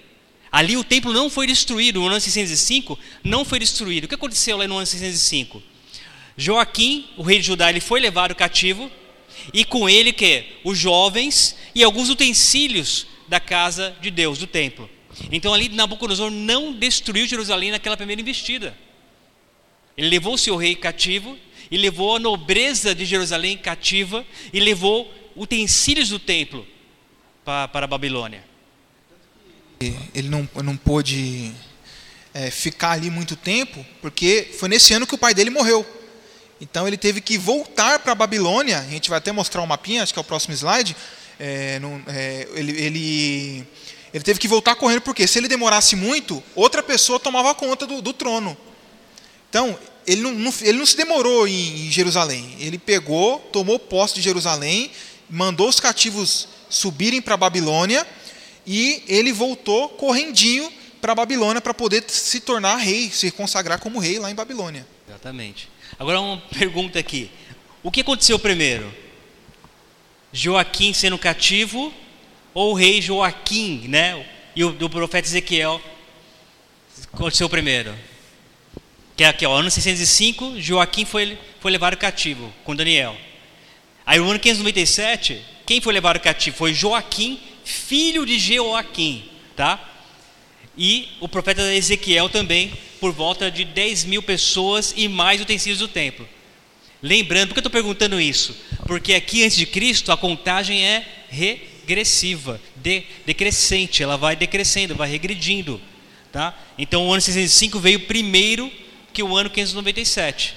Ali 0.53 0.77
o 0.77 0.85
templo 0.85 1.15
não 1.15 1.31
foi 1.31 1.47
destruído, 1.47 2.01
no 2.01 2.09
ano 2.09 2.21
605 2.21 2.99
não 3.25 3.43
foi 3.43 3.59
destruído. 3.59 4.05
O 4.05 4.09
que 4.09 4.15
aconteceu 4.15 4.59
lá 4.59 4.69
no 4.69 4.77
ano 4.77 4.87
605? 4.87 5.63
Joaquim, 6.37 7.09
o 7.17 7.23
rei 7.23 7.39
de 7.39 7.47
Judá, 7.47 7.71
ele 7.71 7.81
foi 7.81 8.01
levado 8.01 8.35
cativo 8.35 8.93
e 9.53 9.65
com 9.65 9.89
ele 9.89 10.13
que 10.13 10.45
os 10.65 10.79
jovens 10.79 11.57
e 11.75 11.83
alguns 11.83 12.09
utensílios 12.09 13.07
da 13.29 13.41
casa 13.41 13.97
de 14.01 14.11
Deus, 14.11 14.39
do 14.39 14.47
templo. 14.47 14.89
Então 15.31 15.53
ali 15.53 15.69
Nabucodonosor 15.69 16.31
não 16.31 16.73
destruiu 16.73 17.27
Jerusalém 17.27 17.71
naquela 17.71 17.97
primeira 17.97 18.21
investida. 18.21 18.77
Ele 19.97 20.09
levou 20.09 20.35
o 20.35 20.39
seu 20.39 20.57
rei 20.57 20.75
cativo 20.75 21.39
e 21.71 21.77
levou 21.77 22.17
a 22.17 22.21
nobreza 22.21 22.95
de 22.95 23.05
Jerusalém 23.05 23.57
cativa 23.57 24.25
e 24.53 24.61
levou 24.61 25.13
utensílios 25.35 26.11
do 26.11 26.19
templo 26.19 26.67
para, 27.45 27.69
para 27.69 27.85
a 27.85 27.89
Babilônia. 27.89 28.45
Ele 30.15 30.29
não, 30.29 30.49
não 30.63 30.77
pôde 30.77 31.53
é, 32.33 32.51
ficar 32.51 32.93
ali 32.93 33.11
muito 33.11 33.37
tempo, 33.37 33.85
porque 34.01 34.51
foi 34.59 34.69
nesse 34.69 34.93
ano 34.95 35.07
que 35.07 35.15
o 35.15 35.19
pai 35.19 35.35
dele 35.35 35.51
morreu. 35.51 35.87
Então 36.61 36.87
ele 36.87 36.97
teve 36.97 37.21
que 37.21 37.37
voltar 37.37 37.99
para 37.99 38.13
a 38.13 38.15
Babilônia. 38.15 38.79
A 38.79 38.91
gente 38.91 39.09
vai 39.11 39.19
até 39.19 39.33
mostrar 39.33 39.63
um 39.63 39.67
mapinha, 39.67 40.03
acho 40.03 40.13
que 40.13 40.19
é 40.19 40.23
o 40.23 40.25
próximo 40.25 40.55
slide. 40.55 40.97
É, 41.39 41.79
não, 41.81 42.03
é, 42.07 42.49
ele, 42.55 42.73
ele, 42.73 43.69
ele, 44.13 44.25
teve 44.25 44.41
que 44.41 44.49
voltar 44.49 44.75
correndo, 44.75 45.03
porque 45.03 45.27
se 45.27 45.39
ele 45.39 45.49
demorasse 45.49 45.95
muito, 45.95 46.43
outra 46.55 46.83
pessoa 46.83 47.21
tomava 47.21 47.55
conta 47.55 47.87
do, 47.87 48.01
do 48.01 48.13
trono. 48.13 48.57
Então, 49.51 49.79
ele 50.07 50.23
não, 50.23 50.33
não, 50.33 50.55
ele 50.63 50.79
não 50.79 50.87
se 50.87 50.97
demorou 50.97 51.47
em, 51.47 51.87
em 51.87 51.91
Jerusalém. 51.91 52.57
Ele 52.59 52.79
pegou, 52.79 53.39
tomou 53.53 53.79
posse 53.79 54.15
de 54.15 54.23
Jerusalém, 54.23 54.91
mandou 55.29 55.69
os 55.69 55.79
cativos 55.79 56.49
subirem 56.71 57.21
para 57.21 57.35
a 57.35 57.39
Babilônia 57.39 58.07
e 58.67 59.03
ele 59.07 59.33
voltou 59.33 59.89
correndinho 59.91 60.73
para 61.01 61.13
a 61.13 61.15
Babilônia 61.15 61.61
para 61.61 61.75
poder 61.75 62.05
se 62.09 62.41
tornar 62.41 62.77
rei, 62.77 63.11
se 63.11 63.31
consagrar 63.31 63.79
como 63.79 63.99
rei 63.99 64.19
lá 64.19 64.31
em 64.31 64.35
Babilônia. 64.35 64.87
Exatamente. 65.09 65.69
Agora 65.99 66.21
uma 66.21 66.37
pergunta 66.59 66.99
aqui. 66.99 67.31
O 67.83 67.91
que 67.91 68.03
aconteceu 68.03 68.39
primeiro? 68.39 68.93
Joaquim 70.33 70.93
sendo 70.93 71.17
cativo 71.17 71.93
ou 72.53 72.73
o 72.73 72.75
rei 72.75 73.01
Joaquim, 73.01 73.87
né? 73.89 74.27
E 74.55 74.65
o 74.65 74.73
do 74.73 74.91
profeta 74.91 75.27
Ezequiel 75.27 75.81
aconteceu 77.13 77.49
primeiro? 77.49 77.95
Que 79.17 79.25
é 79.25 79.29
aqui, 79.29 79.47
ó, 79.47 79.55
ano 79.55 79.71
605, 79.71 80.61
Joaquim 80.61 81.07
foi, 81.07 81.39
foi 81.61 81.71
levado 81.71 81.97
cativo 81.97 82.53
com 82.65 82.77
Daniel. 82.77 83.17
Aí 84.05 84.19
no 84.19 84.29
ano 84.29 84.39
597, 84.39 85.43
quem 85.65 85.81
foi 85.81 85.95
levado 85.95 86.21
cativo? 86.21 86.57
Foi 86.57 86.75
Joaquim, 86.75 87.41
filho 87.65 88.27
de 88.27 88.39
Joaquim, 88.39 89.25
tá? 89.57 89.83
E 90.77 91.09
o 91.21 91.29
profeta 91.29 91.63
Ezequiel 91.75 92.29
também 92.29 92.73
por 93.01 93.13
volta 93.13 93.51
de 93.51 93.65
10 93.65 94.05
mil 94.05 94.23
pessoas 94.23 94.93
e 94.97 95.09
mais 95.09 95.41
utensílios 95.41 95.79
do 95.79 95.89
templo. 95.89 96.29
Lembrando, 97.03 97.49
por 97.49 97.55
que 97.55 97.59
eu 97.59 97.69
estou 97.69 97.73
perguntando 97.73 98.21
isso? 98.21 98.57
Porque 98.87 99.15
aqui 99.15 99.45
antes 99.45 99.57
de 99.57 99.67
Cristo 99.67 100.11
a 100.11 100.17
contagem 100.17 100.85
é 100.85 101.07
regressiva, 101.29 102.61
de, 102.75 103.05
decrescente, 103.25 104.03
ela 104.03 104.17
vai 104.17 104.35
decrescendo, 104.35 104.95
vai 104.95 105.09
regredindo. 105.09 105.81
Tá? 106.33 106.59
Então 106.77 107.07
o 107.07 107.13
ano 107.13 107.21
605 107.21 107.79
veio 107.79 108.01
primeiro 108.01 108.71
que 109.13 109.23
o 109.23 109.37
ano 109.37 109.49
597. 109.51 110.55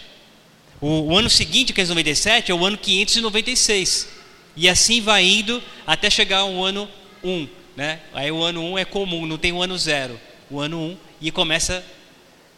O, 0.82 1.12
o 1.12 1.18
ano 1.18 1.30
seguinte, 1.30 1.74
597, 1.74 2.52
é 2.52 2.56
o 2.56 2.66
ano 2.66 2.78
596. 2.78 4.10
E 4.56 4.68
assim 4.68 5.02
vai 5.02 5.24
indo 5.24 5.62
até 5.86 6.10
chegar 6.10 6.40
ao 6.40 6.64
ano 6.64 6.90
1. 7.24 7.48
Né? 7.76 8.00
Aí 8.14 8.32
o 8.32 8.42
ano 8.42 8.62
1 8.74 8.78
é 8.80 8.86
comum, 8.86 9.26
não 9.26 9.38
tem 9.38 9.52
o 9.52 9.62
ano 9.62 9.78
0. 9.78 10.20
O 10.50 10.60
ano 10.60 10.80
1 10.80 10.98
e 11.22 11.32
começa 11.32 11.86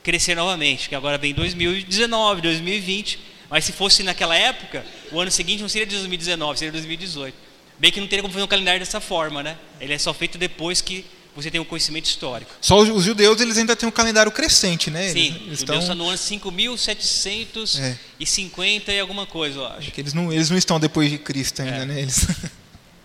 crescer 0.04 0.36
novamente, 0.36 0.90
que 0.90 0.96
agora 0.96 1.18
vem 1.18 1.34
2019, 1.34 2.42
2020, 2.42 3.20
mas 3.50 3.66
se 3.66 3.72
fosse 3.72 4.04
naquela 4.04 4.36
época, 4.36 4.86
o 5.12 5.20
ano 5.20 5.30
seguinte 5.30 5.62
não 5.62 5.70
seria 5.70 5.86
2019, 5.86 6.58
seria 6.58 6.72
2018. 6.72 7.36
Bem 7.78 7.92
que 7.92 8.00
não 8.00 8.08
teria 8.08 8.22
como 8.22 8.34
fazer 8.34 8.44
um 8.44 8.48
calendário 8.48 8.80
dessa 8.80 9.02
forma, 9.02 9.42
né? 9.42 9.58
Ele 9.80 9.94
é 9.94 9.98
só 9.98 10.14
feito 10.14 10.38
depois 10.38 10.82
que 10.82 11.04
você 11.36 11.50
tem 11.50 11.62
um 11.62 11.66
conhecimento 11.66 12.06
histórico. 12.06 12.52
Só 12.62 12.82
os 12.82 13.04
judeus 13.04 13.42
eles 13.42 13.58
ainda 13.58 13.76
têm 13.76 13.88
um 13.88 13.92
calendário 13.92 14.32
crescente, 14.32 14.92
né? 14.92 15.10
Sim, 15.10 15.36
eles, 15.46 15.60
estão 15.60 15.80
está 15.80 15.96
no 15.96 16.08
ano 16.08 16.18
5.750 16.18 18.88
é. 18.88 18.96
e 18.96 19.00
alguma 19.00 19.26
coisa, 19.26 19.60
eu 19.60 19.66
acho. 19.66 19.90
É 19.90 19.94
eles, 19.98 20.14
não, 20.14 20.32
eles 20.32 20.50
não 20.50 20.58
estão 20.58 20.80
depois 20.80 21.10
de 21.10 21.18
Cristo 21.18 21.62
ainda, 21.62 21.78
é. 21.78 21.86
né? 21.86 22.02
Eles... 22.02 22.28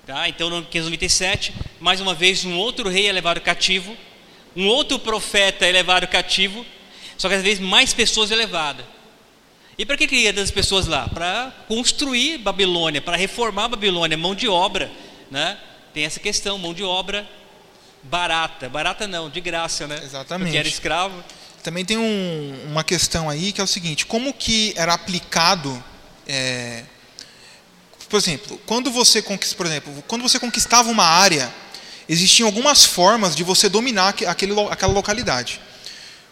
Tá, 0.07 0.29
então 0.29 0.49
no 0.49 0.63
597, 0.63 1.53
mais 1.81 2.01
uma 2.01 2.15
vez 2.15 2.45
um 2.45 2.57
outro 2.57 2.89
rei 2.89 3.09
é 3.09 3.13
levado 3.13 3.41
cativo, 3.41 3.97
um 4.55 4.69
outro 4.69 5.01
profeta 5.01 5.67
é 5.67 5.73
levado 5.73 6.07
cativo, 6.07 6.65
só 7.17 7.29
que 7.29 7.35
às 7.35 7.43
vezes 7.43 7.61
mais 7.61 7.93
pessoas 7.95 8.31
é 8.31 8.35
levada. 8.35 8.85
E 9.79 9.85
para 9.85 9.97
que 9.97 10.07
queria 10.07 10.33
das 10.33 10.51
pessoas 10.51 10.87
lá? 10.87 11.09
Para 11.09 11.53
construir 11.69 12.39
Babilônia, 12.39 13.01
para 13.03 13.17
reformar 13.17 13.69
Babilônia, 13.69 14.17
mão 14.17 14.35
de 14.35 14.49
obra, 14.49 14.91
né? 15.31 15.59
Tem 15.93 16.05
essa 16.05 16.21
questão, 16.21 16.59
mão 16.59 16.73
de 16.73 16.83
obra 16.83 17.27
barata, 18.03 18.69
barata 18.69 19.07
não, 19.07 19.29
de 19.29 19.41
graça, 19.41 19.87
né? 19.87 20.01
Exatamente. 20.03 20.47
Porque 20.47 20.59
era 20.59 20.69
escravo. 20.69 21.23
Também 21.63 21.85
tem 21.85 21.97
um, 21.97 22.55
uma 22.69 22.85
questão 22.85 23.29
aí 23.29 23.53
que 23.53 23.61
é 23.61 23.65
o 23.65 23.67
seguinte: 23.67 24.07
como 24.07 24.33
que 24.33 24.73
era 24.77 24.95
aplicado, 24.95 25.83
é, 26.27 26.85
por 28.09 28.19
exemplo, 28.19 28.61
quando 28.65 28.91
você 28.91 29.21
conquista, 29.21 29.57
por 29.57 29.67
exemplo, 29.67 30.05
quando 30.07 30.23
você 30.23 30.39
conquistava 30.39 30.89
uma 30.89 31.05
área, 31.05 31.53
existiam 32.09 32.47
algumas 32.47 32.85
formas 32.85 33.35
de 33.35 33.43
você 33.43 33.69
dominar 33.69 34.15
aquele, 34.27 34.55
aquela 34.71 34.93
localidade. 34.93 35.61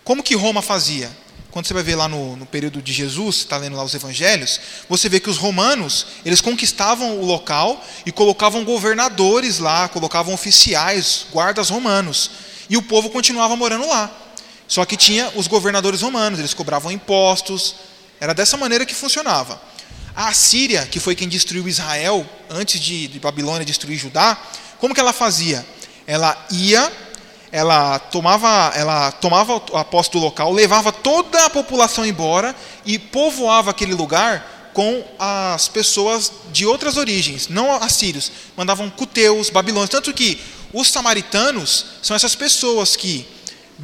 Como 0.04 0.22
que 0.22 0.36
Roma 0.36 0.60
fazia? 0.60 1.10
Quando 1.50 1.66
você 1.66 1.72
vai 1.72 1.82
ver 1.82 1.94
lá 1.94 2.08
no, 2.08 2.36
no 2.36 2.44
período 2.44 2.82
de 2.82 2.92
Jesus, 2.92 3.36
está 3.36 3.56
lendo 3.56 3.76
lá 3.76 3.84
os 3.84 3.94
evangelhos, 3.94 4.60
você 4.88 5.08
vê 5.08 5.18
que 5.18 5.30
os 5.30 5.38
romanos, 5.38 6.06
eles 6.24 6.40
conquistavam 6.40 7.20
o 7.20 7.24
local 7.24 7.82
e 8.04 8.12
colocavam 8.12 8.64
governadores 8.64 9.60
lá, 9.60 9.88
colocavam 9.88 10.34
oficiais, 10.34 11.26
guardas 11.32 11.70
romanos. 11.70 12.30
E 12.68 12.76
o 12.76 12.82
povo 12.82 13.08
continuava 13.08 13.54
morando 13.56 13.86
lá. 13.86 14.10
Só 14.66 14.84
que 14.84 14.96
tinha 14.96 15.30
os 15.36 15.46
governadores 15.46 16.00
romanos, 16.00 16.38
eles 16.38 16.52
cobravam 16.52 16.90
impostos. 16.90 17.76
Era 18.20 18.34
dessa 18.34 18.56
maneira 18.56 18.84
que 18.84 18.94
funcionava. 18.94 19.60
A 20.14 20.28
Assíria, 20.28 20.86
que 20.86 20.98
foi 20.98 21.14
quem 21.14 21.28
destruiu 21.28 21.68
Israel 21.68 22.28
antes 22.50 22.80
de, 22.80 23.06
de 23.06 23.20
Babilônia 23.20 23.64
destruir 23.64 23.98
Judá, 23.98 24.36
como 24.78 24.92
que 24.92 25.00
ela 25.00 25.12
fazia? 25.12 25.64
Ela 26.06 26.36
ia 26.50 26.92
ela 27.54 28.00
tomava, 28.00 28.72
ela 28.74 29.12
tomava 29.12 29.62
a 29.74 29.84
posse 29.84 30.10
do 30.10 30.18
local, 30.18 30.50
levava 30.50 30.90
toda 30.90 31.46
a 31.46 31.48
população 31.48 32.04
embora 32.04 32.52
e 32.84 32.98
povoava 32.98 33.70
aquele 33.70 33.94
lugar 33.94 34.72
com 34.74 35.04
as 35.16 35.68
pessoas 35.68 36.32
de 36.50 36.66
outras 36.66 36.96
origens, 36.96 37.46
não 37.46 37.72
assírios. 37.72 38.32
Mandavam 38.56 38.90
cuteus, 38.90 39.50
babilônios. 39.50 39.88
Tanto 39.88 40.12
que 40.12 40.40
os 40.72 40.88
samaritanos 40.88 41.86
são 42.02 42.16
essas 42.16 42.34
pessoas 42.34 42.96
que 42.96 43.24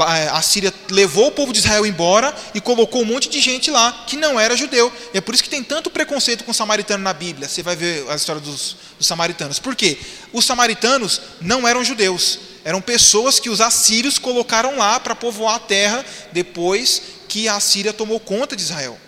é, 0.01 0.29
a 0.31 0.43
Síria 0.43 0.75
levou 0.91 1.29
o 1.29 1.31
povo 1.31 1.53
de 1.53 1.61
Israel 1.61 1.87
embora 1.87 2.35
e 2.53 2.61
colocou 2.61 3.03
um 3.03 3.05
monte 3.05 3.29
de 3.29 3.41
gente 3.41 3.71
lá 3.71 4.05
que 4.05 4.17
não 4.17 4.41
era 4.41 4.57
judeu. 4.57 4.93
E 5.15 5.19
é 5.19 5.21
por 5.21 5.33
isso 5.33 5.45
que 5.45 5.51
tem 5.51 5.63
tanto 5.63 5.91
preconceito 5.91 6.43
com 6.43 6.51
o 6.51 6.55
samaritano 6.55 7.05
na 7.05 7.13
Bíblia. 7.13 7.47
Você 7.47 7.63
vai 7.63 7.77
ver 7.77 8.05
a 8.11 8.17
história 8.17 8.43
dos, 8.43 8.77
dos 8.99 9.07
samaritanos. 9.07 9.61
Por 9.61 9.77
quê? 9.77 9.97
Os 10.33 10.45
samaritanos 10.45 11.21
não 11.41 11.69
eram 11.69 11.85
judeus. 11.85 12.50
Eram 12.65 12.81
pessoas 12.81 13.41
que 13.41 13.49
os 13.49 13.61
assírios 13.61 14.19
colocaram 14.19 14.77
lá 14.77 15.01
para 15.01 15.15
povoar 15.15 15.57
a 15.57 15.61
terra 15.61 16.05
depois 16.33 17.03
que 17.29 17.49
a 17.49 17.59
Síria 17.61 17.93
tomou 17.93 18.21
conta 18.21 18.55
de 18.55 18.63
Israel. 18.63 18.99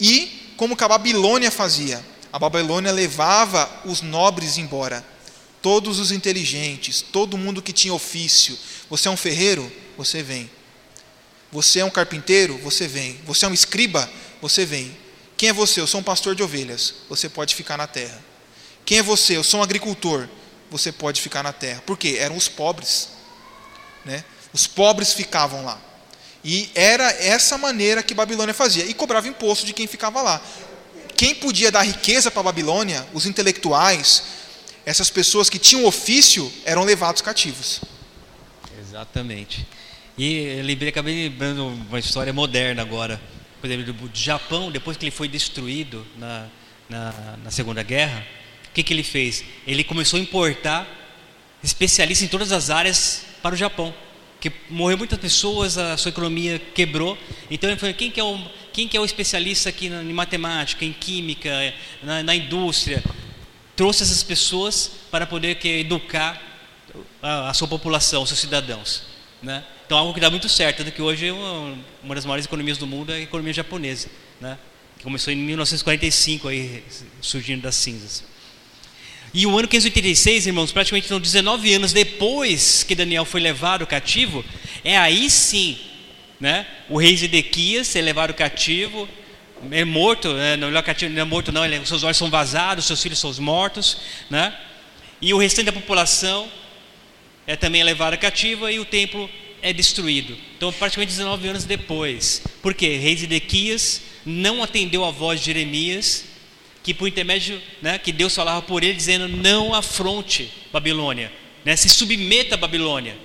E 0.00 0.52
como 0.56 0.76
que 0.76 0.84
a 0.84 0.88
Babilônia 0.88 1.50
fazia? 1.50 2.04
A 2.32 2.38
Babilônia 2.38 2.92
levava 2.92 3.70
os 3.84 4.00
nobres 4.00 4.58
embora. 4.58 5.04
Todos 5.60 5.98
os 5.98 6.12
inteligentes, 6.12 7.00
todo 7.00 7.38
mundo 7.38 7.62
que 7.62 7.72
tinha 7.72 7.94
ofício. 7.94 8.58
Você 8.88 9.08
é 9.08 9.10
um 9.10 9.16
ferreiro? 9.16 9.70
você 9.96 10.22
vem. 10.22 10.50
Você 11.52 11.80
é 11.80 11.84
um 11.84 11.90
carpinteiro? 11.90 12.58
Você 12.58 12.88
vem. 12.88 13.20
Você 13.26 13.44
é 13.44 13.48
um 13.48 13.54
escriba? 13.54 14.10
Você 14.42 14.66
vem. 14.66 14.96
Quem 15.36 15.48
é 15.48 15.52
você? 15.52 15.80
Eu 15.80 15.86
sou 15.86 16.00
um 16.00 16.04
pastor 16.04 16.34
de 16.34 16.42
ovelhas. 16.42 16.94
Você 17.08 17.28
pode 17.28 17.54
ficar 17.54 17.76
na 17.76 17.86
terra. 17.86 18.22
Quem 18.84 18.98
é 18.98 19.02
você? 19.02 19.36
Eu 19.36 19.44
sou 19.44 19.60
um 19.60 19.62
agricultor. 19.62 20.28
Você 20.70 20.90
pode 20.90 21.20
ficar 21.20 21.42
na 21.42 21.52
terra. 21.52 21.82
Por 21.86 21.98
quê? 21.98 22.16
Eram 22.18 22.36
os 22.36 22.48
pobres. 22.48 23.10
Né? 24.04 24.24
Os 24.52 24.66
pobres 24.66 25.12
ficavam 25.12 25.64
lá. 25.64 25.80
E 26.44 26.70
era 26.74 27.10
essa 27.10 27.56
maneira 27.56 28.02
que 28.02 28.14
Babilônia 28.14 28.52
fazia. 28.52 28.84
E 28.84 28.92
cobrava 28.92 29.26
imposto 29.28 29.64
de 29.64 29.72
quem 29.72 29.86
ficava 29.86 30.20
lá. 30.20 30.42
Quem 31.16 31.34
podia 31.34 31.70
dar 31.70 31.82
riqueza 31.82 32.30
para 32.30 32.42
Babilônia, 32.42 33.06
os 33.12 33.24
intelectuais, 33.24 34.24
essas 34.84 35.08
pessoas 35.08 35.48
que 35.48 35.58
tinham 35.58 35.86
ofício, 35.86 36.52
eram 36.64 36.84
levados 36.84 37.22
cativos. 37.22 37.80
Exatamente. 38.78 39.66
E 40.18 40.60
lembrei, 40.62 40.90
acabei 40.90 41.28
lembrando 41.28 41.66
uma 41.66 41.98
história 41.98 42.32
moderna 42.32 42.82
agora. 42.82 43.20
Por 43.60 43.70
exemplo, 43.70 43.92
do 43.92 44.10
Japão, 44.12 44.70
depois 44.70 44.96
que 44.96 45.04
ele 45.04 45.10
foi 45.10 45.26
destruído 45.26 46.06
na, 46.18 46.48
na, 46.88 47.36
na 47.42 47.50
Segunda 47.50 47.82
Guerra, 47.82 48.24
que, 48.74 48.82
que 48.82 48.92
ele 48.92 49.04
fez? 49.04 49.44
Ele 49.66 49.84
começou 49.84 50.18
a 50.18 50.20
importar 50.20 50.86
especialistas 51.62 52.26
em 52.26 52.28
todas 52.28 52.52
as 52.52 52.68
áreas 52.68 53.24
para 53.40 53.54
o 53.54 53.56
Japão. 53.56 53.94
Que 54.40 54.52
morreu 54.68 54.98
muitas 54.98 55.18
pessoas, 55.18 55.78
a 55.78 55.96
sua 55.96 56.10
economia 56.10 56.60
quebrou. 56.74 57.16
Então 57.50 57.70
ele 57.70 57.78
falou: 57.78 57.94
quem 57.94 58.10
que 58.10 58.20
é 58.20 58.24
o, 58.24 58.38
quem 58.72 58.86
que 58.86 58.96
é 58.96 59.00
o 59.00 59.04
especialista 59.04 59.70
aqui 59.70 59.86
em 59.86 60.12
matemática, 60.12 60.84
em 60.84 60.92
química, 60.92 61.50
na, 62.02 62.22
na 62.22 62.34
indústria? 62.34 63.02
Trouxe 63.74 64.02
essas 64.02 64.22
pessoas 64.22 64.90
para 65.10 65.26
poder 65.26 65.54
que, 65.56 65.68
educar 65.68 66.40
a, 67.22 67.50
a 67.50 67.54
sua 67.54 67.66
população, 67.66 68.22
os 68.22 68.28
seus 68.28 68.40
cidadãos. 68.40 69.04
Né? 69.42 69.64
Então, 69.86 69.98
algo 69.98 70.12
que 70.14 70.20
dá 70.20 70.30
muito 70.30 70.48
certo, 70.48 70.78
tanto 70.78 70.92
que 70.92 71.02
hoje 71.02 71.30
uma, 71.30 71.78
uma 72.02 72.14
das 72.14 72.24
maiores 72.24 72.44
economias 72.44 72.78
do 72.78 72.86
mundo 72.86 73.12
é 73.12 73.16
a 73.16 73.20
economia 73.20 73.52
japonesa, 73.52 74.08
né? 74.40 74.58
que 74.96 75.04
começou 75.04 75.32
em 75.32 75.36
1945, 75.36 76.48
aí, 76.48 76.84
surgindo 77.20 77.62
das 77.62 77.74
cinzas. 77.74 78.24
E 79.34 79.46
o 79.48 79.58
ano 79.58 79.66
586, 79.66 80.46
irmãos, 80.46 80.70
praticamente 80.70 81.06
então, 81.06 81.18
19 81.18 81.74
anos 81.74 81.92
depois 81.92 82.84
que 82.84 82.94
Daniel 82.94 83.24
foi 83.24 83.40
levado 83.40 83.84
cativo, 83.84 84.44
é 84.84 84.96
aí 84.96 85.28
sim, 85.28 85.76
né? 86.38 86.64
o 86.88 86.96
rei 86.96 87.16
Zedequias 87.16 87.96
é 87.96 88.00
levado 88.00 88.32
cativo, 88.32 89.08
é 89.72 89.84
morto, 89.84 90.32
né? 90.34 90.56
não, 90.56 90.68
é 90.68 91.08
não 91.08 91.20
é 91.20 91.24
morto 91.24 91.50
não, 91.50 91.64
ele, 91.64 91.84
seus 91.84 92.04
olhos 92.04 92.16
são 92.16 92.30
vazados, 92.30 92.84
seus 92.84 93.02
filhos 93.02 93.18
são 93.18 93.32
mortos, 93.40 93.96
né? 94.30 94.56
e 95.20 95.34
o 95.34 95.38
restante 95.38 95.66
da 95.66 95.72
população 95.72 96.48
é 97.44 97.56
também 97.56 97.82
levado 97.82 98.16
cativo 98.16 98.70
e 98.70 98.78
o 98.78 98.84
templo 98.84 99.28
é 99.60 99.72
destruído. 99.72 100.36
Então, 100.56 100.72
praticamente 100.72 101.10
19 101.10 101.48
anos 101.48 101.64
depois. 101.64 102.40
Por 102.62 102.72
quê? 102.72 102.98
Rei 102.98 103.16
Zedequias 103.16 104.00
não 104.24 104.62
atendeu 104.62 105.04
a 105.04 105.10
voz 105.10 105.40
de 105.40 105.46
Jeremias, 105.46 106.24
que 106.84 106.92
por 106.92 107.08
intermédio, 107.08 107.60
né, 107.80 107.98
que 107.98 108.12
Deus 108.12 108.34
falava 108.34 108.62
por 108.62 108.84
ele, 108.84 108.94
dizendo: 108.94 109.26
não 109.26 109.74
afronte 109.74 110.52
Babilônia, 110.70 111.32
né, 111.64 111.74
se 111.74 111.88
submeta 111.88 112.54
a 112.54 112.58
Babilônia. 112.58 113.16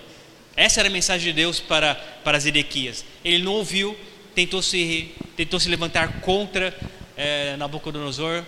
Essa 0.56 0.80
era 0.82 0.89
a 0.89 0.91
mensagem 0.91 1.28
de 1.28 1.34
Deus 1.34 1.60
para, 1.60 1.93
para 2.24 2.39
Zedequias. 2.39 3.06
Ele 3.24 3.43
não 3.43 3.54
ouviu, 3.54 3.95
tentou 4.34 4.62
se, 4.62 5.12
tentou 5.36 5.60
se 5.60 5.69
levantar 5.69 6.22
contra 6.22 6.76
é, 7.15 7.56
Nabucodonosor, 7.58 8.43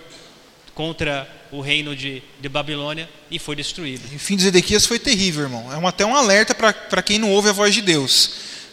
contra 0.74 1.30
o 1.50 1.60
reino 1.60 1.94
de, 1.94 2.22
de 2.40 2.48
Babilônia 2.48 3.08
e 3.30 3.38
foi 3.38 3.54
destruído. 3.54 4.02
O 4.14 4.18
fim 4.18 4.36
de 4.36 4.42
Zedequias 4.42 4.86
foi 4.86 4.98
terrível, 4.98 5.44
irmão. 5.44 5.72
É 5.72 5.76
um, 5.76 5.86
até 5.86 6.04
um 6.04 6.14
alerta 6.14 6.54
para 6.54 7.02
quem 7.02 7.18
não 7.18 7.30
ouve 7.30 7.50
a 7.50 7.52
voz 7.52 7.74
de 7.74 7.82
Deus. 7.82 8.32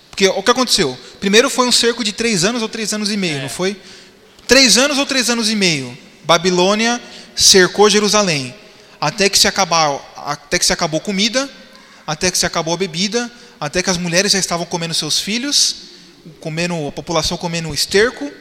Porque 0.10 0.28
o 0.28 0.44
que 0.44 0.52
aconteceu? 0.52 0.98
Primeiro 1.20 1.50
foi 1.50 1.68
um 1.68 1.72
cerco 1.72 2.04
de 2.04 2.12
três 2.12 2.44
anos 2.44 2.62
ou 2.62 2.68
três 2.68 2.94
anos 2.94 3.10
e 3.12 3.16
meio, 3.18 3.38
é. 3.38 3.42
não 3.42 3.50
foi? 3.50 3.78
Três 4.48 4.78
anos 4.78 4.98
ou 4.98 5.06
três 5.06 5.30
anos 5.30 5.50
e 5.50 5.56
meio. 5.56 5.98
Babilônia 6.24 7.02
cercou 7.36 7.90
Jerusalém. 7.90 8.54
Até 9.00 9.30
que 9.30 9.40
se, 9.40 9.48
acabar, 9.48 10.00
até 10.18 10.60
que 10.60 10.66
se 10.66 10.74
acabou 10.74 11.00
comida, 11.00 11.50
até 12.06 12.30
que 12.30 12.38
se 12.38 12.46
acabou 12.46 12.74
a 12.74 12.78
bebida, 12.78 13.32
até 13.60 13.82
que 13.82 13.90
as 13.90 13.98
mulheres 13.98 14.32
já 14.32 14.40
estavam 14.40 14.66
comendo 14.66 14.94
seus 14.94 15.20
filhos, 15.20 15.76
comendo 16.40 16.88
a 16.88 16.92
população 16.92 17.38
comendo 17.38 17.74
esterco. 17.74 18.32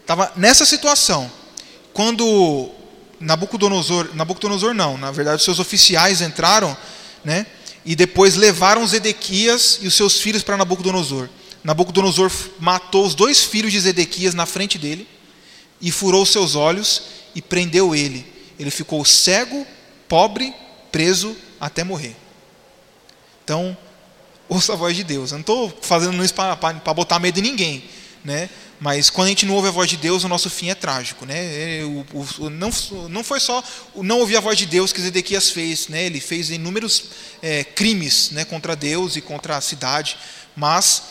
Estava 0.00 0.32
nessa 0.36 0.64
situação. 0.64 1.30
Quando 1.92 2.70
Nabucodonosor, 3.20 4.10
Nabucodonosor 4.14 4.74
não, 4.74 4.98
na 4.98 5.10
verdade 5.10 5.42
seus 5.42 5.58
oficiais 5.58 6.20
entraram, 6.20 6.76
né? 7.24 7.46
E 7.84 7.94
depois 7.94 8.34
levaram 8.34 8.86
Zedequias 8.86 9.78
e 9.80 9.86
os 9.86 9.94
seus 9.94 10.18
filhos 10.20 10.42
para 10.42 10.56
Nabucodonosor. 10.56 11.28
Nabucodonosor 11.62 12.30
matou 12.58 13.06
os 13.06 13.14
dois 13.14 13.42
filhos 13.42 13.72
de 13.72 13.80
Zedequias 13.80 14.34
na 14.34 14.46
frente 14.46 14.78
dele 14.78 15.08
e 15.80 15.90
furou 15.90 16.24
seus 16.26 16.54
olhos 16.54 17.02
e 17.34 17.42
prendeu 17.42 17.94
ele. 17.94 18.26
Ele 18.58 18.70
ficou 18.70 19.04
cego, 19.04 19.66
pobre, 20.08 20.54
preso 20.92 21.36
até 21.60 21.82
morrer. 21.82 22.16
Então, 23.42 23.76
ouça 24.48 24.72
a 24.72 24.76
voz 24.76 24.96
de 24.96 25.04
Deus. 25.04 25.30
Eu 25.30 25.36
não 25.36 25.40
estou 25.40 25.78
fazendo 25.82 26.24
isso 26.24 26.34
para 26.34 26.94
botar 26.94 27.18
medo 27.18 27.38
em 27.38 27.42
ninguém, 27.42 27.84
né? 28.24 28.48
Mas 28.80 29.08
quando 29.08 29.26
a 29.26 29.28
gente 29.30 29.46
não 29.46 29.54
ouve 29.54 29.68
a 29.68 29.70
voz 29.70 29.88
de 29.88 29.96
Deus, 29.96 30.24
o 30.24 30.28
nosso 30.28 30.50
fim 30.50 30.68
é 30.68 30.74
trágico. 30.74 31.24
Né? 31.24 31.82
O, 31.84 32.44
o, 32.44 32.50
não, 32.50 32.70
não 33.08 33.24
foi 33.24 33.40
só 33.40 33.62
não 33.94 34.18
ouvir 34.18 34.36
a 34.36 34.40
voz 34.40 34.58
de 34.58 34.66
Deus 34.66 34.92
que 34.92 35.00
Zedequias 35.00 35.50
fez. 35.50 35.88
Né? 35.88 36.04
Ele 36.04 36.20
fez 36.20 36.50
inúmeros 36.50 37.04
é, 37.40 37.64
crimes 37.64 38.30
né, 38.30 38.44
contra 38.44 38.76
Deus 38.76 39.16
e 39.16 39.20
contra 39.20 39.56
a 39.56 39.60
cidade. 39.60 40.18
Mas 40.56 41.02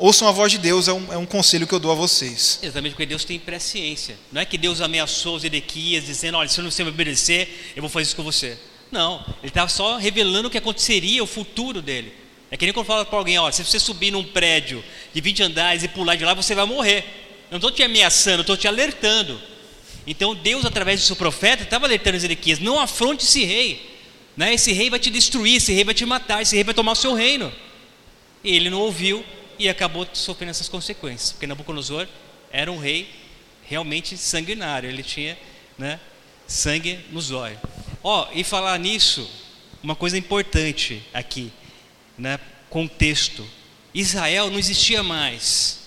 ouçam 0.00 0.26
a 0.26 0.32
voz 0.32 0.50
de 0.50 0.58
Deus, 0.58 0.88
é 0.88 0.92
um, 0.92 1.12
é 1.12 1.16
um 1.16 1.26
conselho 1.26 1.66
que 1.66 1.74
eu 1.74 1.78
dou 1.78 1.92
a 1.92 1.94
vocês. 1.94 2.58
Exatamente, 2.62 2.92
porque 2.92 3.06
Deus 3.06 3.24
tem 3.24 3.38
presciência. 3.38 4.18
Não 4.32 4.40
é 4.40 4.44
que 4.44 4.58
Deus 4.58 4.80
ameaçou 4.80 5.38
Zedequias 5.38 6.06
dizendo: 6.06 6.38
olha, 6.38 6.48
se 6.48 6.60
você 6.60 6.82
me 6.82 6.90
obedecer, 6.90 7.72
eu 7.76 7.82
vou 7.82 7.90
fazer 7.90 8.04
isso 8.04 8.16
com 8.16 8.24
você. 8.24 8.58
Não, 8.90 9.24
ele 9.40 9.48
estava 9.48 9.68
só 9.68 9.96
revelando 9.98 10.48
o 10.48 10.50
que 10.50 10.58
aconteceria, 10.58 11.22
o 11.22 11.26
futuro 11.26 11.80
dele. 11.80 12.12
É 12.50 12.56
que 12.56 12.64
nem 12.64 12.72
quando 12.72 12.86
fala 12.86 13.04
para 13.04 13.16
alguém, 13.16 13.38
ó, 13.38 13.48
se 13.52 13.64
você 13.64 13.78
subir 13.78 14.10
num 14.10 14.24
prédio 14.24 14.82
de 15.14 15.20
20 15.20 15.44
andares 15.44 15.84
e 15.84 15.88
pular 15.88 16.16
de 16.16 16.24
lá, 16.24 16.34
você 16.34 16.54
vai 16.54 16.64
morrer. 16.64 17.04
Eu 17.48 17.52
não 17.52 17.58
estou 17.58 17.70
te 17.70 17.82
ameaçando, 17.82 18.40
estou 18.40 18.56
te 18.56 18.66
alertando. 18.66 19.40
Então 20.06 20.34
Deus, 20.34 20.64
através 20.64 21.00
do 21.00 21.06
seu 21.06 21.14
profeta, 21.14 21.62
estava 21.62 21.86
alertando 21.86 22.16
Ezequias, 22.16 22.58
não 22.58 22.80
afronte 22.80 23.24
esse 23.24 23.44
rei. 23.44 23.88
Né? 24.36 24.54
Esse 24.54 24.72
rei 24.72 24.90
vai 24.90 24.98
te 24.98 25.10
destruir, 25.10 25.56
esse 25.56 25.72
rei 25.72 25.84
vai 25.84 25.94
te 25.94 26.04
matar, 26.04 26.42
esse 26.42 26.56
rei 26.56 26.64
vai 26.64 26.74
tomar 26.74 26.92
o 26.92 26.96
seu 26.96 27.14
reino. 27.14 27.52
E 28.42 28.56
ele 28.56 28.70
não 28.70 28.80
ouviu 28.80 29.24
e 29.60 29.68
acabou 29.68 30.08
sofrendo 30.14 30.50
essas 30.50 30.68
consequências. 30.68 31.32
Porque 31.32 31.46
Nabucodonosor 31.46 32.08
era 32.50 32.72
um 32.72 32.78
rei 32.78 33.08
realmente 33.62 34.16
sanguinário, 34.16 34.88
ele 34.88 35.02
tinha 35.02 35.38
né, 35.78 36.00
sangue 36.46 36.98
nos 37.12 37.30
olhos. 37.30 37.58
Ó, 38.02 38.26
e 38.34 38.42
falar 38.42 38.78
nisso, 38.78 39.30
uma 39.82 39.94
coisa 39.94 40.16
importante 40.16 41.02
aqui 41.12 41.52
né, 42.16 42.40
contexto. 42.70 43.46
Israel 43.94 44.50
não 44.50 44.58
existia 44.58 45.02
mais. 45.02 45.78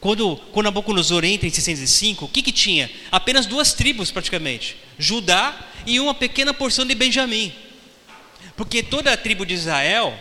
Quando, 0.00 0.36
quando 0.52 0.64
Nabucodonosor 0.64 1.24
entra 1.24 1.46
em 1.46 1.50
605, 1.50 2.24
o 2.24 2.28
que, 2.28 2.42
que 2.42 2.52
tinha? 2.52 2.90
Apenas 3.12 3.44
duas 3.44 3.74
tribos 3.74 4.10
praticamente: 4.10 4.76
Judá 4.98 5.58
e 5.86 6.00
uma 6.00 6.14
pequena 6.14 6.54
porção 6.54 6.86
de 6.86 6.94
Benjamim. 6.94 7.52
Porque 8.56 8.82
toda 8.82 9.12
a 9.12 9.16
tribo 9.16 9.44
de 9.44 9.54
Israel, 9.54 10.18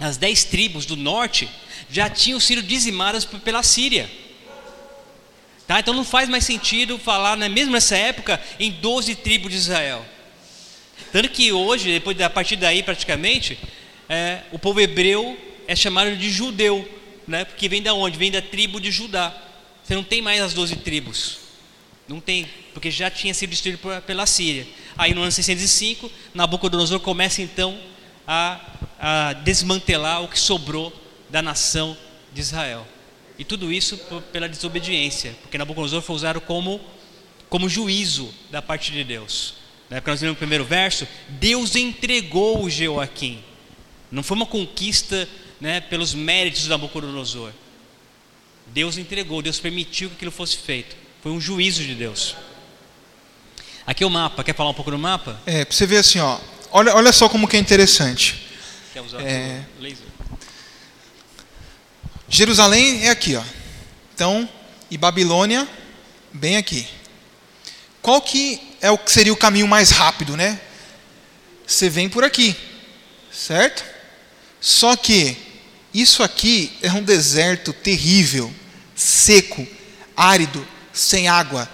as 0.00 0.16
dez 0.16 0.44
tribos 0.44 0.86
do 0.86 0.96
norte, 0.96 1.48
já 1.90 2.08
tinham 2.08 2.40
sido 2.40 2.62
dizimadas 2.62 3.24
pela 3.24 3.62
Síria. 3.62 4.10
Tá? 5.66 5.78
Então 5.78 5.94
não 5.94 6.04
faz 6.04 6.28
mais 6.28 6.44
sentido 6.44 6.98
falar, 6.98 7.36
né, 7.36 7.48
mesmo 7.48 7.72
nessa 7.72 7.96
época, 7.96 8.40
em 8.58 8.72
12 8.72 9.14
tribos 9.16 9.52
de 9.52 9.58
Israel. 9.58 10.04
Tanto 11.12 11.28
que 11.28 11.52
hoje, 11.52 11.92
depois 11.92 12.20
a 12.20 12.30
partir 12.30 12.56
daí 12.56 12.82
praticamente, 12.82 13.58
é, 14.08 14.40
o 14.50 14.58
povo 14.58 14.80
hebreu 14.80 15.38
é 15.68 15.76
chamado 15.76 16.16
de 16.16 16.30
judeu, 16.30 16.88
né? 17.26 17.44
porque 17.44 17.68
vem 17.68 17.82
da 17.82 17.94
onde? 17.94 18.18
Vem 18.18 18.30
da 18.30 18.42
tribo 18.42 18.80
de 18.80 18.90
Judá. 18.90 19.32
Você 19.84 19.94
não 19.94 20.02
tem 20.02 20.20
mais 20.20 20.40
as 20.40 20.52
doze 20.52 20.76
tribos. 20.76 21.38
Não 22.08 22.20
tem, 22.20 22.48
porque 22.74 22.90
já 22.90 23.08
tinha 23.08 23.32
sido 23.32 23.50
destruído 23.50 23.78
pela 24.02 24.26
Síria. 24.26 24.66
Aí 24.98 25.14
no 25.14 25.22
ano 25.22 25.30
605, 25.30 26.10
Nabucodonosor 26.34 26.98
começa 26.98 27.40
então 27.40 27.78
a, 28.26 28.60
a 29.00 29.32
desmantelar 29.32 30.22
o 30.22 30.28
que 30.28 30.38
sobrou 30.38 30.92
da 31.30 31.40
nação 31.40 31.96
de 32.32 32.40
Israel. 32.40 32.86
E 33.38 33.44
tudo 33.44 33.72
isso 33.72 33.96
pela 34.30 34.46
desobediência, 34.46 35.34
porque 35.40 35.56
Nabucodonosor 35.56 36.02
foi 36.02 36.14
usado 36.14 36.40
como, 36.42 36.78
como 37.48 37.68
juízo 37.68 38.32
da 38.50 38.60
parte 38.60 38.92
de 38.92 39.02
Deus. 39.02 39.54
Época 39.90 40.12
nós 40.12 40.20
vimos 40.20 40.34
no 40.34 40.38
primeiro 40.38 40.64
verso, 40.64 41.08
Deus 41.28 41.74
entregou 41.74 42.62
o 42.62 42.68
Joaquim. 42.68 43.42
Não 44.12 44.22
foi 44.22 44.36
uma 44.36 44.46
conquista 44.46 45.26
né, 45.60 45.80
pelos 45.80 46.12
méritos 46.12 46.62
de 46.62 46.68
Nabucodonosor. 46.68 47.52
Deus 48.66 48.98
entregou, 48.98 49.40
Deus 49.40 49.58
permitiu 49.58 50.10
que 50.10 50.16
aquilo 50.16 50.30
fosse 50.30 50.58
feito. 50.58 50.94
Foi 51.22 51.32
um 51.32 51.40
juízo 51.40 51.82
de 51.82 51.94
Deus. 51.94 52.36
Aqui 53.86 54.04
é 54.04 54.06
o 54.06 54.10
mapa. 54.10 54.44
Quer 54.44 54.54
falar 54.54 54.70
um 54.70 54.74
pouco 54.74 54.90
do 54.90 54.98
mapa? 54.98 55.40
É, 55.46 55.64
para 55.64 55.74
você 55.74 55.86
ver 55.86 55.96
assim, 55.96 56.20
ó. 56.20 56.38
Olha, 56.70 56.94
olha 56.94 57.12
só 57.12 57.28
como 57.28 57.48
que 57.48 57.56
é 57.56 57.60
interessante. 57.60 58.49
Usar 58.98 59.20
É. 59.20 59.64
o 59.78 59.82
laser? 59.82 60.06
Jerusalém 62.28 63.06
é 63.06 63.10
aqui, 63.10 63.36
ó. 63.36 63.42
Então, 64.14 64.48
e 64.90 64.98
Babilônia 64.98 65.68
bem 66.32 66.56
aqui. 66.56 66.86
Qual 68.02 68.20
que 68.20 68.60
é 68.80 68.90
o 68.90 68.98
que 68.98 69.12
seria 69.12 69.32
o 69.32 69.36
caminho 69.36 69.68
mais 69.68 69.90
rápido, 69.90 70.36
né? 70.36 70.60
Você 71.66 71.88
vem 71.88 72.08
por 72.08 72.24
aqui, 72.24 72.56
certo? 73.32 73.84
Só 74.60 74.96
que 74.96 75.36
isso 75.94 76.22
aqui 76.22 76.76
é 76.82 76.92
um 76.92 77.02
deserto 77.02 77.72
terrível, 77.72 78.52
seco, 78.94 79.66
árido, 80.16 80.66
sem 80.92 81.28
água. 81.28 81.68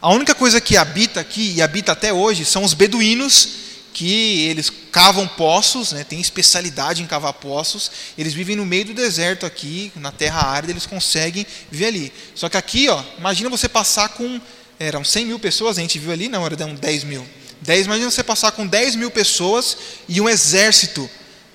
A 0.00 0.10
única 0.10 0.34
coisa 0.34 0.60
que 0.60 0.76
habita 0.76 1.20
aqui 1.20 1.52
e 1.54 1.62
habita 1.62 1.92
até 1.92 2.12
hoje 2.12 2.44
são 2.44 2.64
os 2.64 2.74
beduínos 2.74 3.61
que 3.92 4.46
eles 4.46 4.70
cavam 4.90 5.28
poços, 5.28 5.92
né, 5.92 6.04
tem 6.04 6.20
especialidade 6.20 7.02
em 7.02 7.06
cavar 7.06 7.34
poços. 7.34 7.90
Eles 8.16 8.32
vivem 8.32 8.56
no 8.56 8.64
meio 8.64 8.86
do 8.86 8.94
deserto 8.94 9.44
aqui, 9.44 9.92
na 9.96 10.10
terra 10.10 10.46
árida, 10.46 10.72
eles 10.72 10.86
conseguem 10.86 11.46
viver 11.70 11.86
ali. 11.86 12.12
Só 12.34 12.48
que 12.48 12.56
aqui, 12.56 12.88
ó, 12.88 13.02
imagina 13.18 13.50
você 13.50 13.68
passar 13.68 14.08
com 14.10 14.40
eram 14.78 15.04
100 15.04 15.26
mil 15.26 15.38
pessoas, 15.38 15.78
a 15.78 15.80
gente 15.80 15.98
viu 15.98 16.10
ali, 16.10 16.28
não, 16.28 16.44
eram 16.44 16.74
10 16.74 17.04
mil. 17.04 17.24
10, 17.60 17.86
imagina 17.86 18.10
você 18.10 18.24
passar 18.24 18.50
com 18.52 18.66
10 18.66 18.96
mil 18.96 19.10
pessoas 19.10 19.76
e 20.08 20.20
um 20.20 20.28
exército 20.28 21.08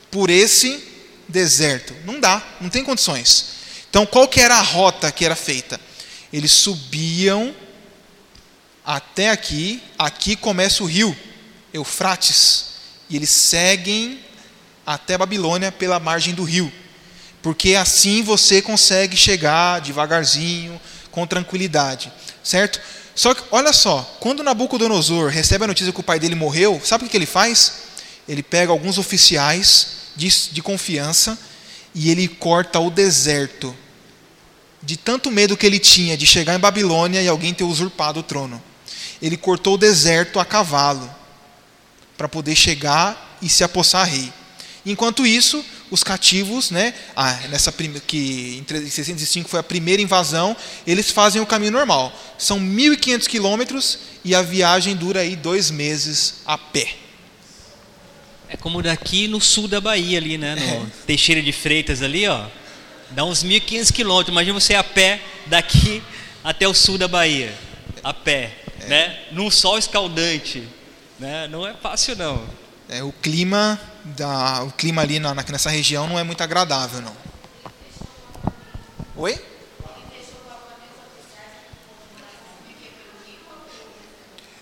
por 0.10 0.30
esse 0.30 0.82
deserto. 1.28 1.93
Não 2.06 2.19
dá, 2.19 2.41
não 2.62 2.69
tem 2.69 2.84
condições. 2.84 3.47
Então, 3.89 4.06
qual 4.06 4.28
que 4.28 4.39
era 4.39 4.56
a 4.56 4.62
rota 4.62 5.12
que 5.12 5.26
era 5.26 5.36
feita? 5.36 5.80
Eles 6.32 6.52
subiam 6.52 7.54
até 8.86 9.30
aqui, 9.30 9.82
aqui 10.00 10.38
começa 10.38 10.82
o 10.82 10.86
rio 10.86 11.15
Eufrates, 11.73 12.65
e 13.10 13.15
eles 13.15 13.30
seguem 13.30 14.19
até 14.86 15.17
Babilônia 15.17 15.71
pela 15.71 15.99
margem 15.99 16.34
do 16.34 16.43
rio, 16.43 16.71
porque 17.41 17.75
assim 17.75 18.23
você 18.23 18.62
consegue 18.62 19.15
chegar 19.17 19.82
devagarzinho, 19.82 20.80
com 21.12 21.25
tranquilidade, 21.27 22.12
certo? 22.43 22.80
Só 23.15 23.34
que, 23.34 23.43
olha 23.51 23.73
só, 23.73 24.01
quando 24.19 24.43
Nabucodonosor 24.43 25.30
recebe 25.30 25.63
a 25.63 25.67
notícia 25.67 25.91
que 25.91 25.99
o 25.99 26.03
pai 26.03 26.19
dele 26.19 26.36
morreu, 26.36 26.80
sabe 26.84 27.06
o 27.06 27.10
que 27.10 27.17
ele 27.17 27.25
faz? 27.25 27.73
Ele 28.30 28.43
pega 28.43 28.71
alguns 28.71 28.97
oficiais 28.97 29.88
de, 30.15 30.30
de 30.51 30.62
confiança 30.62 31.38
e 31.95 32.12
ele 32.12 32.27
corta 32.27 32.80
o 32.80 32.91
deserto, 32.91 33.75
de 34.84 34.95
tanto 34.95 35.32
medo 35.32 35.58
que 35.58 35.65
ele 35.65 35.80
tinha 35.80 36.15
de 36.15 36.27
chegar 36.27 36.56
em 36.56 36.60
Babilônia 36.60 37.21
e 37.21 37.27
alguém 37.27 37.53
ter 37.53 37.63
usurpado 37.63 38.19
o 38.19 38.23
trono. 38.23 38.62
Ele 39.19 39.36
cortou 39.36 39.73
o 39.73 39.77
deserto 39.77 40.39
a 40.39 40.45
cavalo 40.45 41.16
para 42.17 42.27
poder 42.27 42.56
chegar 42.56 43.38
e 43.41 43.47
se 43.47 43.63
apossar 43.63 44.08
rei. 44.10 44.32
Enquanto 44.86 45.27
isso, 45.27 45.63
os 45.91 46.01
cativos, 46.03 46.71
né, 46.71 46.93
ah, 47.15 47.34
nessa 47.49 47.71
que 47.71 48.63
em 48.71 48.89
605 48.89 49.49
foi 49.49 49.60
a 49.60 49.63
primeira 49.63 50.01
invasão, 50.01 50.56
eles 50.86 51.12
fazem 51.12 51.41
o 51.41 51.45
caminho 51.45 51.73
normal. 51.73 52.17
São 52.38 52.60
1.500 52.60 53.27
quilômetros 53.27 53.99
e 54.23 54.34
a 54.34 54.41
viagem 54.41 54.95
dura 54.95 55.19
aí 55.21 55.36
dois 55.36 55.69
meses 55.69 56.36
a 56.45 56.58
pé. 56.58 56.95
É 58.49 58.56
como 58.56 58.82
daqui 58.82 59.27
no 59.27 59.41
sul 59.41 59.67
da 59.67 59.82
Bahia, 59.82 60.17
ali, 60.17 60.38
né? 60.38 60.56
No 60.56 60.62
É. 60.62 60.86
Teixeira 61.06 61.41
de 61.41 61.51
Freitas, 61.51 62.01
ali, 62.01 62.25
ó. 62.27 62.45
Dá 63.12 63.25
uns 63.25 63.43
1.500 63.43 63.91
quilômetros. 63.91 64.32
Imagina 64.32 64.58
você 64.58 64.73
a 64.73 64.84
pé 64.84 65.21
daqui 65.47 66.01
até 66.43 66.65
o 66.65 66.73
sul 66.73 66.97
da 66.97 67.10
Bahia. 67.10 67.53
A 68.01 68.13
pé, 68.13 68.56
É. 68.82 68.86
né? 68.88 69.19
Num 69.34 69.51
sol 69.51 69.77
escaldante. 69.77 70.63
Né? 71.19 71.47
Não 71.47 71.65
é 71.65 71.73
fácil, 71.73 72.15
não. 72.15 72.47
É, 72.89 73.03
o 73.03 73.12
clima 73.12 73.80
da, 74.03 74.63
o 74.63 74.71
clima 74.71 75.01
ali 75.01 75.19
na, 75.19 75.34
nessa 75.34 75.69
região 75.69 76.08
não 76.08 76.17
é 76.17 76.23
muito 76.23 76.41
agradável, 76.41 77.01
não. 77.01 77.15
Oi? 79.15 79.39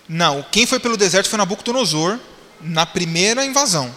Não, 0.08 0.42
quem 0.50 0.66
foi 0.66 0.78
pelo 0.78 0.96
deserto 0.96 1.28
foi 1.28 1.36
Nabucodonosor 1.36 2.18
na 2.60 2.86
primeira 2.86 3.44
invasão, 3.44 3.94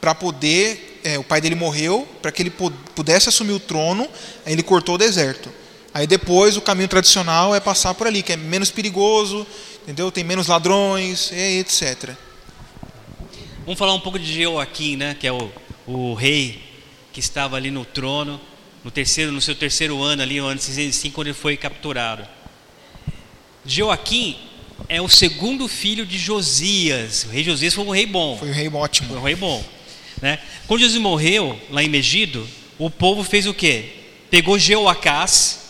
para 0.00 0.14
poder, 0.14 1.00
é, 1.04 1.18
o 1.18 1.24
pai 1.24 1.40
dele 1.40 1.54
morreu, 1.54 2.08
para 2.20 2.32
que 2.32 2.42
ele 2.42 2.50
pu- 2.50 2.70
pudesse 2.94 3.28
assumir 3.28 3.52
o 3.52 3.60
trono, 3.60 4.08
ele 4.46 4.62
cortou 4.62 4.94
o 4.94 4.98
deserto. 4.98 5.52
Aí 5.94 6.06
depois 6.06 6.56
o 6.56 6.60
caminho 6.62 6.88
tradicional 6.88 7.54
é 7.54 7.60
passar 7.60 7.92
por 7.94 8.06
ali, 8.06 8.22
que 8.22 8.32
é 8.32 8.36
menos 8.36 8.70
perigoso, 8.70 9.46
entendeu? 9.82 10.10
Tem 10.10 10.24
menos 10.24 10.46
ladrões, 10.46 11.30
e 11.32 11.58
etc. 11.58 12.16
Vamos 13.64 13.78
falar 13.78 13.94
um 13.94 14.00
pouco 14.00 14.18
de 14.18 14.32
Jeoaquim, 14.32 14.96
né? 14.96 15.14
Que 15.18 15.26
é 15.26 15.32
o, 15.32 15.52
o 15.86 16.14
rei 16.14 16.62
que 17.12 17.20
estava 17.20 17.56
ali 17.56 17.70
no 17.70 17.84
trono, 17.84 18.40
no 18.82 18.90
terceiro, 18.90 19.30
no 19.30 19.40
seu 19.40 19.54
terceiro 19.54 20.02
ano 20.02 20.22
ali, 20.22 20.40
no 20.40 20.46
ano 20.46 20.56
de 20.56 20.64
605, 20.64 21.14
quando 21.14 21.26
ele 21.26 21.34
foi 21.34 21.56
capturado. 21.56 22.26
Joaquim 23.64 24.36
é 24.88 25.00
o 25.00 25.08
segundo 25.08 25.68
filho 25.68 26.06
de 26.06 26.18
Josias. 26.18 27.24
O 27.24 27.28
rei 27.28 27.44
Josias 27.44 27.74
foi 27.74 27.84
um 27.84 27.90
rei 27.90 28.06
bom. 28.06 28.36
Foi 28.38 28.48
um 28.48 28.52
rei 28.52 28.68
ótimo. 28.68 29.08
Foi 29.10 29.18
um 29.18 29.22
rei 29.22 29.36
bom. 29.36 29.62
Né? 30.20 30.38
Quando 30.66 30.80
Josias 30.80 31.00
morreu, 31.00 31.60
lá 31.70 31.82
em 31.82 31.88
Megido, 31.88 32.48
o 32.78 32.90
povo 32.90 33.22
fez 33.22 33.46
o 33.46 33.54
quê? 33.54 33.90
Pegou 34.30 34.58
Jeoacás, 34.58 35.61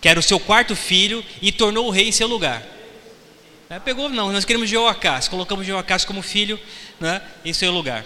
que 0.00 0.08
era 0.08 0.18
o 0.18 0.22
seu 0.22 0.40
quarto 0.40 0.74
filho, 0.74 1.24
e 1.42 1.52
tornou 1.52 1.86
o 1.86 1.90
rei 1.90 2.08
em 2.08 2.12
seu 2.12 2.26
lugar. 2.26 2.66
Né? 3.68 3.78
Pegou, 3.78 4.08
não, 4.08 4.32
nós 4.32 4.44
queremos 4.44 4.68
Jeoacás, 4.68 5.28
colocamos 5.28 5.64
Jeoacás 5.64 6.04
como 6.04 6.22
filho 6.22 6.58
né, 6.98 7.22
em 7.44 7.52
seu 7.52 7.70
lugar. 7.70 8.04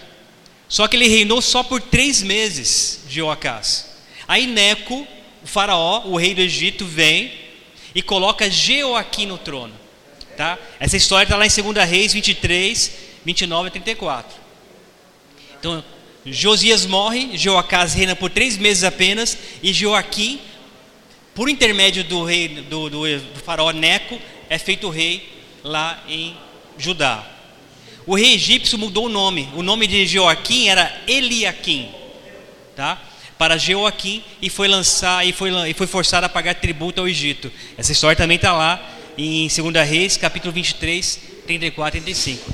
Só 0.69 0.89
que 0.89 0.97
ele 0.97 1.09
reinou 1.09 1.41
só 1.41 1.63
por 1.63 1.81
três 1.81 2.23
meses, 2.23 3.01
Jeoacás. 3.09 3.95
Aí 4.27 4.47
Neco, 4.47 5.07
o 5.43 5.47
faraó, 5.47 6.07
o 6.07 6.17
rei 6.17 6.35
do 6.35 6.41
Egito, 6.41 6.85
vem 6.85 7.33
e 7.95 8.03
coloca 8.03 8.51
Jeoaquim 8.51 9.27
no 9.27 9.39
trono. 9.39 9.75
Tá? 10.37 10.59
Essa 10.81 10.97
história 10.97 11.25
está 11.25 11.37
lá 11.37 11.47
em 11.47 11.49
2 11.49 11.89
Reis 11.89 12.13
23, 12.13 12.91
29 13.25 13.69
a 13.69 13.71
34. 13.71 14.37
Então, 15.59 15.85
Josias 16.27 16.87
morre, 16.87 17.37
Joacás 17.37 17.95
reina 17.95 18.17
por 18.17 18.31
três 18.31 18.57
meses 18.57 18.83
apenas, 18.83 19.39
e 19.63 19.73
Joaquim, 19.73 20.41
por 21.35 21.49
intermédio 21.49 22.05
do 22.05 22.25
rei 22.25 22.49
do, 22.49 22.89
do, 22.89 23.19
do 23.19 23.41
faraó 23.41 23.73
Neco, 23.73 24.19
é 24.49 24.59
feito 24.59 24.89
rei 24.89 25.29
lá 25.63 26.03
em 26.09 26.37
Judá. 26.79 27.27
O 28.07 28.15
rei 28.15 28.35
egípcio 28.35 28.79
mudou 28.79 29.07
o 29.07 29.09
nome. 29.09 29.49
O 29.55 29.63
nome 29.63 29.87
de 29.87 30.07
Joaquim 30.07 30.69
era 30.69 30.95
Eliaquim, 31.09 31.89
tá? 32.77 33.01
Para 33.39 33.57
Joaquim 33.57 34.23
e 34.41 34.49
foi 34.49 34.69
lançar 34.69 35.27
e 35.27 35.33
foi, 35.33 35.51
e 35.69 35.75
foi 35.75 35.87
forçado 35.87 36.27
a 36.27 36.29
pagar 36.29 36.55
tributo 36.55 37.01
ao 37.01 37.09
Egito. 37.09 37.51
Essa 37.77 37.93
história 37.93 38.17
também 38.17 38.37
está 38.37 38.53
lá 38.53 38.91
em 39.17 39.49
2 39.49 39.89
Reis, 39.89 40.17
capítulo 40.17 40.53
23, 40.53 41.21
34 41.47 41.99
e 41.99 42.03
35. 42.03 42.53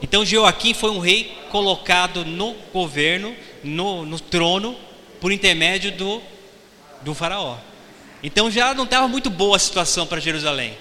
Então 0.00 0.24
Joaquim 0.24 0.72
foi 0.72 0.90
um 0.90 0.98
rei 0.98 1.36
colocado 1.50 2.24
no 2.24 2.54
governo, 2.72 3.34
no, 3.62 4.06
no 4.06 4.18
trono, 4.18 4.76
por 5.20 5.32
intermédio 5.32 5.92
do, 5.92 6.22
do 7.02 7.14
faraó. 7.14 7.56
Então 8.22 8.50
já 8.50 8.72
não 8.74 8.84
estava 8.84 9.08
muito 9.08 9.28
boa 9.28 9.56
a 9.56 9.58
situação 9.58 10.06
para 10.06 10.20
Jerusalém. 10.20 10.76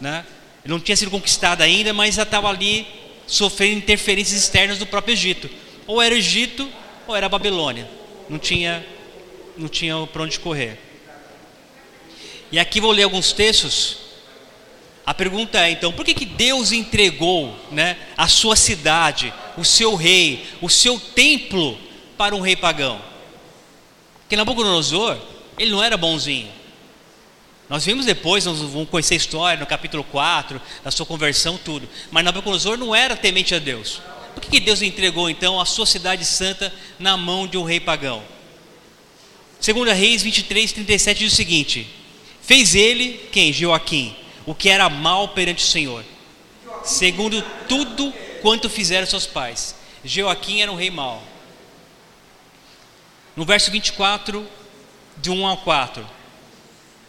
Né? 0.00 0.24
Não 0.64 0.80
tinha 0.80 0.96
sido 0.96 1.10
conquistada 1.10 1.64
ainda, 1.64 1.92
mas 1.92 2.14
já 2.14 2.22
estava 2.22 2.48
ali 2.48 2.86
sofrendo 3.26 3.78
interferências 3.78 4.40
externas 4.40 4.78
do 4.78 4.86
próprio 4.86 5.12
Egito. 5.12 5.50
Ou 5.86 6.00
era 6.00 6.14
Egito 6.14 6.68
ou 7.06 7.14
era 7.14 7.28
Babilônia. 7.28 7.88
Não 8.28 8.38
tinha, 8.38 8.84
não 9.56 9.68
tinha 9.68 9.94
para 10.06 10.22
onde 10.22 10.38
correr. 10.40 10.78
E 12.50 12.58
aqui 12.58 12.80
vou 12.80 12.92
ler 12.92 13.02
alguns 13.02 13.32
textos. 13.32 13.98
A 15.04 15.14
pergunta 15.14 15.66
é 15.66 15.70
então, 15.70 15.92
por 15.92 16.04
que, 16.04 16.12
que 16.12 16.26
Deus 16.26 16.72
entregou 16.72 17.54
né, 17.70 17.96
a 18.16 18.28
sua 18.28 18.56
cidade, 18.56 19.32
o 19.56 19.64
seu 19.64 19.94
rei, 19.94 20.46
o 20.60 20.68
seu 20.68 21.00
templo 21.00 21.78
para 22.16 22.36
um 22.36 22.40
rei 22.40 22.56
pagão? 22.56 23.00
Porque 24.20 24.36
Nabucodonosor, 24.36 25.16
ele 25.58 25.70
não 25.70 25.82
era 25.82 25.96
bonzinho. 25.96 26.57
Nós 27.68 27.84
vimos 27.84 28.06
depois, 28.06 28.46
nós 28.46 28.58
vamos 28.60 28.88
conhecer 28.88 29.14
a 29.14 29.16
história 29.18 29.60
no 29.60 29.66
capítulo 29.66 30.02
4, 30.02 30.60
da 30.82 30.90
sua 30.90 31.04
conversão, 31.04 31.58
tudo. 31.62 31.86
Mas 32.10 32.24
Nabucodonosor 32.24 32.78
não 32.78 32.94
era 32.94 33.14
temente 33.14 33.54
a 33.54 33.58
Deus. 33.58 34.00
Por 34.34 34.42
que, 34.42 34.58
Deus 34.58 34.80
entregou 34.80 35.28
então 35.28 35.60
a 35.60 35.66
sua 35.66 35.84
cidade 35.84 36.24
santa 36.24 36.72
na 36.98 37.16
mão 37.16 37.46
de 37.46 37.58
um 37.58 37.64
rei 37.64 37.78
pagão? 37.78 38.22
Segunda 39.60 39.92
Reis 39.92 40.22
23, 40.22 40.72
37 40.72 41.18
diz 41.18 41.32
o 41.32 41.36
seguinte: 41.36 41.86
Fez 42.40 42.74
ele, 42.74 43.28
quem? 43.32 43.52
Joaquim, 43.52 44.16
o 44.46 44.54
que 44.54 44.70
era 44.70 44.88
mal 44.88 45.28
perante 45.28 45.62
o 45.62 45.66
Senhor, 45.66 46.04
segundo 46.84 47.42
tudo 47.68 48.14
quanto 48.40 48.70
fizeram 48.70 49.06
seus 49.06 49.26
pais. 49.26 49.74
Joaquim 50.04 50.62
era 50.62 50.72
um 50.72 50.76
rei 50.76 50.90
mau. 50.90 51.22
No 53.36 53.44
verso 53.44 53.70
24, 53.70 54.46
de 55.18 55.30
1 55.30 55.46
ao 55.46 55.56
4. 55.58 56.17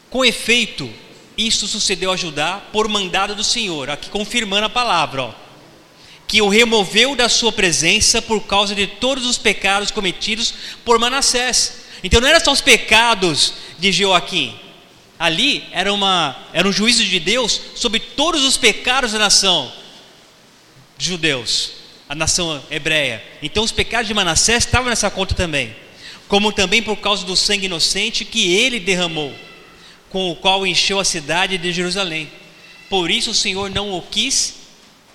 Com 0.10 0.26
efeito, 0.26 0.90
isto 1.38 1.68
sucedeu 1.68 2.12
a 2.12 2.18
Judá 2.18 2.62
por 2.72 2.88
mandado 2.88 3.36
do 3.36 3.44
Senhor, 3.44 3.90
aqui 3.90 4.10
confirmando 4.10 4.66
a 4.66 4.70
palavra, 4.70 5.24
ó, 5.24 5.34
que 6.28 6.42
o 6.42 6.50
removeu 6.50 7.16
da 7.16 7.30
sua 7.30 7.52
presença 7.52 8.22
por 8.22 8.42
causa 8.42 8.76
de 8.76 8.86
todos 8.86 9.26
os 9.26 9.38
pecados 9.38 9.90
cometidos 9.90 10.54
por 10.84 11.00
Manassés. 11.00 11.82
Então 12.04 12.22
não 12.22 12.28
eram 12.28 12.44
só 12.44 12.52
os 12.52 12.62
pecados 12.62 13.54
de 13.78 13.92
Joaquim, 13.92 14.54
ali 15.18 15.66
era, 15.72 15.94
uma, 15.94 16.36
era 16.54 16.68
um 16.68 16.72
juízo 16.72 17.04
de 17.04 17.20
Deus 17.20 17.60
sobre 17.76 18.00
todos 18.00 18.44
os 18.44 18.58
pecados 18.58 19.12
da 19.12 19.20
nação 19.20 19.72
de 20.98 21.08
judeus, 21.08 21.72
a 22.08 22.16
nação 22.16 22.62
hebreia. 22.72 23.24
Então 23.42 23.64
os 23.64 23.72
pecados 23.72 24.08
de 24.08 24.14
Manassés 24.14 24.66
estavam 24.66 24.90
nessa 24.90 25.10
conta 25.10 25.36
também, 25.36 25.76
como 26.28 26.52
também 26.52 26.82
por 26.82 26.98
causa 26.98 27.26
do 27.26 27.36
sangue 27.36 27.66
inocente 27.66 28.26
que 28.26 28.54
ele 28.54 28.80
derramou, 28.80 29.34
com 30.10 30.32
o 30.32 30.36
qual 30.36 30.66
encheu 30.66 31.00
a 31.00 31.06
cidade 31.06 31.58
de 31.58 31.72
Jerusalém. 31.72 32.30
Por 32.90 33.12
isso 33.12 33.32
o 33.32 33.36
Senhor 33.36 33.70
não 33.70 33.92
o 33.92 34.02
quis 34.02 34.56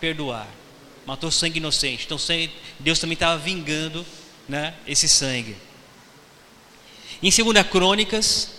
perdoar. 0.01 0.49
Matou 1.07 1.31
sangue 1.31 1.59
inocente. 1.59 2.05
Então 2.07 2.19
Deus 2.79 2.99
também 2.99 3.15
estava 3.15 3.37
vingando 3.37 4.07
né, 4.49 4.75
esse 4.87 5.09
sangue. 5.09 5.57
Em 7.23 7.31
2 7.31 7.67
Crônicas, 7.69 8.51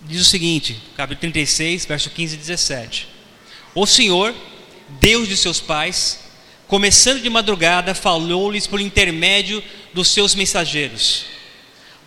diz 0.00 0.20
o 0.20 0.24
seguinte, 0.24 0.80
capítulo 0.96 1.32
36, 1.32 1.84
verso 1.86 2.10
15 2.10 2.34
e 2.34 2.38
17: 2.38 3.08
O 3.74 3.86
Senhor, 3.86 4.34
Deus 5.00 5.28
de 5.28 5.36
seus 5.36 5.60
pais, 5.60 6.20
começando 6.68 7.20
de 7.20 7.28
madrugada, 7.28 7.94
falou-lhes 7.94 8.66
por 8.66 8.80
intermédio 8.80 9.62
dos 9.92 10.08
seus 10.08 10.34
mensageiros, 10.34 11.26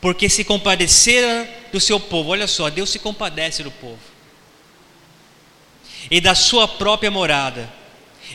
porque 0.02 0.30
se 0.30 0.44
compadecera 0.44 1.50
do 1.72 1.80
seu 1.80 2.00
povo. 2.00 2.32
Olha 2.32 2.48
só, 2.48 2.70
Deus 2.70 2.90
se 2.90 3.00
compadece 3.00 3.64
do 3.64 3.72
povo 3.72 4.00
e 6.10 6.22
da 6.22 6.36
sua 6.36 6.68
própria 6.68 7.12
morada. 7.12 7.72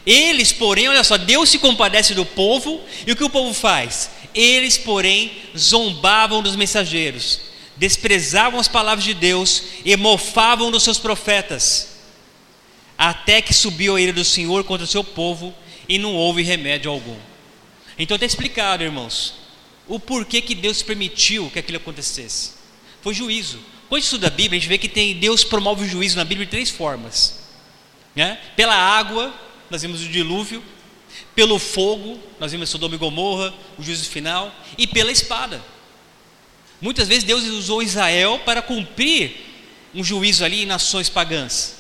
Eles, 0.05 0.53
porém, 0.53 0.89
olha 0.89 1.05
só, 1.05 1.17
Deus 1.17 1.49
se 1.49 1.59
compadece 1.59 2.15
do 2.15 2.25
povo 2.25 2.83
e 3.07 3.13
o 3.13 3.17
que 3.17 3.25
o 3.25 3.31
povo 3.31 3.55
faz? 3.55 4.11
Eles, 4.35 4.77
porém, 4.77 5.33
zombavam 5.57 6.43
dos 6.43 6.57
mensageiros 6.57 7.55
desprezavam 7.77 8.61
as 8.61 8.69
palavras 8.69 9.05
de 9.05 9.15
Deus 9.15 9.63
e 9.85 9.97
mofavam 9.97 10.71
dos 10.71 10.83
seus 10.83 10.99
profetas, 10.99 11.97
até 12.97 13.43
que 13.43 13.53
subiu 13.53 13.97
a 13.97 14.01
ira 14.01 14.13
do 14.13 14.25
Senhor 14.25 14.65
contra 14.65 14.85
o 14.85 14.89
seu 14.89 15.03
povo 15.03 15.55
e 15.89 15.99
não 15.99 16.15
houve 16.15 16.43
remédio 16.43 16.91
algum. 16.91 17.17
Então 17.99 18.15
está 18.15 18.27
explicado, 18.27 18.83
irmãos, 18.83 19.35
o 19.87 19.99
porquê 20.01 20.41
que 20.41 20.55
Deus 20.55 20.83
permitiu 20.83 21.51
que 21.51 21.59
aquilo 21.59 21.79
acontecesse. 21.79 22.53
Foi 23.03 23.13
juízo. 23.13 23.59
Quando 23.89 23.99
a 23.99 24.01
gente 24.01 24.05
estuda 24.05 24.27
a 24.29 24.31
Bíblia, 24.31 24.59
a 24.59 24.61
gente 24.61 24.69
vê 24.69 24.79
que 24.79 24.89
tem, 24.89 25.15
Deus 25.15 25.45
promove 25.45 25.85
o 25.85 25.89
juízo 25.89 26.17
na 26.17 26.25
Bíblia 26.25 26.47
de 26.47 26.51
três 26.51 26.71
formas. 26.71 27.41
Né? 28.17 28.39
Pela 28.57 28.75
água, 28.75 29.33
nós 29.71 29.83
vimos 29.83 30.03
o 30.03 30.09
dilúvio, 30.09 30.63
pelo 31.35 31.59
fogo, 31.59 32.19
nós 32.41 32.53
vimos 32.53 32.71
Sodoma 32.71 32.95
e 32.95 32.99
Gomorra, 32.99 33.53
o 33.79 33.83
juízo 33.83 34.09
final, 34.09 34.53
e 34.79 34.87
pela 34.87 35.13
espada. 35.13 35.63
Muitas 36.81 37.09
vezes 37.09 37.25
Deus 37.25 37.45
usou 37.45 37.83
Israel 37.83 38.41
para 38.45 38.63
cumprir 38.63 39.37
um 39.95 40.03
juízo 40.03 40.45
ali 40.45 40.63
em 40.63 40.67
nações 40.67 41.09
pagãs. 41.09 41.77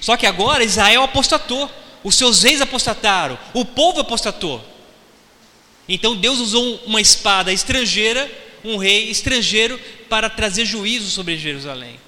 Só 0.00 0.16
que 0.16 0.26
agora 0.26 0.64
Israel 0.64 1.02
apostatou, 1.02 1.70
os 2.04 2.14
seus 2.14 2.42
reis 2.42 2.60
apostataram, 2.60 3.38
o 3.54 3.64
povo 3.64 4.00
apostatou. 4.00 4.64
Então 5.88 6.14
Deus 6.14 6.38
usou 6.38 6.76
uma 6.84 7.00
espada 7.00 7.52
estrangeira, 7.52 8.30
um 8.64 8.76
rei 8.76 9.10
estrangeiro, 9.10 9.80
para 10.08 10.28
trazer 10.28 10.64
juízo 10.64 11.10
sobre 11.10 11.38
Jerusalém. 11.38 11.98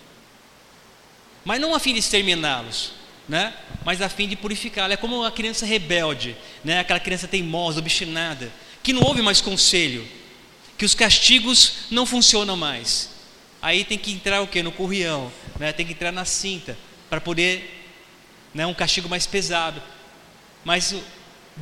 Mas 1.44 1.60
não 1.60 1.74
a 1.74 1.78
fim 1.78 1.94
de 1.94 2.00
exterminá-los, 2.00 2.92
né? 3.28 3.54
mas 3.84 4.02
a 4.02 4.08
fim 4.08 4.28
de 4.28 4.36
purificá-los. 4.36 4.92
É 4.92 4.96
como 4.96 5.20
uma 5.20 5.30
criança 5.30 5.64
rebelde, 5.64 6.36
né? 6.62 6.80
aquela 6.80 7.00
criança 7.00 7.26
teimosa, 7.26 7.78
obstinada, 7.78 8.52
que 8.82 8.92
não 8.92 9.02
ouve 9.02 9.22
mais 9.22 9.40
conselho 9.40 10.06
que 10.80 10.84
os 10.86 10.94
castigos 10.94 11.74
não 11.90 12.06
funcionam 12.06 12.56
mais. 12.56 13.10
Aí 13.60 13.84
tem 13.84 13.98
que 13.98 14.12
entrar 14.12 14.40
o 14.40 14.46
que? 14.46 14.62
No 14.62 14.72
currião, 14.72 15.30
né? 15.58 15.74
tem 15.74 15.84
que 15.84 15.92
entrar 15.92 16.10
na 16.10 16.24
cinta, 16.24 16.74
para 17.10 17.20
poder, 17.20 17.84
né, 18.54 18.64
um 18.64 18.72
castigo 18.72 19.06
mais 19.06 19.26
pesado. 19.26 19.82
Mas 20.64 20.94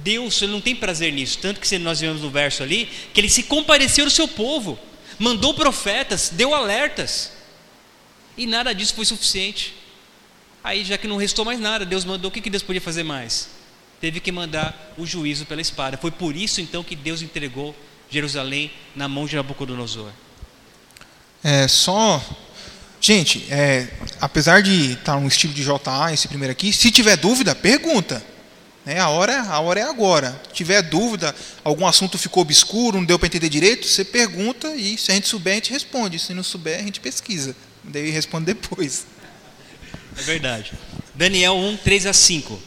Deus 0.02 0.40
ele 0.42 0.52
não 0.52 0.60
tem 0.60 0.74
prazer 0.74 1.12
nisso, 1.12 1.38
tanto 1.38 1.60
que 1.60 1.78
nós 1.78 2.00
vemos 2.00 2.22
no 2.22 2.30
verso 2.30 2.62
ali, 2.62 2.88
que 3.12 3.20
ele 3.20 3.28
se 3.28 3.42
compareceu 3.42 4.04
do 4.04 4.10
seu 4.10 4.28
povo, 4.28 4.78
mandou 5.18 5.54
profetas, 5.54 6.30
deu 6.32 6.54
alertas, 6.54 7.32
e 8.36 8.46
nada 8.46 8.72
disso 8.72 8.94
foi 8.94 9.04
suficiente. 9.04 9.74
Aí, 10.62 10.84
já 10.84 10.96
que 10.96 11.08
não 11.08 11.16
restou 11.16 11.44
mais 11.44 11.58
nada, 11.58 11.84
Deus 11.84 12.04
mandou, 12.04 12.30
o 12.30 12.32
que 12.32 12.48
Deus 12.48 12.62
podia 12.62 12.80
fazer 12.80 13.02
mais? 13.02 13.48
Teve 14.00 14.20
que 14.20 14.30
mandar 14.30 14.94
o 14.96 15.04
juízo 15.04 15.44
pela 15.44 15.60
espada. 15.60 15.96
Foi 15.96 16.10
por 16.10 16.36
isso 16.36 16.60
então 16.60 16.84
que 16.84 16.94
Deus 16.94 17.20
entregou 17.20 17.74
Jerusalém 18.08 18.70
na 18.94 19.08
mão 19.08 19.26
de 19.26 19.34
Nabucodonosor. 19.34 20.10
É 21.42 21.66
só. 21.66 22.24
Gente, 23.00 23.46
é, 23.50 23.88
apesar 24.20 24.62
de 24.62 24.92
estar 24.92 25.12
tá 25.12 25.16
um 25.16 25.26
estilo 25.26 25.52
de 25.52 25.64
JA 25.64 26.12
esse 26.12 26.28
primeiro 26.28 26.52
aqui, 26.52 26.72
se 26.72 26.90
tiver 26.90 27.16
dúvida, 27.16 27.54
pergunta. 27.54 28.24
Né? 28.88 28.98
A, 28.98 29.10
hora, 29.10 29.42
a 29.42 29.60
hora 29.60 29.80
é 29.80 29.82
agora. 29.82 30.40
Se 30.48 30.54
tiver 30.54 30.80
dúvida, 30.80 31.36
algum 31.62 31.86
assunto 31.86 32.16
ficou 32.16 32.40
obscuro, 32.40 32.96
não 32.96 33.04
deu 33.04 33.18
para 33.18 33.26
entender 33.26 33.50
direito, 33.50 33.86
você 33.86 34.02
pergunta 34.02 34.74
e 34.74 34.96
se 34.96 35.12
a 35.12 35.14
gente 35.14 35.28
souber, 35.28 35.52
a 35.52 35.56
gente 35.56 35.70
responde. 35.70 36.18
Se 36.18 36.32
não 36.32 36.42
souber, 36.42 36.78
a 36.78 36.82
gente 36.82 36.98
pesquisa. 36.98 37.54
Daí 37.84 38.08
responde 38.08 38.46
depois. 38.46 39.06
É 40.16 40.22
verdade. 40.22 40.72
Daniel 41.14 41.54
1, 41.54 41.76
3 41.76 42.06
a 42.06 42.12
5. 42.14 42.62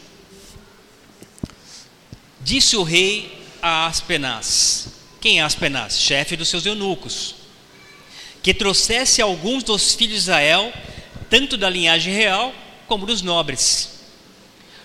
Disse 2.40 2.78
o 2.78 2.84
rei 2.84 3.44
a 3.60 3.88
Aspenaz: 3.88 4.90
quem 5.20 5.40
é 5.40 5.44
Aspenaz? 5.44 6.00
Chefe 6.00 6.38
dos 6.38 6.50
seus 6.50 6.68
eunucos. 6.68 7.34
Que 8.44 8.54
trouxesse 8.54 9.24
alguns 9.24 9.64
dos 9.64 9.96
filhos 9.96 10.14
de 10.14 10.20
Israel, 10.20 10.72
tanto 11.32 11.58
da 11.58 11.68
linhagem 11.68 12.14
real 12.14 12.54
como 12.88 13.08
dos 13.08 13.24
nobres. 13.24 14.01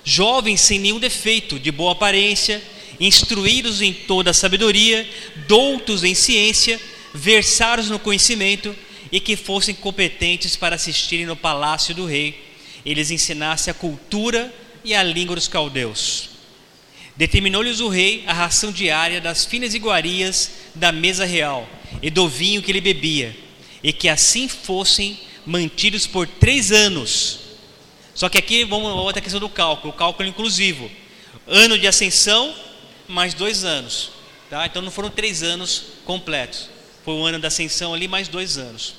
Jovens 0.08 0.60
sem 0.60 0.78
nenhum 0.78 1.00
defeito, 1.00 1.58
de 1.58 1.72
boa 1.72 1.90
aparência, 1.90 2.62
instruídos 3.00 3.82
em 3.82 3.92
toda 3.92 4.30
a 4.30 4.34
sabedoria, 4.34 5.04
doutos 5.48 6.04
em 6.04 6.14
ciência, 6.14 6.80
versados 7.12 7.90
no 7.90 7.98
conhecimento 7.98 8.72
e 9.10 9.18
que 9.18 9.34
fossem 9.34 9.74
competentes 9.74 10.54
para 10.54 10.76
assistirem 10.76 11.26
no 11.26 11.34
palácio 11.34 11.92
do 11.92 12.06
rei. 12.06 12.40
Eles 12.84 13.10
ensinassem 13.10 13.72
a 13.72 13.74
cultura 13.74 14.54
e 14.84 14.94
a 14.94 15.02
língua 15.02 15.34
dos 15.34 15.48
caldeus. 15.48 16.30
Determinou-lhes 17.16 17.80
o 17.80 17.88
rei 17.88 18.22
a 18.28 18.32
ração 18.32 18.70
diária 18.70 19.20
das 19.20 19.44
finas 19.44 19.74
iguarias 19.74 20.52
da 20.72 20.92
mesa 20.92 21.24
real 21.24 21.68
e 22.00 22.10
do 22.10 22.28
vinho 22.28 22.62
que 22.62 22.70
ele 22.70 22.80
bebia, 22.80 23.36
e 23.82 23.92
que 23.92 24.08
assim 24.08 24.46
fossem 24.46 25.18
mantidos 25.44 26.06
por 26.06 26.28
três 26.28 26.70
anos. 26.70 27.45
Só 28.16 28.30
que 28.30 28.38
aqui 28.38 28.64
vamos 28.64 28.90
outra 28.92 29.20
questão 29.20 29.38
do 29.38 29.48
cálculo, 29.48 29.92
o 29.92 29.96
cálculo 29.96 30.26
inclusivo. 30.26 30.90
Ano 31.46 31.78
de 31.78 31.86
ascensão 31.86 32.52
mais 33.06 33.34
dois 33.34 33.62
anos. 33.62 34.10
Tá? 34.48 34.64
Então 34.64 34.80
não 34.80 34.90
foram 34.90 35.10
três 35.10 35.42
anos 35.42 35.82
completos. 36.06 36.70
Foi 37.04 37.14
o 37.14 37.24
ano 37.26 37.38
da 37.38 37.48
ascensão 37.48 37.92
ali 37.92 38.08
mais 38.08 38.26
dois 38.26 38.56
anos. 38.56 38.94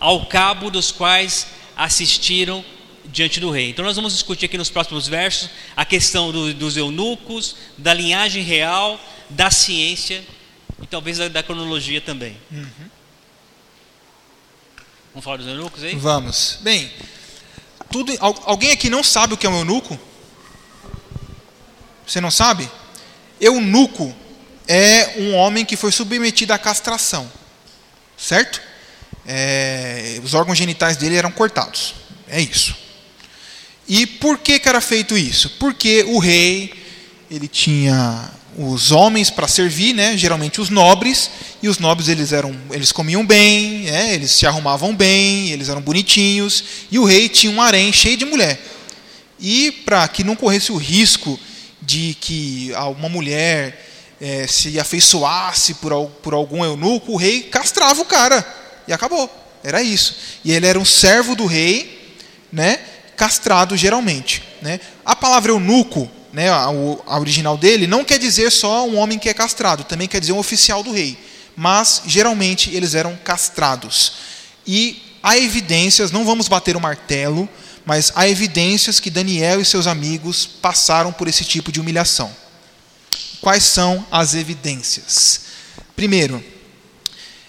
Ao 0.00 0.26
cabo 0.26 0.68
dos 0.68 0.90
quais 0.90 1.46
assistiram 1.76 2.64
diante 3.04 3.38
do 3.38 3.52
rei. 3.52 3.70
Então 3.70 3.84
nós 3.84 3.94
vamos 3.94 4.14
discutir 4.14 4.46
aqui 4.46 4.58
nos 4.58 4.68
próximos 4.68 5.06
versos 5.06 5.48
a 5.76 5.84
questão 5.84 6.32
do, 6.32 6.52
dos 6.52 6.76
eunucos, 6.76 7.54
da 7.78 7.94
linhagem 7.94 8.42
real, 8.42 9.00
da 9.30 9.48
ciência 9.48 10.24
e 10.82 10.86
talvez 10.88 11.18
da, 11.18 11.28
da 11.28 11.42
cronologia 11.42 12.00
também. 12.00 12.36
Uhum. 12.50 12.90
Vamos 15.12 15.24
falar 15.24 15.36
dos 15.36 15.46
eunucos 15.46 15.84
aí? 15.84 15.94
Vamos. 15.94 16.58
Bem, 16.62 16.90
tudo, 17.90 18.12
alguém 18.20 18.72
aqui 18.72 18.90
não 18.90 19.02
sabe 19.02 19.34
o 19.34 19.36
que 19.36 19.46
é 19.46 19.50
um 19.50 19.58
eunuco? 19.58 19.98
Você 22.06 22.20
não 22.20 22.30
sabe? 22.30 22.70
Eunuco 23.40 24.14
é 24.68 25.14
um 25.18 25.34
homem 25.34 25.64
que 25.64 25.76
foi 25.76 25.92
submetido 25.92 26.52
à 26.52 26.58
castração, 26.58 27.30
certo? 28.16 28.60
É, 29.26 30.20
os 30.22 30.34
órgãos 30.34 30.56
genitais 30.56 30.96
dele 30.96 31.16
eram 31.16 31.32
cortados. 31.32 31.94
É 32.28 32.40
isso. 32.40 32.76
E 33.88 34.06
por 34.06 34.38
que, 34.38 34.58
que 34.58 34.68
era 34.68 34.80
feito 34.80 35.16
isso? 35.16 35.50
Porque 35.58 36.04
o 36.04 36.18
rei 36.18 36.72
ele 37.30 37.48
tinha 37.48 38.30
os 38.58 38.90
homens 38.90 39.28
para 39.28 39.46
servir, 39.46 39.94
né? 39.94 40.16
geralmente 40.16 40.60
os 40.60 40.70
nobres, 40.70 41.30
e 41.62 41.68
os 41.68 41.78
nobres 41.78 42.08
eles 42.08 42.32
eram, 42.32 42.56
eles 42.70 42.90
comiam 42.90 43.24
bem, 43.24 43.82
né? 43.82 44.14
eles 44.14 44.30
se 44.30 44.46
arrumavam 44.46 44.94
bem, 44.94 45.50
eles 45.50 45.68
eram 45.68 45.80
bonitinhos, 45.80 46.64
e 46.90 46.98
o 46.98 47.04
rei 47.04 47.28
tinha 47.28 47.52
um 47.52 47.60
harém 47.60 47.92
cheio 47.92 48.16
de 48.16 48.24
mulher. 48.24 48.58
E 49.38 49.70
para 49.84 50.08
que 50.08 50.24
não 50.24 50.34
corresse 50.34 50.72
o 50.72 50.76
risco 50.76 51.38
de 51.82 52.16
que 52.20 52.72
uma 52.98 53.08
mulher 53.08 53.86
é, 54.20 54.46
se 54.46 54.80
afeiçoasse 54.80 55.74
por, 55.74 55.92
por 56.22 56.32
algum 56.32 56.64
eunuco, 56.64 57.12
o 57.12 57.16
rei 57.16 57.42
castrava 57.42 58.00
o 58.00 58.06
cara 58.06 58.44
e 58.88 58.92
acabou. 58.92 59.30
Era 59.62 59.82
isso. 59.82 60.16
E 60.44 60.52
ele 60.52 60.66
era 60.66 60.78
um 60.78 60.84
servo 60.84 61.34
do 61.34 61.44
rei, 61.44 62.16
né? 62.50 62.78
castrado 63.16 63.76
geralmente. 63.76 64.42
Né? 64.62 64.80
A 65.04 65.14
palavra 65.14 65.52
eunuco 65.52 66.10
né, 66.36 66.50
a, 66.50 66.64
a 66.66 67.18
original 67.18 67.56
dele, 67.56 67.86
não 67.86 68.04
quer 68.04 68.18
dizer 68.18 68.52
só 68.52 68.86
um 68.86 68.98
homem 68.98 69.18
que 69.18 69.26
é 69.26 69.32
castrado, 69.32 69.84
também 69.84 70.06
quer 70.06 70.20
dizer 70.20 70.32
um 70.32 70.38
oficial 70.38 70.82
do 70.82 70.92
rei. 70.92 71.16
Mas, 71.56 72.02
geralmente, 72.06 72.70
eles 72.74 72.94
eram 72.94 73.16
castrados. 73.24 74.12
E 74.66 75.02
há 75.22 75.38
evidências, 75.38 76.10
não 76.10 76.26
vamos 76.26 76.46
bater 76.46 76.76
o 76.76 76.80
martelo, 76.80 77.48
mas 77.86 78.12
há 78.14 78.28
evidências 78.28 79.00
que 79.00 79.08
Daniel 79.08 79.62
e 79.62 79.64
seus 79.64 79.86
amigos 79.86 80.44
passaram 80.44 81.10
por 81.10 81.26
esse 81.26 81.42
tipo 81.42 81.72
de 81.72 81.80
humilhação. 81.80 82.30
Quais 83.40 83.64
são 83.64 84.06
as 84.10 84.34
evidências? 84.34 85.40
Primeiro, 85.96 86.44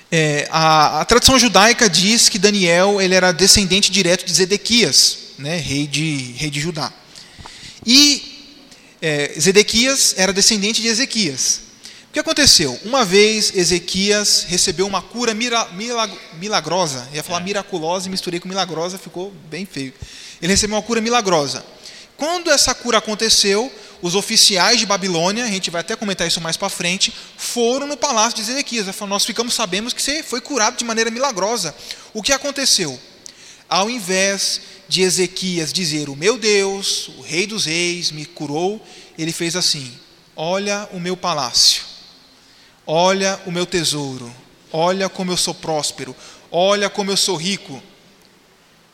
é, 0.09 0.47
a, 0.49 1.01
a, 1.01 1.05
tradição 1.05 1.38
judaica 1.38 1.89
diz 1.89 2.29
que 2.29 2.39
Daniel 2.39 3.01
ele 3.01 3.15
era 3.15 3.33
descendente 3.33 3.91
direto 3.91 4.25
de 4.25 4.31
Zedequias, 4.31 5.17
né, 5.38 5.57
rei, 5.57 5.85
de, 5.88 6.35
rei 6.38 6.49
de 6.49 6.61
Judá. 6.61 6.89
E 7.85 8.36
é, 9.01 9.33
Zedequias 9.39 10.15
era 10.17 10.33
descendente 10.33 10.81
de 10.81 10.87
Ezequias. 10.87 11.61
O 12.09 12.13
que 12.13 12.19
aconteceu? 12.19 12.79
Uma 12.83 13.05
vez 13.05 13.53
Ezequias 13.55 14.45
recebeu 14.47 14.87
uma 14.87 15.01
cura 15.01 15.33
mira, 15.33 15.67
milagrosa, 16.39 17.07
ia 17.13 17.21
falar 17.21 17.41
é. 17.41 17.43
miraculosa 17.43 18.07
e 18.07 18.09
misturei 18.09 18.39
com 18.39 18.47
milagrosa, 18.47 18.97
ficou 18.97 19.31
bem 19.49 19.65
feio. 19.65 19.93
Ele 20.41 20.51
recebeu 20.51 20.75
uma 20.75 20.81
cura 20.81 21.01
milagrosa. 21.01 21.63
Quando 22.15 22.49
essa 22.49 22.73
cura 22.73 22.97
aconteceu, 22.97 23.71
os 24.01 24.15
oficiais 24.15 24.79
de 24.79 24.87
Babilônia, 24.87 25.43
a 25.43 25.47
gente 25.47 25.69
vai 25.69 25.81
até 25.81 25.95
comentar 25.95 26.27
isso 26.27 26.41
mais 26.41 26.57
para 26.57 26.69
frente, 26.69 27.13
foram 27.37 27.85
no 27.85 27.95
palácio 27.95 28.41
de 28.41 28.51
Ezequias. 28.51 28.87
Nós 29.07 29.23
ficamos 29.23 29.53
sabemos 29.53 29.93
que 29.93 30.01
você 30.01 30.23
foi 30.23 30.41
curado 30.41 30.77
de 30.77 30.83
maneira 30.83 31.11
milagrosa. 31.11 31.75
O 32.13 32.23
que 32.23 32.33
aconteceu? 32.33 32.99
Ao 33.70 33.89
invés 33.89 34.61
de 34.88 35.01
Ezequias 35.01 35.74
dizer: 35.74 36.09
O 36.09 36.15
meu 36.15 36.38
Deus, 36.38 37.09
o 37.18 37.22
Rei 37.22 37.45
dos 37.45 37.65
Reis, 37.65 38.11
me 38.11 38.26
curou, 38.26 38.82
ele 39.18 39.32
fez 39.32 39.55
assim: 39.55 39.91
Olha 40.36 40.88
o 40.93 40.99
meu 40.99 41.18
palácio, 41.18 41.84
olha 42.86 43.39
o 43.45 43.51
meu 43.51 43.65
tesouro, 43.65 44.34
olha 44.72 45.09
como 45.09 45.32
eu 45.32 45.38
sou 45.38 45.53
próspero, 45.53 46.15
olha 46.51 46.89
como 46.89 47.11
eu 47.11 47.18
sou 47.18 47.36
rico. 47.36 47.82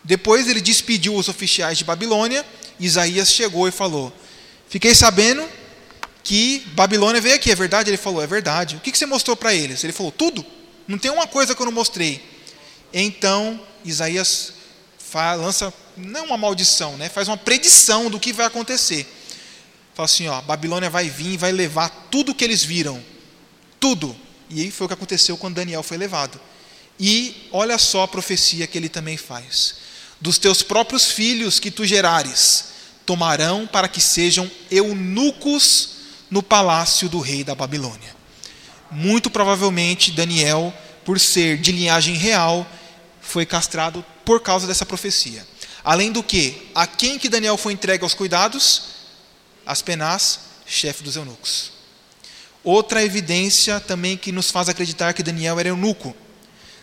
Depois 0.04 0.48
ele 0.48 0.60
despediu 0.60 1.16
os 1.16 1.30
oficiais 1.30 1.78
de 1.78 1.84
Babilônia. 1.84 2.46
Isaías 2.80 3.32
chegou 3.32 3.68
e 3.68 3.72
falou: 3.72 4.12
Fiquei 4.68 4.96
sabendo 4.96 5.48
que 6.24 6.64
Babilônia 6.74 7.22
veio 7.22 7.36
aqui, 7.36 7.52
é 7.52 7.56
verdade? 7.56 7.90
Ele 7.90 7.98
falou: 7.98 8.22
É 8.22 8.28
verdade. 8.28 8.76
O 8.76 8.80
que 8.80 8.98
você 8.98 9.06
mostrou 9.06 9.36
para 9.38 9.54
eles? 9.54 9.84
Ele 9.84 9.94
falou: 9.94 10.12
Tudo. 10.12 10.44
Não 10.88 10.98
tem 10.98 11.12
uma 11.12 11.28
coisa 11.28 11.56
que 11.56 11.62
eu 11.62 11.66
não 11.66 11.72
mostrei. 11.72 12.22
Então 12.92 13.60
Isaías 13.86 14.54
lança 15.14 15.74
não 15.96 16.26
uma 16.26 16.38
maldição, 16.38 16.98
né? 16.98 17.10
faz 17.10 17.28
uma 17.28 17.38
predição 17.38 18.10
do 18.10 18.20
que 18.20 18.34
vai 18.34 18.46
acontecer. 18.46 19.08
Fala 19.94 20.06
assim, 20.06 20.28
ó, 20.28 20.42
Babilônia 20.42 20.90
vai 20.90 21.10
vir 21.10 21.34
e 21.34 21.38
vai 21.38 21.52
levar 21.52 21.90
tudo 22.10 22.34
que 22.34 22.44
eles 22.44 22.64
viram. 22.64 23.04
Tudo. 23.80 24.16
E 24.50 24.62
aí 24.62 24.72
foi 24.72 24.86
o 24.86 24.88
que 24.88 24.94
aconteceu 24.94 25.38
quando 25.38 25.56
Daniel 25.56 25.84
foi 25.84 25.98
levado. 25.98 26.40
E 27.00 27.48
olha 27.52 27.78
só 27.78 28.04
a 28.04 28.08
profecia 28.08 28.66
que 28.66 28.78
ele 28.78 28.90
também 28.90 29.18
faz. 29.18 29.76
Dos 30.20 30.38
teus 30.38 30.64
próprios 30.64 31.12
filhos 31.12 31.60
que 31.60 31.70
tu 31.70 31.86
gerares, 31.86 32.66
tomarão 33.06 33.68
para 33.68 33.88
que 33.88 34.02
sejam 34.02 34.50
eunucos 34.72 35.90
no 36.30 36.42
palácio 36.42 37.10
do 37.10 37.20
rei 37.20 37.44
da 37.44 37.54
Babilônia. 37.54 38.16
Muito 38.90 39.30
provavelmente 39.30 40.12
Daniel, 40.12 40.74
por 41.04 41.20
ser 41.20 41.58
de 41.58 41.72
linhagem 41.72 42.16
real, 42.16 42.66
foi 43.22 43.46
castrado 43.46 44.04
por 44.26 44.42
causa 44.42 44.68
dessa 44.68 44.86
profecia. 44.86 45.46
Além 45.84 46.12
do 46.12 46.24
que, 46.24 46.70
a 46.74 46.88
quem 46.88 47.20
que 47.20 47.28
Daniel 47.28 47.58
foi 47.58 47.74
entregue 47.74 48.04
aos 48.04 48.14
cuidados? 48.14 48.84
Aspenaz, 49.66 50.40
chefe 50.66 51.04
dos 51.04 51.16
eunucos. 51.16 51.72
Outra 52.64 53.04
evidência 53.04 53.80
também 53.80 54.16
que 54.16 54.32
nos 54.32 54.50
faz 54.50 54.70
acreditar 54.70 55.14
que 55.14 55.22
Daniel 55.22 55.60
era 55.60 55.70
eunuco. 55.70 56.16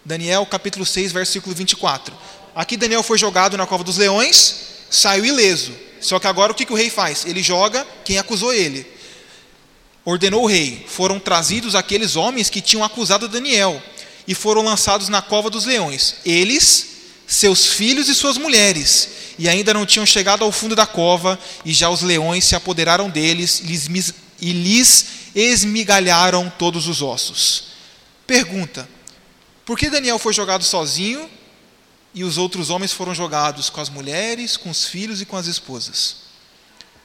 Daniel 0.04 0.44
capítulo 0.44 0.84
6, 0.84 1.12
versículo 1.12 1.54
24. 1.54 2.14
Aqui 2.54 2.76
Daniel 2.76 3.02
foi 3.02 3.16
jogado 3.16 3.56
na 3.56 3.66
cova 3.66 3.82
dos 3.82 3.96
leões, 3.96 4.54
saiu 4.90 5.24
ileso. 5.24 5.72
Só 6.00 6.18
que 6.18 6.26
agora 6.26 6.52
o 6.52 6.54
que, 6.54 6.66
que 6.66 6.72
o 6.72 6.76
rei 6.76 6.90
faz? 6.90 7.24
Ele 7.24 7.42
joga 7.42 7.86
quem 8.04 8.18
acusou 8.18 8.52
ele. 8.52 8.86
Ordenou 10.04 10.44
o 10.44 10.46
rei: 10.46 10.84
foram 10.88 11.18
trazidos 11.18 11.74
aqueles 11.74 12.16
homens 12.16 12.50
que 12.50 12.60
tinham 12.60 12.84
acusado 12.84 13.28
Daniel 13.28 13.82
e 14.26 14.34
foram 14.34 14.62
lançados 14.62 15.08
na 15.08 15.22
cova 15.22 15.48
dos 15.48 15.64
leões. 15.64 16.16
Eles 16.24 16.89
seus 17.30 17.64
filhos 17.68 18.08
e 18.08 18.14
suas 18.14 18.36
mulheres, 18.36 19.08
e 19.38 19.48
ainda 19.48 19.72
não 19.72 19.86
tinham 19.86 20.04
chegado 20.04 20.44
ao 20.44 20.50
fundo 20.50 20.74
da 20.74 20.84
cova, 20.84 21.38
e 21.64 21.72
já 21.72 21.88
os 21.88 22.02
leões 22.02 22.44
se 22.44 22.56
apoderaram 22.56 23.08
deles 23.08 23.62
e 24.40 24.52
lhes 24.52 25.04
esmigalharam 25.32 26.52
todos 26.58 26.88
os 26.88 27.00
ossos. 27.00 27.68
Pergunta: 28.26 28.88
por 29.64 29.78
que 29.78 29.88
Daniel 29.88 30.18
foi 30.18 30.34
jogado 30.34 30.64
sozinho 30.64 31.30
e 32.12 32.24
os 32.24 32.36
outros 32.36 32.68
homens 32.68 32.92
foram 32.92 33.14
jogados 33.14 33.70
com 33.70 33.80
as 33.80 33.88
mulheres, 33.88 34.56
com 34.56 34.68
os 34.68 34.86
filhos 34.86 35.20
e 35.20 35.24
com 35.24 35.36
as 35.36 35.46
esposas? 35.46 36.16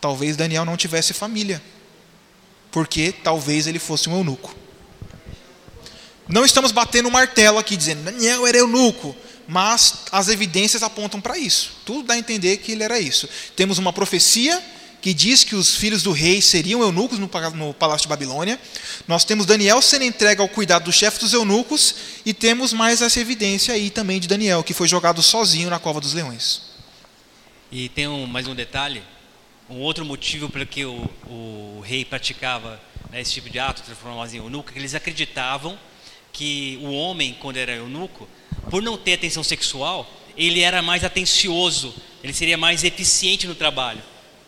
Talvez 0.02 0.36
Daniel 0.36 0.66
não 0.66 0.76
tivesse 0.76 1.14
família, 1.14 1.62
porque 2.72 3.12
talvez 3.12 3.68
ele 3.68 3.78
fosse 3.78 4.10
um 4.10 4.16
eunuco. 4.16 4.56
Não 6.28 6.44
estamos 6.46 6.72
batendo 6.72 7.08
um 7.08 7.12
martelo 7.12 7.58
aqui 7.58 7.78
dizendo 7.78 8.04
Daniel 8.04 8.48
era 8.48 8.58
eunuco 8.58 9.16
mas 9.48 10.06
as 10.12 10.28
evidências 10.28 10.84
apontam 10.84 11.22
para 11.22 11.38
isso. 11.38 11.74
Tudo 11.86 12.04
dá 12.04 12.16
a 12.16 12.18
entender 12.18 12.58
que 12.58 12.72
ele 12.72 12.84
era 12.84 13.00
isso. 13.00 13.30
Temos 13.56 13.78
uma 13.78 13.94
profecia 13.94 14.62
que 15.02 15.14
diz 15.14 15.44
que 15.44 15.56
os 15.56 15.76
filhos 15.76 16.02
do 16.02 16.12
rei 16.12 16.42
seriam 16.42 16.82
eunucos 16.82 17.20
no 17.20 17.28
palácio 17.74 18.04
de 18.04 18.08
Babilônia. 18.08 18.60
Nós 19.08 19.24
temos 19.24 19.46
Daniel 19.46 19.82
sendo 19.82 20.04
entregue 20.04 20.42
ao 20.42 20.50
cuidado 20.50 20.86
do 20.86 20.92
chefe 20.92 21.20
dos 21.20 21.32
eunucos 21.32 21.96
e 22.26 22.34
temos 22.34 22.74
mais 22.74 23.02
essa 23.02 23.20
evidência 23.20 23.74
aí 23.74 23.92
também 23.92 24.20
de 24.20 24.28
Daniel, 24.28 24.64
que 24.64 24.74
foi 24.74 24.88
jogado 24.88 25.22
sozinho 25.22 25.70
na 25.70 25.78
cova 25.78 26.02
dos 26.02 26.14
leões. 26.14 26.64
E 27.72 27.88
tem 27.90 28.08
um, 28.08 28.26
mais 28.26 28.48
um 28.48 28.56
detalhe, 28.56 29.04
um 29.70 29.78
outro 29.78 30.04
motivo 30.04 30.50
pelo 30.50 30.66
que 30.66 30.86
o, 30.86 31.08
o 31.28 31.84
rei 31.86 32.04
praticava 32.04 32.82
né, 33.12 33.22
esse 33.22 33.32
tipo 33.32 33.50
de 33.50 33.60
ato, 33.60 33.84
transformar 33.84 34.28
em 34.34 34.38
eunuco, 34.38 34.72
que 34.72 34.80
eles 34.80 34.96
acreditavam 34.96 35.78
que 36.36 36.78
o 36.82 36.92
homem, 36.92 37.34
quando 37.40 37.56
era 37.56 37.72
eunuco, 37.72 38.28
por 38.70 38.82
não 38.82 38.98
ter 38.98 39.14
atenção 39.14 39.42
sexual, 39.42 40.06
ele 40.36 40.60
era 40.60 40.82
mais 40.82 41.04
atencioso, 41.06 41.96
ele 42.22 42.34
seria 42.34 42.58
mais 42.58 42.84
eficiente 42.84 43.48
no 43.48 43.56
trabalho. 43.56 44.02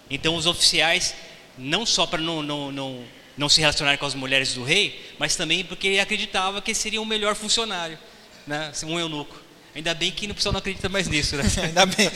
Então 0.09 0.35
os 0.35 0.45
oficiais, 0.45 1.15
não 1.57 1.85
só 1.85 2.05
para 2.05 2.21
não, 2.21 2.43
não, 2.43 2.71
não, 2.73 3.03
não 3.37 3.47
se 3.47 3.61
relacionar 3.61 3.97
com 3.97 4.05
as 4.05 4.13
mulheres 4.13 4.53
do 4.53 4.65
rei, 4.65 5.01
mas 5.17 5.37
também 5.37 5.63
porque 5.63 5.87
ele 5.87 5.99
acreditava 5.99 6.61
que 6.61 6.73
seria 6.73 7.01
um 7.01 7.05
melhor 7.05 7.35
funcionário, 7.35 7.97
né? 8.45 8.69
um 8.83 8.99
eunuco. 8.99 9.41
Ainda 9.73 9.93
bem 9.93 10.11
que 10.11 10.25
o 10.29 10.35
pessoal 10.35 10.51
não 10.51 10.59
acredita 10.59 10.89
mais 10.89 11.07
nisso. 11.07 11.37
Né? 11.37 11.43
Ainda 11.63 11.85
bem. 11.85 12.11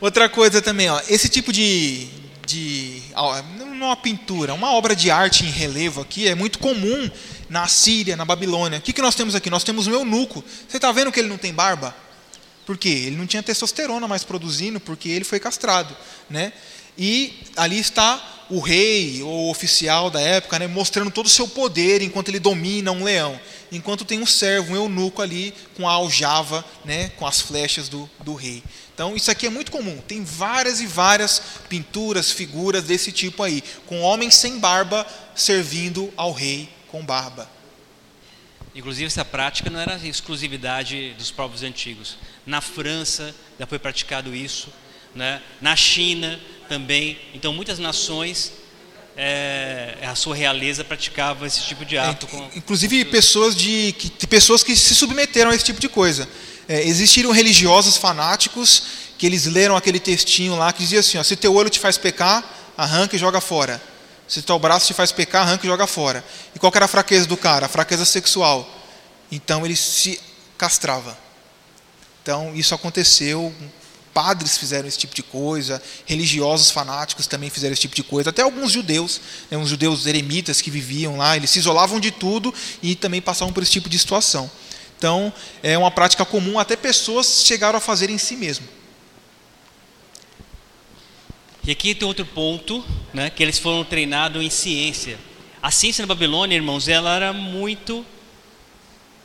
Outra 0.00 0.28
coisa 0.30 0.62
também, 0.62 0.88
ó, 0.88 0.98
esse 1.08 1.28
tipo 1.28 1.52
de, 1.52 2.06
de 2.46 3.02
não 3.58 3.66
é 3.66 3.86
uma 3.88 3.96
pintura, 3.96 4.54
uma 4.54 4.72
obra 4.72 4.96
de 4.96 5.10
arte 5.10 5.44
em 5.44 5.50
relevo 5.50 6.00
aqui 6.00 6.28
é 6.28 6.34
muito 6.34 6.58
comum 6.58 7.10
na 7.54 7.68
Síria, 7.68 8.16
na 8.16 8.24
Babilônia. 8.24 8.80
O 8.80 8.82
que, 8.82 8.92
que 8.92 9.00
nós 9.00 9.14
temos 9.14 9.36
aqui? 9.36 9.48
Nós 9.48 9.62
temos 9.62 9.86
um 9.86 9.92
eunuco. 9.92 10.42
Você 10.68 10.76
está 10.76 10.90
vendo 10.90 11.12
que 11.12 11.20
ele 11.20 11.28
não 11.28 11.38
tem 11.38 11.54
barba? 11.54 11.94
Por 12.66 12.76
quê? 12.76 12.88
Ele 12.88 13.16
não 13.16 13.28
tinha 13.28 13.44
testosterona 13.44 14.08
mais 14.08 14.24
produzindo, 14.24 14.80
porque 14.80 15.08
ele 15.08 15.24
foi 15.24 15.38
castrado. 15.38 15.96
Né? 16.28 16.52
E 16.98 17.32
ali 17.54 17.78
está 17.78 18.20
o 18.50 18.58
rei 18.58 19.22
ou 19.22 19.52
oficial 19.52 20.10
da 20.10 20.20
época, 20.20 20.58
né, 20.58 20.66
mostrando 20.66 21.12
todo 21.12 21.26
o 21.26 21.30
seu 21.30 21.46
poder 21.46 22.02
enquanto 22.02 22.28
ele 22.28 22.40
domina 22.40 22.90
um 22.90 23.04
leão. 23.04 23.38
Enquanto 23.70 24.04
tem 24.04 24.18
um 24.18 24.26
servo, 24.26 24.72
um 24.72 24.76
eunuco 24.76 25.22
ali 25.22 25.54
com 25.76 25.88
a 25.88 25.92
aljava, 25.92 26.64
né, 26.84 27.10
com 27.10 27.24
as 27.24 27.40
flechas 27.40 27.88
do, 27.88 28.10
do 28.24 28.34
rei. 28.34 28.64
Então, 28.92 29.14
isso 29.14 29.30
aqui 29.30 29.46
é 29.46 29.50
muito 29.50 29.70
comum. 29.70 29.96
Tem 30.08 30.24
várias 30.24 30.80
e 30.80 30.86
várias 30.88 31.40
pinturas, 31.68 32.32
figuras 32.32 32.82
desse 32.82 33.12
tipo 33.12 33.44
aí, 33.44 33.62
com 33.86 34.00
homens 34.00 34.34
sem 34.34 34.58
barba 34.58 35.06
servindo 35.36 36.12
ao 36.16 36.32
rei 36.32 36.68
com 36.94 37.04
barba. 37.04 37.50
Inclusive, 38.72 39.06
essa 39.06 39.24
prática 39.24 39.68
não 39.68 39.80
era 39.80 39.96
exclusividade 40.06 41.12
dos 41.18 41.28
povos 41.28 41.64
antigos. 41.64 42.16
Na 42.46 42.60
França 42.60 43.34
já 43.58 43.66
foi 43.66 43.80
praticado 43.80 44.32
isso, 44.32 44.68
né? 45.12 45.42
na 45.60 45.74
China 45.74 46.38
também. 46.68 47.18
Então, 47.34 47.52
muitas 47.52 47.80
nações 47.80 48.52
é, 49.16 49.96
a 50.02 50.14
sua 50.14 50.36
realeza 50.36 50.84
praticava 50.84 51.48
esse 51.48 51.62
tipo 51.62 51.84
de 51.84 51.98
ato. 51.98 52.28
Com, 52.28 52.48
Inclusive 52.54 53.04
pessoas 53.06 53.56
de 53.56 53.92
que, 53.98 54.26
pessoas 54.28 54.62
que 54.62 54.76
se 54.76 54.94
submeteram 54.94 55.50
a 55.50 55.54
esse 55.56 55.64
tipo 55.64 55.80
de 55.80 55.88
coisa. 55.88 56.28
É, 56.68 56.80
existiram 56.84 57.32
religiosos 57.32 57.96
fanáticos 57.96 58.84
que 59.18 59.26
eles 59.26 59.46
leram 59.46 59.76
aquele 59.76 59.98
textinho 59.98 60.54
lá 60.54 60.72
que 60.72 60.84
dizia 60.84 61.00
assim: 61.00 61.18
ó, 61.18 61.24
se 61.24 61.34
teu 61.34 61.52
olho 61.54 61.68
te 61.68 61.80
faz 61.80 61.98
pecar, 61.98 62.72
arranca 62.76 63.16
e 63.16 63.18
joga 63.18 63.40
fora. 63.40 63.82
Se 64.26 64.42
teu 64.42 64.58
braço 64.58 64.86
te 64.86 64.94
faz 64.94 65.12
pecar, 65.12 65.42
arranca 65.42 65.64
e 65.64 65.68
joga 65.68 65.86
fora. 65.86 66.24
E 66.54 66.58
qual 66.58 66.72
era 66.74 66.86
a 66.86 66.88
fraqueza 66.88 67.26
do 67.26 67.36
cara? 67.36 67.66
A 67.66 67.68
fraqueza 67.68 68.04
sexual. 68.04 68.68
Então 69.30 69.64
ele 69.64 69.76
se 69.76 70.20
castrava. 70.56 71.16
Então 72.22 72.54
isso 72.54 72.74
aconteceu 72.74 73.54
padres 74.14 74.56
fizeram 74.56 74.86
esse 74.86 74.96
tipo 74.96 75.14
de 75.14 75.24
coisa, 75.24 75.82
religiosos 76.06 76.70
fanáticos 76.70 77.26
também 77.26 77.50
fizeram 77.50 77.72
esse 77.72 77.82
tipo 77.82 77.96
de 77.96 78.04
coisa, 78.04 78.30
até 78.30 78.42
alguns 78.42 78.70
judeus, 78.70 79.20
né, 79.50 79.58
uns 79.58 79.68
judeus 79.68 80.06
eremitas 80.06 80.60
que 80.60 80.70
viviam 80.70 81.16
lá, 81.16 81.36
eles 81.36 81.50
se 81.50 81.58
isolavam 81.58 81.98
de 81.98 82.12
tudo 82.12 82.54
e 82.80 82.94
também 82.94 83.20
passavam 83.20 83.52
por 83.52 83.64
esse 83.64 83.72
tipo 83.72 83.88
de 83.88 83.98
situação. 83.98 84.48
Então, 84.96 85.32
é 85.62 85.76
uma 85.76 85.90
prática 85.90 86.24
comum, 86.24 86.58
até 86.58 86.76
pessoas 86.76 87.42
chegaram 87.44 87.76
a 87.76 87.80
fazer 87.80 88.08
em 88.08 88.16
si 88.16 88.36
mesmo. 88.36 88.66
E 91.66 91.70
aqui 91.70 91.94
tem 91.94 92.06
outro 92.06 92.26
ponto, 92.26 92.84
né, 93.12 93.30
que 93.30 93.42
eles 93.42 93.58
foram 93.58 93.84
treinados 93.84 94.42
em 94.42 94.50
ciência. 94.50 95.18
A 95.62 95.70
ciência 95.70 96.02
na 96.02 96.06
Babilônia, 96.06 96.54
irmãos, 96.54 96.88
ela 96.88 97.16
era 97.16 97.32
muito 97.32 98.04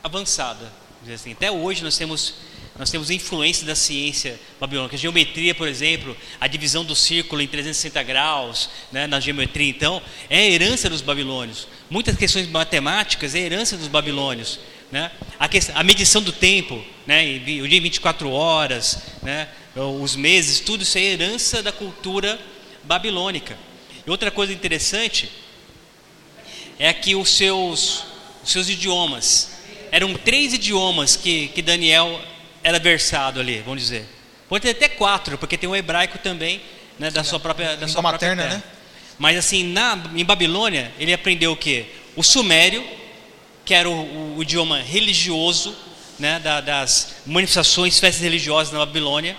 avançada. 0.01 0.71
Assim. 1.13 1.33
Até 1.33 1.51
hoje 1.51 1.83
nós 1.83 1.97
temos 1.97 2.35
nós 2.79 2.89
temos 2.89 3.09
influência 3.09 3.67
da 3.67 3.75
ciência 3.75 4.39
babilônica. 4.57 4.95
A 4.95 4.99
geometria, 4.99 5.53
por 5.53 5.67
exemplo, 5.67 6.15
a 6.39 6.47
divisão 6.47 6.85
do 6.85 6.95
círculo 6.95 7.41
em 7.41 7.47
360 7.47 8.01
graus, 8.03 8.69
né, 8.89 9.05
na 9.05 9.19
geometria, 9.19 9.69
então, 9.69 10.01
é 10.29 10.49
herança 10.49 10.89
dos 10.89 11.01
babilônios. 11.01 11.67
Muitas 11.89 12.15
questões 12.15 12.47
matemáticas 12.47 13.35
é 13.35 13.39
herança 13.39 13.75
dos 13.75 13.89
babilônios. 13.89 14.61
Né? 14.89 15.11
A, 15.37 15.49
questão, 15.49 15.75
a, 15.77 15.83
medição 15.83 16.21
do 16.21 16.31
tempo, 16.31 16.81
né, 17.05 17.41
o 17.61 17.67
dia 17.67 17.81
24 17.81 18.31
horas, 18.31 18.99
né, 19.21 19.49
os 19.75 20.15
meses, 20.15 20.59
tudo 20.59 20.83
isso 20.83 20.97
é 20.97 21.01
herança 21.01 21.61
da 21.61 21.71
cultura 21.71 22.39
babilônica. 22.83 23.57
E 24.05 24.09
outra 24.09 24.31
coisa 24.31 24.51
interessante 24.51 25.29
é 26.77 26.91
que 26.93 27.15
os 27.15 27.29
seus, 27.29 28.05
os 28.43 28.51
seus 28.51 28.69
idiomas, 28.69 29.51
eram 29.91 30.13
três 30.13 30.53
idiomas 30.53 31.15
que, 31.15 31.49
que 31.49 31.61
Daniel 31.61 32.19
era 32.63 32.79
versado 32.79 33.39
ali, 33.39 33.59
vamos 33.59 33.81
dizer. 33.81 34.05
Pode 34.47 34.63
ter 34.63 34.71
até 34.71 34.89
quatro, 34.89 35.37
porque 35.37 35.57
tem 35.57 35.69
o 35.69 35.75
hebraico 35.75 36.17
também, 36.17 36.61
né, 36.97 37.11
da 37.11 37.23
sua 37.23 37.39
própria 37.39 37.77
da 37.77 37.87
sua 37.87 38.01
materna, 38.01 38.43
própria 38.43 38.57
né? 38.57 38.63
Mas 39.17 39.37
assim, 39.37 39.63
na, 39.63 40.01
em 40.15 40.23
Babilônia, 40.23 40.91
ele 40.97 41.13
aprendeu 41.13 41.51
o 41.51 41.57
quê? 41.57 41.85
O 42.15 42.23
sumério, 42.23 42.83
que 43.65 43.73
era 43.73 43.89
o, 43.89 43.93
o, 43.93 44.37
o 44.37 44.41
idioma 44.41 44.81
religioso, 44.81 45.75
né, 46.17 46.39
da, 46.39 46.61
das 46.61 47.15
manifestações, 47.25 47.99
festas 47.99 48.23
religiosas 48.23 48.73
na 48.73 48.79
Babilônia. 48.79 49.35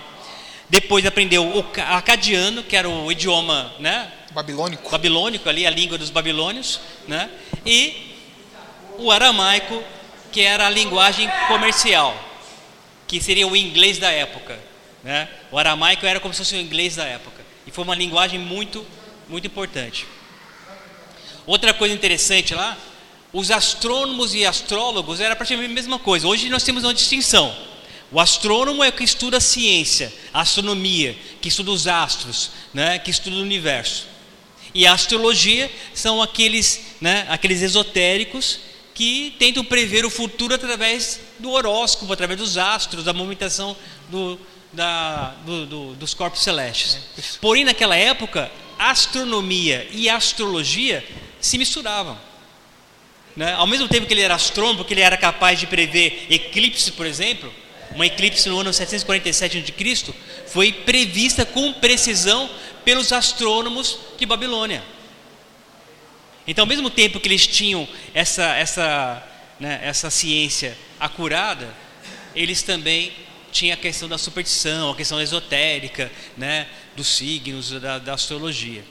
Depois 0.71 1.05
aprendeu 1.05 1.45
o 1.45 1.65
acadiano, 1.93 2.63
que 2.63 2.75
era 2.75 2.89
o 2.89 3.11
idioma, 3.11 3.71
né, 3.77 4.11
babilônico. 4.31 4.89
Babilônico 4.89 5.47
ali, 5.47 5.67
a 5.67 5.69
língua 5.69 5.97
dos 5.97 6.09
babilônios, 6.09 6.79
né? 7.07 7.29
E 7.63 8.15
o 8.97 9.11
aramaico, 9.11 9.83
que 10.31 10.41
era 10.41 10.65
a 10.65 10.69
linguagem 10.69 11.29
comercial 11.47 12.31
que 13.11 13.19
seria 13.19 13.45
o 13.45 13.57
inglês 13.57 13.97
da 13.97 14.09
época. 14.09 14.57
Né? 15.03 15.27
O 15.51 15.57
aramaico 15.57 16.05
era 16.05 16.17
como 16.21 16.33
se 16.33 16.37
fosse 16.37 16.55
o 16.55 16.57
inglês 16.57 16.95
da 16.95 17.03
época. 17.03 17.43
E 17.67 17.71
foi 17.71 17.83
uma 17.83 17.93
linguagem 17.93 18.39
muito, 18.39 18.87
muito 19.27 19.45
importante. 19.45 20.07
Outra 21.45 21.73
coisa 21.73 21.93
interessante 21.93 22.55
lá, 22.55 22.77
os 23.33 23.51
astrônomos 23.51 24.33
e 24.33 24.45
astrólogos 24.45 25.19
era 25.19 25.35
praticamente 25.35 25.71
a 25.73 25.75
mesma 25.75 25.99
coisa. 25.99 26.25
Hoje 26.25 26.47
nós 26.47 26.63
temos 26.63 26.85
uma 26.85 26.93
distinção. 26.93 27.53
O 28.11 28.19
astrônomo 28.19 28.83
é 28.83 28.89
o 28.89 28.93
que 28.93 29.03
estuda 29.03 29.37
a 29.37 29.41
ciência, 29.41 30.11
a 30.33 30.41
astronomia, 30.41 31.15
que 31.39 31.47
estuda 31.47 31.71
os 31.71 31.87
astros, 31.87 32.51
né, 32.73 32.99
que 32.99 33.09
estuda 33.09 33.37
o 33.37 33.41
universo. 33.41 34.05
E 34.73 34.85
a 34.85 34.93
astrologia 34.93 35.71
são 35.93 36.21
aqueles, 36.21 36.81
né, 36.99 37.25
aqueles 37.29 37.61
esotéricos 37.61 38.59
que 38.93 39.33
tentam 39.39 39.63
prever 39.63 40.05
o 40.05 40.09
futuro 40.09 40.53
através 40.53 41.21
do 41.39 41.51
horóscopo, 41.51 42.11
através 42.11 42.37
dos 42.37 42.57
astros, 42.57 43.05
da 43.05 43.13
movimentação 43.13 43.75
do, 44.09 44.37
da, 44.73 45.29
do, 45.45 45.65
do, 45.65 45.95
dos 45.95 46.13
corpos 46.13 46.43
celestes. 46.43 46.99
Porém, 47.39 47.63
naquela 47.63 47.95
época, 47.95 48.51
astronomia 48.77 49.87
e 49.91 50.09
astrologia 50.09 51.05
se 51.39 51.57
misturavam. 51.57 52.17
Né? 53.35 53.53
Ao 53.53 53.65
mesmo 53.65 53.87
tempo 53.87 54.05
que 54.05 54.13
ele 54.13 54.21
era 54.21 54.35
astrônomo, 54.35 54.83
que 54.83 54.93
ele 54.93 55.01
era 55.01 55.15
capaz 55.15 55.59
de 55.59 55.67
prever 55.67 56.27
eclipse, 56.29 56.91
por 56.91 57.05
exemplo, 57.05 57.51
uma 57.93 58.05
eclipse 58.05 58.47
no 58.49 58.59
ano 58.59 58.73
747 58.73 59.57
a.C., 59.57 60.13
foi 60.47 60.71
prevista 60.71 61.45
com 61.45 61.73
precisão 61.73 62.49
pelos 62.83 63.11
astrônomos 63.11 63.97
de 64.17 64.25
Babilônia. 64.25 64.83
Então, 66.47 66.63
ao 66.63 66.67
mesmo 66.67 66.89
tempo 66.89 67.19
que 67.19 67.27
eles 67.27 67.45
tinham 67.45 67.87
essa, 68.13 68.55
essa, 68.55 69.23
né, 69.59 69.79
essa 69.83 70.09
ciência 70.09 70.77
acurada, 70.99 71.73
eles 72.35 72.63
também 72.63 73.11
tinham 73.51 73.73
a 73.73 73.77
questão 73.77 74.07
da 74.07 74.17
superstição, 74.17 74.91
a 74.91 74.95
questão 74.95 75.21
esotérica, 75.21 76.11
né, 76.37 76.67
dos 76.95 77.07
signos, 77.07 77.71
da, 77.71 77.99
da 77.99 78.13
astrologia. 78.13 78.83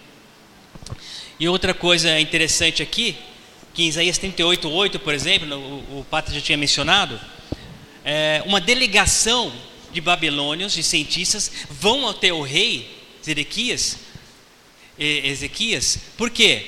E 1.38 1.48
outra 1.48 1.72
coisa 1.72 2.20
interessante 2.20 2.82
aqui, 2.82 3.16
que 3.72 3.82
em 3.82 3.88
Isaías 3.88 4.18
38:8, 4.18 4.98
por 4.98 5.14
exemplo, 5.14 5.56
o, 5.56 6.00
o 6.00 6.06
já 6.32 6.40
tinha 6.40 6.58
mencionado, 6.58 7.18
é, 8.12 8.42
uma 8.44 8.60
delegação 8.60 9.52
de 9.92 10.00
babilônios, 10.00 10.72
de 10.72 10.82
cientistas, 10.82 11.48
vão 11.70 12.08
até 12.08 12.32
o 12.32 12.42
rei 12.42 12.90
Zedequias, 13.24 13.98
Ezequias, 14.98 15.96
por 16.16 16.28
quê? 16.28 16.66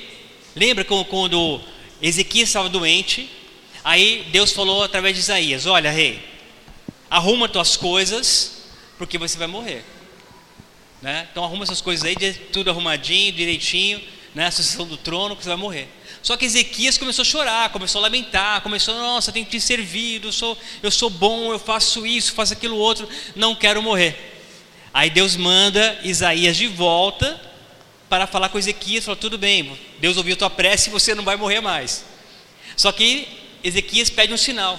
Lembra 0.54 0.84
quando 0.84 1.60
Ezequias 2.00 2.48
estava 2.48 2.68
doente? 2.68 3.28
Aí 3.82 4.28
Deus 4.30 4.52
falou 4.52 4.84
através 4.84 5.16
de 5.16 5.20
Isaías: 5.20 5.66
Olha, 5.66 5.90
rei, 5.90 6.22
arruma 7.10 7.48
tuas 7.48 7.76
coisas, 7.76 8.62
porque 8.96 9.18
você 9.18 9.36
vai 9.36 9.48
morrer. 9.48 9.84
Né? 11.02 11.26
Então 11.30 11.42
arruma 11.42 11.64
essas 11.64 11.80
coisas 11.80 12.04
aí, 12.04 12.14
tudo 12.52 12.70
arrumadinho, 12.70 13.32
direitinho, 13.32 14.00
né? 14.32 14.46
a 14.46 14.50
sucessão 14.52 14.86
do 14.86 14.96
trono, 14.96 15.34
que 15.34 15.42
você 15.42 15.48
vai 15.48 15.58
morrer. 15.58 15.88
Só 16.22 16.36
que 16.36 16.44
Ezequias 16.44 16.96
começou 16.96 17.22
a 17.22 17.26
chorar, 17.26 17.70
começou 17.70 17.98
a 17.98 18.02
lamentar, 18.02 18.60
começou, 18.60 18.94
nossa, 18.94 19.32
tenho 19.32 19.44
que 19.44 19.52
te 19.52 19.60
servir, 19.60 20.22
eu 20.24 20.32
sou, 20.32 20.56
eu 20.82 20.90
sou 20.90 21.10
bom, 21.10 21.52
eu 21.52 21.58
faço 21.58 22.06
isso, 22.06 22.32
faço 22.32 22.52
aquilo 22.52 22.76
outro, 22.76 23.08
não 23.34 23.54
quero 23.56 23.82
morrer. 23.82 24.32
Aí 24.94 25.10
Deus 25.10 25.34
manda 25.36 25.98
Isaías 26.04 26.56
de 26.56 26.68
volta 26.68 27.40
para 28.08 28.26
falar 28.26 28.50
com 28.50 28.58
Ezequias, 28.58 29.04
falou: 29.04 29.16
tudo 29.16 29.36
bem, 29.36 29.76
Deus 29.98 30.16
ouviu 30.16 30.36
tua 30.36 30.50
prece 30.50 30.90
e 30.90 30.92
você 30.92 31.14
não 31.14 31.24
vai 31.24 31.36
morrer 31.36 31.60
mais. 31.60 32.04
Só 32.76 32.92
que 32.92 33.26
Ezequias 33.64 34.10
pede 34.10 34.32
um 34.32 34.36
sinal. 34.36 34.78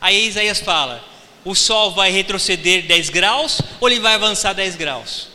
Aí 0.00 0.28
Isaías 0.28 0.60
fala: 0.60 1.04
o 1.44 1.54
sol 1.54 1.92
vai 1.92 2.10
retroceder 2.10 2.86
10 2.86 3.10
graus 3.10 3.60
ou 3.80 3.88
ele 3.88 3.98
vai 3.98 4.14
avançar 4.14 4.52
10 4.52 4.76
graus? 4.76 5.28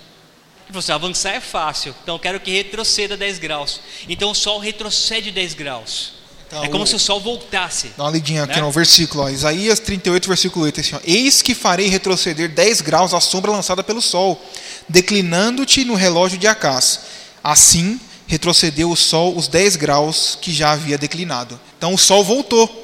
Ele 0.63 0.69
falou 0.69 0.79
assim: 0.79 0.91
avançar 0.91 1.31
é 1.31 1.39
fácil, 1.39 1.95
então 2.03 2.15
eu 2.15 2.19
quero 2.19 2.39
que 2.39 2.51
retroceda 2.51 3.17
10 3.17 3.39
graus. 3.39 3.79
Então 4.07 4.31
o 4.31 4.35
sol 4.35 4.59
retrocede 4.59 5.31
10 5.31 5.53
graus. 5.53 6.13
Então, 6.47 6.63
é 6.63 6.67
como 6.67 6.83
o... 6.83 6.87
se 6.87 6.95
o 6.95 6.99
sol 6.99 7.19
voltasse. 7.19 7.91
Dá 7.97 8.03
uma 8.03 8.11
lidinha 8.11 8.43
aqui 8.43 8.57
né? 8.57 8.61
no 8.61 8.71
versículo, 8.71 9.23
ó, 9.23 9.29
Isaías 9.29 9.79
38, 9.79 10.27
versículo 10.27 10.65
8, 10.65 10.81
assim, 10.81 10.95
ó, 10.95 10.99
Eis 11.03 11.41
que 11.41 11.55
farei 11.55 11.87
retroceder 11.87 12.49
10 12.49 12.81
graus 12.81 13.13
a 13.13 13.19
sombra 13.19 13.51
lançada 13.51 13.83
pelo 13.83 14.01
sol, 14.01 14.39
declinando-te 14.87 15.83
no 15.83 15.95
relógio 15.95 16.37
de 16.37 16.45
Acás. 16.45 16.99
Assim, 17.43 17.99
retrocedeu 18.27 18.91
o 18.91 18.95
sol 18.95 19.35
os 19.35 19.47
10 19.47 19.75
graus 19.77 20.37
que 20.39 20.53
já 20.53 20.71
havia 20.71 20.97
declinado. 20.97 21.59
Então 21.77 21.93
o 21.93 21.97
sol 21.97 22.23
voltou. 22.23 22.81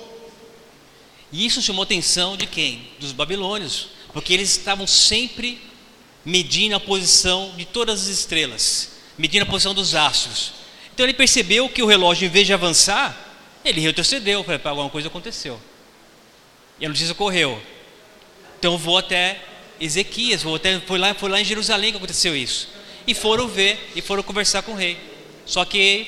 E 1.31 1.45
isso 1.45 1.61
chamou 1.61 1.83
a 1.83 1.85
atenção 1.85 2.35
de 2.35 2.47
quem? 2.47 2.89
Dos 2.99 3.11
babilônios, 3.11 3.89
porque 4.13 4.33
eles 4.33 4.49
estavam 4.49 4.87
sempre 4.87 5.61
medindo 6.25 6.75
a 6.75 6.79
posição 6.79 7.53
de 7.55 7.65
todas 7.65 8.03
as 8.03 8.07
estrelas, 8.07 8.91
medindo 9.17 9.43
a 9.43 9.45
posição 9.45 9.73
dos 9.73 9.95
astros. 9.95 10.53
Então 10.93 11.05
ele 11.05 11.13
percebeu 11.13 11.69
que 11.69 11.81
o 11.81 11.85
relógio, 11.85 12.25
em 12.25 12.29
vez 12.29 12.45
de 12.45 12.53
avançar, 12.53 13.17
ele 13.63 13.81
retrocedeu, 13.81 14.43
para 14.43 14.59
alguma 14.69 14.89
coisa 14.89 15.07
aconteceu. 15.07 15.59
E 16.79 16.85
a 16.85 16.89
notícia 16.89 17.13
correu. 17.13 17.61
Então 18.57 18.77
vou 18.77 18.97
até 18.97 19.39
Ezequias, 19.79 20.43
vou 20.43 20.55
até, 20.55 20.79
foi, 20.81 20.99
lá, 20.99 21.13
foi 21.13 21.29
lá 21.29 21.39
em 21.39 21.45
Jerusalém 21.45 21.91
que 21.91 21.97
aconteceu 21.97 22.35
isso. 22.35 22.69
E 23.07 23.13
foram 23.13 23.47
ver, 23.47 23.91
e 23.95 24.01
foram 24.01 24.21
conversar 24.21 24.61
com 24.61 24.73
o 24.73 24.75
rei. 24.75 24.97
Só 25.45 25.63
que 25.63 26.07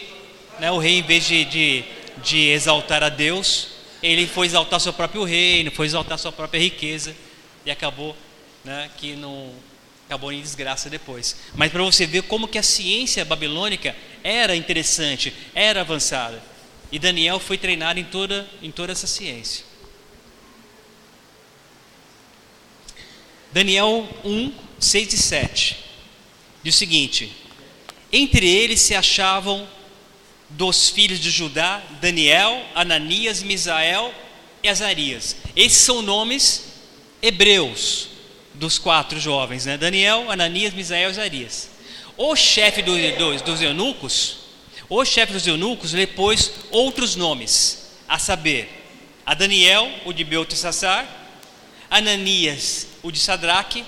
né, 0.59 0.69
o 0.71 0.77
rei, 0.77 0.99
em 0.99 1.01
vez 1.01 1.25
de, 1.25 1.45
de, 1.45 1.83
de 2.21 2.49
exaltar 2.49 3.01
a 3.01 3.09
Deus, 3.09 3.69
ele 4.03 4.27
foi 4.27 4.45
exaltar 4.45 4.79
seu 4.79 4.93
próprio 4.93 5.23
reino, 5.23 5.71
foi 5.71 5.85
exaltar 5.85 6.17
sua 6.19 6.31
própria 6.31 6.59
riqueza. 6.59 7.15
E 7.65 7.71
acabou 7.71 8.15
né, 8.63 8.89
que 8.97 9.15
não 9.15 9.51
acabou 10.11 10.33
em 10.33 10.41
desgraça 10.41 10.89
depois. 10.89 11.37
Mas 11.55 11.71
para 11.71 11.81
você 11.83 12.05
ver 12.05 12.23
como 12.23 12.45
que 12.45 12.57
a 12.57 12.63
ciência 12.63 13.23
babilônica 13.23 13.95
era 14.21 14.53
interessante, 14.53 15.33
era 15.55 15.79
avançada. 15.79 16.43
E 16.91 16.99
Daniel 16.99 17.39
foi 17.39 17.57
treinado 17.57 17.97
em 17.97 18.03
toda, 18.03 18.45
em 18.61 18.69
toda 18.71 18.91
essa 18.91 19.07
ciência. 19.07 19.63
Daniel 23.53 24.05
1, 24.25 24.53
6 24.79 25.13
e 25.13 25.17
7 25.17 25.77
diz 26.61 26.75
o 26.75 26.77
seguinte: 26.77 27.31
Entre 28.11 28.49
eles 28.49 28.81
se 28.81 28.93
achavam 28.93 29.65
dos 30.49 30.89
filhos 30.89 31.21
de 31.21 31.31
Judá 31.31 31.81
Daniel, 32.01 32.65
Ananias, 32.75 33.41
Misael 33.41 34.13
e 34.61 34.67
Azarias. 34.67 35.37
Esses 35.55 35.77
são 35.77 36.01
nomes 36.01 36.65
hebreus 37.21 38.10
dos 38.61 38.77
quatro 38.77 39.19
jovens, 39.19 39.65
né? 39.65 39.75
Daniel, 39.75 40.29
Ananias, 40.29 40.71
Misael 40.71 41.09
e 41.09 41.11
Azarias. 41.11 41.71
O 42.15 42.35
chefe 42.35 42.83
do, 42.83 42.95
do, 43.17 43.43
dos 43.43 43.59
eunucos, 43.59 44.37
o 44.87 45.03
chefe 45.03 45.33
dos 45.33 45.47
eunucos 45.47 45.93
lhe 45.93 46.05
pôs 46.05 46.51
outros 46.69 47.15
nomes, 47.15 47.89
a 48.07 48.19
saber, 48.19 48.69
a 49.25 49.33
Daniel, 49.33 49.91
o 50.05 50.13
de 50.13 50.23
Beltesassar, 50.23 51.07
Ananias, 51.89 52.85
o 53.01 53.11
de 53.11 53.17
Sadraque, 53.17 53.83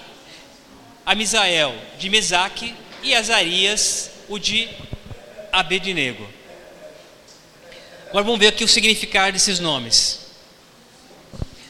a 1.06 1.14
Misael, 1.14 1.76
de 2.00 2.10
Mesaque, 2.10 2.74
e 3.04 3.14
Azarias, 3.14 4.10
o 4.28 4.40
de 4.40 4.68
Abednego. 5.52 6.28
Agora 8.10 8.26
vamos 8.26 8.40
ver 8.40 8.48
aqui 8.48 8.64
o 8.64 8.68
significado 8.68 9.34
desses 9.34 9.60
nomes. 9.60 10.22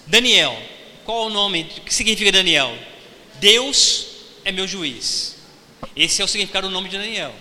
Daniel, 0.08 0.58
qual 1.04 1.26
o 1.26 1.30
nome? 1.30 1.70
O 1.80 1.82
que 1.82 1.94
significa 1.94 2.32
Daniel? 2.32 2.93
Deus 3.44 4.08
é 4.46 4.54
meu 4.54 4.66
juiz. 4.66 5.36
Esse 5.98 6.22
é 6.22 6.26
o 6.26 6.28
significado 6.30 6.70
do 6.70 6.74
nome 6.74 6.88
de 6.88 6.98
Daniel. 6.98 7.36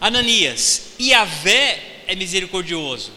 Ananias, 0.00 0.94
Yahvé 1.00 2.02
é 2.08 2.16
misericordioso. 2.16 3.12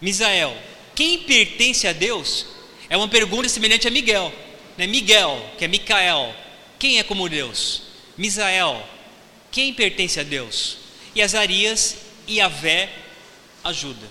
Misael, 0.00 0.56
quem 0.94 1.18
pertence 1.18 1.88
a 1.88 1.92
Deus? 1.92 2.46
É 2.88 2.96
uma 2.96 3.08
pergunta 3.08 3.48
semelhante 3.48 3.88
a 3.88 3.90
Miguel. 3.90 4.32
Né? 4.76 4.86
Miguel, 4.86 5.44
que 5.58 5.64
é 5.64 5.68
Micael, 5.68 6.32
quem 6.78 7.00
é 7.00 7.02
como 7.02 7.28
Deus? 7.28 7.82
Misael, 8.16 8.80
quem 9.50 9.74
pertence 9.74 10.20
a 10.20 10.22
Deus? 10.22 10.78
E 11.12 11.20
Azarias, 11.20 11.96
Yahvé 12.30 12.88
ajuda. 13.64 14.08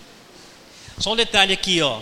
Só 1.00 1.14
um 1.14 1.16
detalhe 1.16 1.54
aqui, 1.54 1.82
ó. 1.82 2.02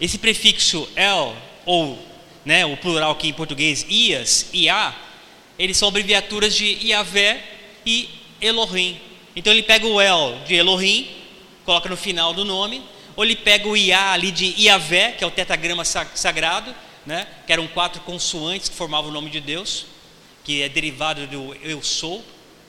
Esse 0.00 0.18
prefixo 0.18 0.88
el 0.96 1.36
ou 1.64 2.13
né, 2.44 2.66
o 2.66 2.76
plural 2.76 3.12
aqui 3.12 3.28
em 3.28 3.32
português 3.32 3.86
ias, 3.88 4.50
ia, 4.52 4.94
eles 5.58 5.76
são 5.76 5.88
abreviaturas 5.88 6.54
de 6.54 6.88
Yahvé 6.88 7.42
e 7.86 8.08
Elohim. 8.40 9.00
Então 9.36 9.52
ele 9.52 9.62
pega 9.62 9.86
o 9.86 10.00
el 10.00 10.38
de 10.46 10.54
Elohim, 10.54 11.08
coloca 11.64 11.88
no 11.88 11.96
final 11.96 12.32
do 12.32 12.44
nome, 12.44 12.82
ou 13.16 13.24
ele 13.24 13.36
pega 13.36 13.68
o 13.68 13.76
Iá 13.76 14.12
ali 14.12 14.30
de 14.30 14.54
Iavé, 14.60 15.12
que 15.12 15.24
é 15.24 15.26
o 15.26 15.30
tetagrama 15.30 15.84
sagrado, 15.84 16.74
né, 17.06 17.26
que 17.46 17.52
eram 17.52 17.66
quatro 17.68 18.00
consoantes 18.02 18.68
que 18.68 18.74
formavam 18.74 19.10
o 19.10 19.12
nome 19.12 19.30
de 19.30 19.40
Deus, 19.40 19.86
que 20.42 20.62
é 20.62 20.68
derivado 20.68 21.26
do 21.26 21.54
eu 21.62 21.82
sou, 21.82 22.24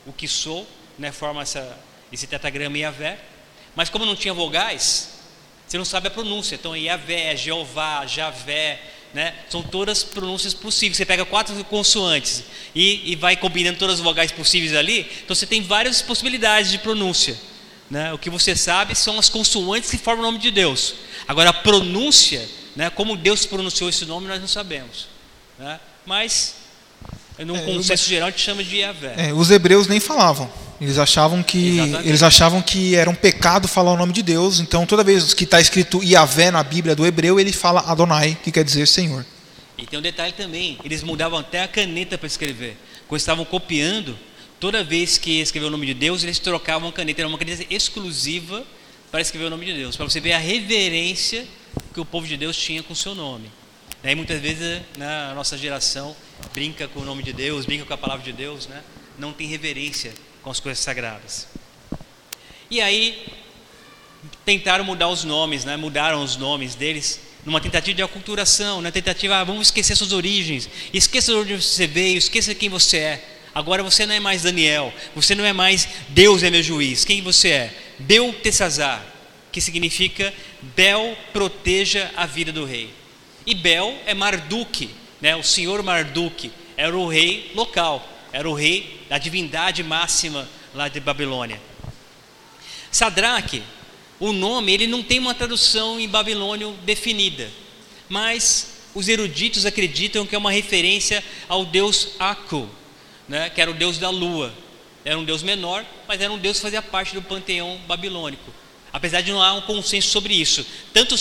o 0.06 0.14
que 0.14 0.28
sou, 0.28 0.68
né, 0.98 1.12
forma 1.12 1.42
essa, 1.42 1.80
esse 2.12 2.28
tetagrama 2.28 2.78
Iavé. 2.78 3.20
Mas 3.76 3.90
como 3.90 4.06
não 4.06 4.16
tinha 4.16 4.34
vogais, 4.34 5.20
você 5.68 5.78
não 5.78 5.86
sabe 5.86 6.08
a 6.08 6.12
pronúncia. 6.12 6.56
Então, 6.56 6.76
Iavé, 6.76 7.36
Jeová, 7.36 8.06
Javé, 8.06 8.80
né? 9.16 9.34
São 9.50 9.64
todas 9.64 10.04
pronúncias 10.04 10.54
possíveis. 10.54 10.98
Você 10.98 11.06
pega 11.06 11.24
quatro 11.24 11.64
consoantes 11.64 12.44
e, 12.76 13.14
e, 13.14 13.16
vai 13.16 13.38
combinando 13.38 13.80
todas 13.80 13.96
as 13.96 14.02
vogais 14.02 14.30
possíveis 14.30 14.76
ali. 14.76 15.10
Então, 15.24 15.34
você 15.34 15.48
tem 15.48 15.62
várias 15.62 16.02
possibilidades 16.02 16.70
de 16.70 16.78
pronúncia. 16.80 17.40
Né? 17.90 18.12
O 18.12 18.18
que 18.18 18.30
você 18.30 18.58
sabe 18.58 18.94
são 18.94 19.18
as 19.18 19.30
consoantes 19.30 19.90
que 19.90 19.98
formam 19.98 20.26
o 20.26 20.28
nome 20.28 20.40
de 20.40 20.52
Deus. 20.52 20.96
Agora, 21.26 21.52
a 21.52 21.54
pronúncia, 21.54 22.46
né? 22.76 22.90
como 22.90 23.16
Deus 23.16 23.46
pronunciou 23.46 23.90
esse 23.90 24.04
nome, 24.04 24.28
nós 24.28 24.42
não 24.42 24.50
sabemos. 24.50 25.08
Né? 25.58 25.80
Mas, 26.06 26.56
num 27.40 27.56
é, 27.56 27.62
consenso 27.62 28.08
geral, 28.08 28.28
a 28.28 28.32
gente 28.32 28.42
chama 28.42 28.64
de 28.64 28.78
Iavé. 28.78 29.14
É, 29.18 29.34
os 29.34 29.52
hebreus 29.52 29.88
nem 29.88 30.00
falavam. 30.00 30.50
Eles 30.80 30.98
achavam 30.98 31.42
que 31.42 31.80
eles 32.04 32.22
achavam 32.22 32.62
que 32.62 32.96
era 32.96 33.10
um 33.10 33.16
pecado 33.16 33.68
falar 33.68 33.94
o 33.94 33.98
nome 33.98 34.12
de 34.12 34.22
Deus. 34.22 34.60
Então, 34.60 34.86
toda 34.86 35.04
vez 35.04 35.34
que 35.34 35.46
está 35.46 35.60
escrito 35.60 36.04
Yahvé 36.04 36.52
na 36.52 36.64
Bíblia 36.64 36.96
do 36.96 37.06
hebreu, 37.06 37.40
ele 37.40 37.54
fala 37.54 37.82
Adonai, 37.82 38.38
que 38.44 38.52
quer 38.52 38.64
dizer 38.64 38.86
Senhor. 38.88 39.26
E 39.78 39.86
tem 39.86 39.98
um 39.98 40.02
detalhe 40.02 40.34
também: 40.34 40.78
eles 40.84 41.02
mudavam 41.02 41.40
até 41.40 41.64
a 41.64 41.68
caneta 41.68 42.18
para 42.18 42.28
escrever. 42.28 42.78
Quando 43.08 43.20
estavam 43.20 43.46
copiando, 43.46 44.18
toda 44.60 44.84
vez 44.84 45.18
que 45.18 45.40
escreveu 45.40 45.70
o 45.70 45.72
nome 45.72 45.86
de 45.86 45.94
Deus, 45.94 46.24
eles 46.24 46.40
trocavam 46.40 46.90
a 46.90 46.92
caneta. 46.92 47.22
Era 47.22 47.28
uma 47.28 47.38
caneta 47.38 47.66
exclusiva 47.70 48.64
para 49.12 49.22
escrever 49.22 49.46
o 49.46 49.50
nome 49.50 49.66
de 49.66 49.74
Deus, 49.74 49.96
para 49.96 50.06
você 50.06 50.20
ver 50.20 50.34
a 50.34 50.40
reverência 50.40 51.46
que 51.94 52.00
o 52.02 52.06
povo 52.06 52.28
de 52.28 52.36
Deus 52.36 52.58
tinha 52.58 52.84
com 52.84 52.92
o 52.92 52.96
seu 52.96 53.16
nome. 53.16 53.50
E 54.04 54.14
muitas 54.14 54.40
vezes 54.42 54.82
né, 54.98 55.30
a 55.32 55.34
nossa 55.34 55.58
geração 55.58 56.16
brinca 56.54 56.88
com 56.88 57.02
o 57.02 57.06
nome 57.06 57.24
de 57.24 57.34
Deus, 57.34 57.66
brinca 57.66 57.86
com 57.86 57.94
a 57.94 57.98
palavra 57.98 58.24
de 58.24 58.32
Deus, 58.32 58.68
né? 58.68 58.84
não 59.18 59.34
tem 59.34 59.48
reverência 59.48 60.14
com 60.42 60.50
as 60.50 60.60
coisas 60.60 60.84
sagradas. 60.84 61.48
E 62.70 62.82
aí 62.82 63.26
tentaram 64.44 64.84
mudar 64.84 65.10
os 65.10 65.24
nomes, 65.24 65.66
né? 65.66 65.78
mudaram 65.78 66.24
os 66.24 66.38
nomes 66.38 66.76
deles 66.76 67.20
numa 67.46 67.62
tentativa 67.62 67.96
de 67.96 68.02
aculturação, 68.02 68.82
na 68.82 68.92
tentativa, 68.92 69.38
ah, 69.38 69.44
vamos 69.44 69.68
esquecer 69.68 69.96
suas 69.96 70.12
origens, 70.12 70.68
esqueça 70.92 71.32
de 71.32 71.38
onde 71.38 71.56
você 71.62 71.86
veio, 71.86 72.18
esqueça 72.18 72.56
quem 72.56 72.70
você 72.70 72.98
é. 72.98 73.30
Agora 73.54 73.84
você 73.84 74.06
não 74.06 74.16
é 74.16 74.20
mais 74.20 74.42
Daniel, 74.42 74.94
você 75.16 75.36
não 75.36 75.46
é 75.46 75.54
mais 75.54 75.88
Deus 76.10 76.44
é 76.44 76.50
meu 76.50 76.64
juiz. 76.64 77.06
Quem 77.06 77.22
você 77.22 77.50
é? 77.50 77.78
Beltesazar, 78.00 79.06
que 79.52 79.62
significa 79.62 80.34
Bel 80.76 81.16
proteja 81.32 82.12
a 82.18 82.26
vida 82.26 82.52
do 82.52 82.66
rei. 82.66 82.90
E 83.46 83.54
Bel 83.54 83.96
é 84.06 84.14
Marduk, 84.14 84.90
né? 85.26 85.36
o 85.36 85.44
senhor 85.44 85.84
Marduk, 85.84 86.52
era 86.78 86.98
o 86.98 87.08
rei 87.08 87.52
local 87.56 88.16
era 88.36 88.50
o 88.50 88.54
rei 88.54 89.00
da 89.08 89.18
divindade 89.18 89.82
máxima 89.82 90.46
lá 90.74 90.90
de 90.90 91.00
Babilônia. 91.00 91.58
Sadraque, 92.92 93.64
o 94.20 94.34
nome, 94.34 94.74
ele 94.74 94.88
não 94.88 95.02
tem 95.02 95.20
uma 95.20 95.34
tradução 95.34 95.98
em 95.98 96.10
babilônio 96.10 96.74
definida, 96.84 97.50
mas 98.10 98.74
os 98.94 99.08
eruditos 99.08 99.66
acreditam 99.66 100.26
que 100.26 100.36
é 100.36 100.38
uma 100.38 100.52
referência 100.52 101.24
ao 101.48 101.64
deus 101.64 102.10
Aku, 102.20 102.68
né, 103.26 103.50
que 103.50 103.62
era 103.62 103.72
o 103.72 103.74
deus 103.74 103.98
da 103.98 104.10
lua. 104.10 104.54
Era 105.06 105.18
um 105.18 105.24
deus 105.24 105.42
menor, 105.42 105.86
mas 106.06 106.20
era 106.20 106.34
um 106.34 106.38
deus 106.38 106.58
que 106.58 106.64
fazia 106.64 106.82
parte 106.82 107.14
do 107.14 107.22
panteão 107.22 107.80
babilônico. 107.88 108.54
Apesar 108.92 109.22
de 109.22 109.32
não 109.32 109.42
há 109.42 109.54
um 109.54 109.62
consenso 109.62 110.10
sobre 110.10 110.34
isso. 110.34 110.66
Tanto, 110.92 111.16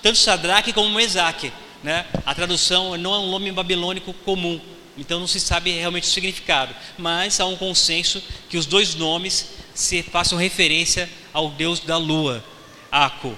tanto 0.00 0.18
Sadraque 0.18 0.72
como 0.72 0.88
Mesaque. 0.90 1.52
Né? 1.82 2.06
A 2.26 2.34
tradução 2.34 2.96
não 2.96 3.14
é 3.14 3.18
um 3.18 3.30
nome 3.30 3.50
babilônico 3.52 4.12
comum, 4.12 4.60
então 4.98 5.18
não 5.18 5.26
se 5.26 5.40
sabe 5.40 5.70
realmente 5.70 6.04
o 6.04 6.10
significado, 6.10 6.74
mas 6.98 7.40
há 7.40 7.46
um 7.46 7.56
consenso 7.56 8.22
que 8.48 8.58
os 8.58 8.66
dois 8.66 8.94
nomes 8.94 9.52
se 9.74 10.02
façam 10.02 10.36
referência 10.36 11.08
ao 11.32 11.50
deus 11.50 11.80
da 11.80 11.96
lua, 11.96 12.44
Aco. 12.90 13.34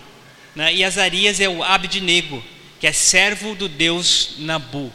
Né? 0.56 0.74
E 0.74 0.84
Azarias 0.84 1.40
é 1.40 1.48
o 1.48 1.62
Abednego, 1.62 2.42
que 2.80 2.86
é 2.86 2.92
servo 2.92 3.54
do 3.54 3.68
deus 3.68 4.34
Nabu, 4.38 4.92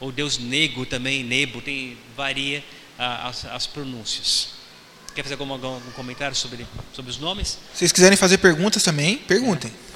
ou 0.00 0.10
deus 0.10 0.38
Nego 0.38 0.86
também, 0.86 1.22
Nebo, 1.22 1.60
tem, 1.60 1.98
varia 2.16 2.64
as, 2.98 3.44
as 3.44 3.66
pronúncias. 3.66 4.56
Quer 5.14 5.22
fazer 5.22 5.34
algum, 5.34 5.52
algum, 5.52 5.90
comentário 5.92 6.36
sobre, 6.36 6.66
sobre 6.92 7.10
os 7.10 7.18
nomes? 7.18 7.58
Se 7.72 7.78
vocês 7.78 7.92
quiserem 7.92 8.16
fazer 8.16 8.38
perguntas 8.38 8.82
também, 8.82 9.16
perguntem. 9.16 9.72
É. 9.82 9.86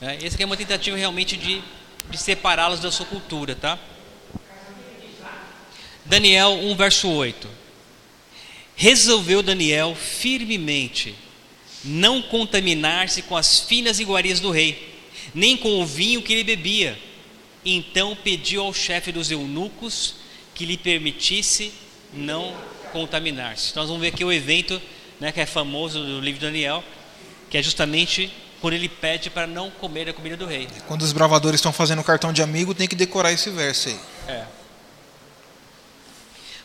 É, 0.00 0.26
essa 0.26 0.34
aqui 0.34 0.42
é 0.42 0.46
uma 0.46 0.56
tentativa 0.56 0.96
realmente 0.96 1.36
de, 1.36 1.62
de 2.08 2.18
separá-los 2.18 2.80
da 2.80 2.90
sua 2.90 3.06
cultura, 3.06 3.54
tá? 3.54 3.78
Daniel 6.04 6.52
1, 6.52 6.74
verso 6.76 7.08
8. 7.08 7.48
Resolveu 8.74 9.42
Daniel 9.42 9.94
firmemente 9.94 11.14
não 11.84 12.20
contaminar-se 12.20 13.22
com 13.22 13.36
as 13.36 13.60
finas 13.60 14.00
iguarias 14.00 14.40
do 14.40 14.50
rei, 14.50 14.96
nem 15.34 15.56
com 15.56 15.80
o 15.80 15.86
vinho 15.86 16.22
que 16.22 16.32
ele 16.32 16.44
bebia. 16.44 16.98
Então 17.64 18.16
pediu 18.16 18.62
ao 18.62 18.72
chefe 18.72 19.12
dos 19.12 19.30
eunucos 19.30 20.16
que 20.54 20.64
lhe 20.64 20.76
permitisse 20.76 21.72
não 22.12 22.54
contaminar-se. 22.92 23.70
Então, 23.70 23.82
nós 23.82 23.88
vamos 23.88 24.02
ver 24.02 24.08
aqui 24.08 24.24
o 24.24 24.32
evento 24.32 24.80
né, 25.20 25.30
que 25.30 25.40
é 25.40 25.46
famoso 25.46 26.00
do 26.00 26.20
livro 26.20 26.40
de 26.40 26.46
Daniel, 26.46 26.82
que 27.48 27.58
é 27.58 27.62
justamente 27.62 28.30
quando 28.60 28.74
ele 28.74 28.88
pede 28.88 29.30
para 29.30 29.46
não 29.46 29.70
comer 29.70 30.08
a 30.08 30.12
comida 30.12 30.36
do 30.36 30.46
rei. 30.46 30.68
Quando 30.86 31.02
os 31.02 31.12
bravadores 31.12 31.58
estão 31.58 31.72
fazendo 31.72 32.02
cartão 32.04 32.32
de 32.32 32.42
amigo, 32.42 32.74
tem 32.74 32.86
que 32.86 32.94
decorar 32.94 33.32
esse 33.32 33.50
verso 33.50 33.88
aí. 33.88 34.00
É. 34.28 34.44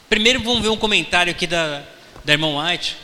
Primeiro 0.10 0.41
vamos 0.43 0.62
ver 0.62 0.70
um 0.70 0.78
comentário 0.78 1.32
aqui 1.32 1.48
da, 1.48 1.82
da 2.24 2.34
irmã 2.34 2.62
White, 2.62 2.98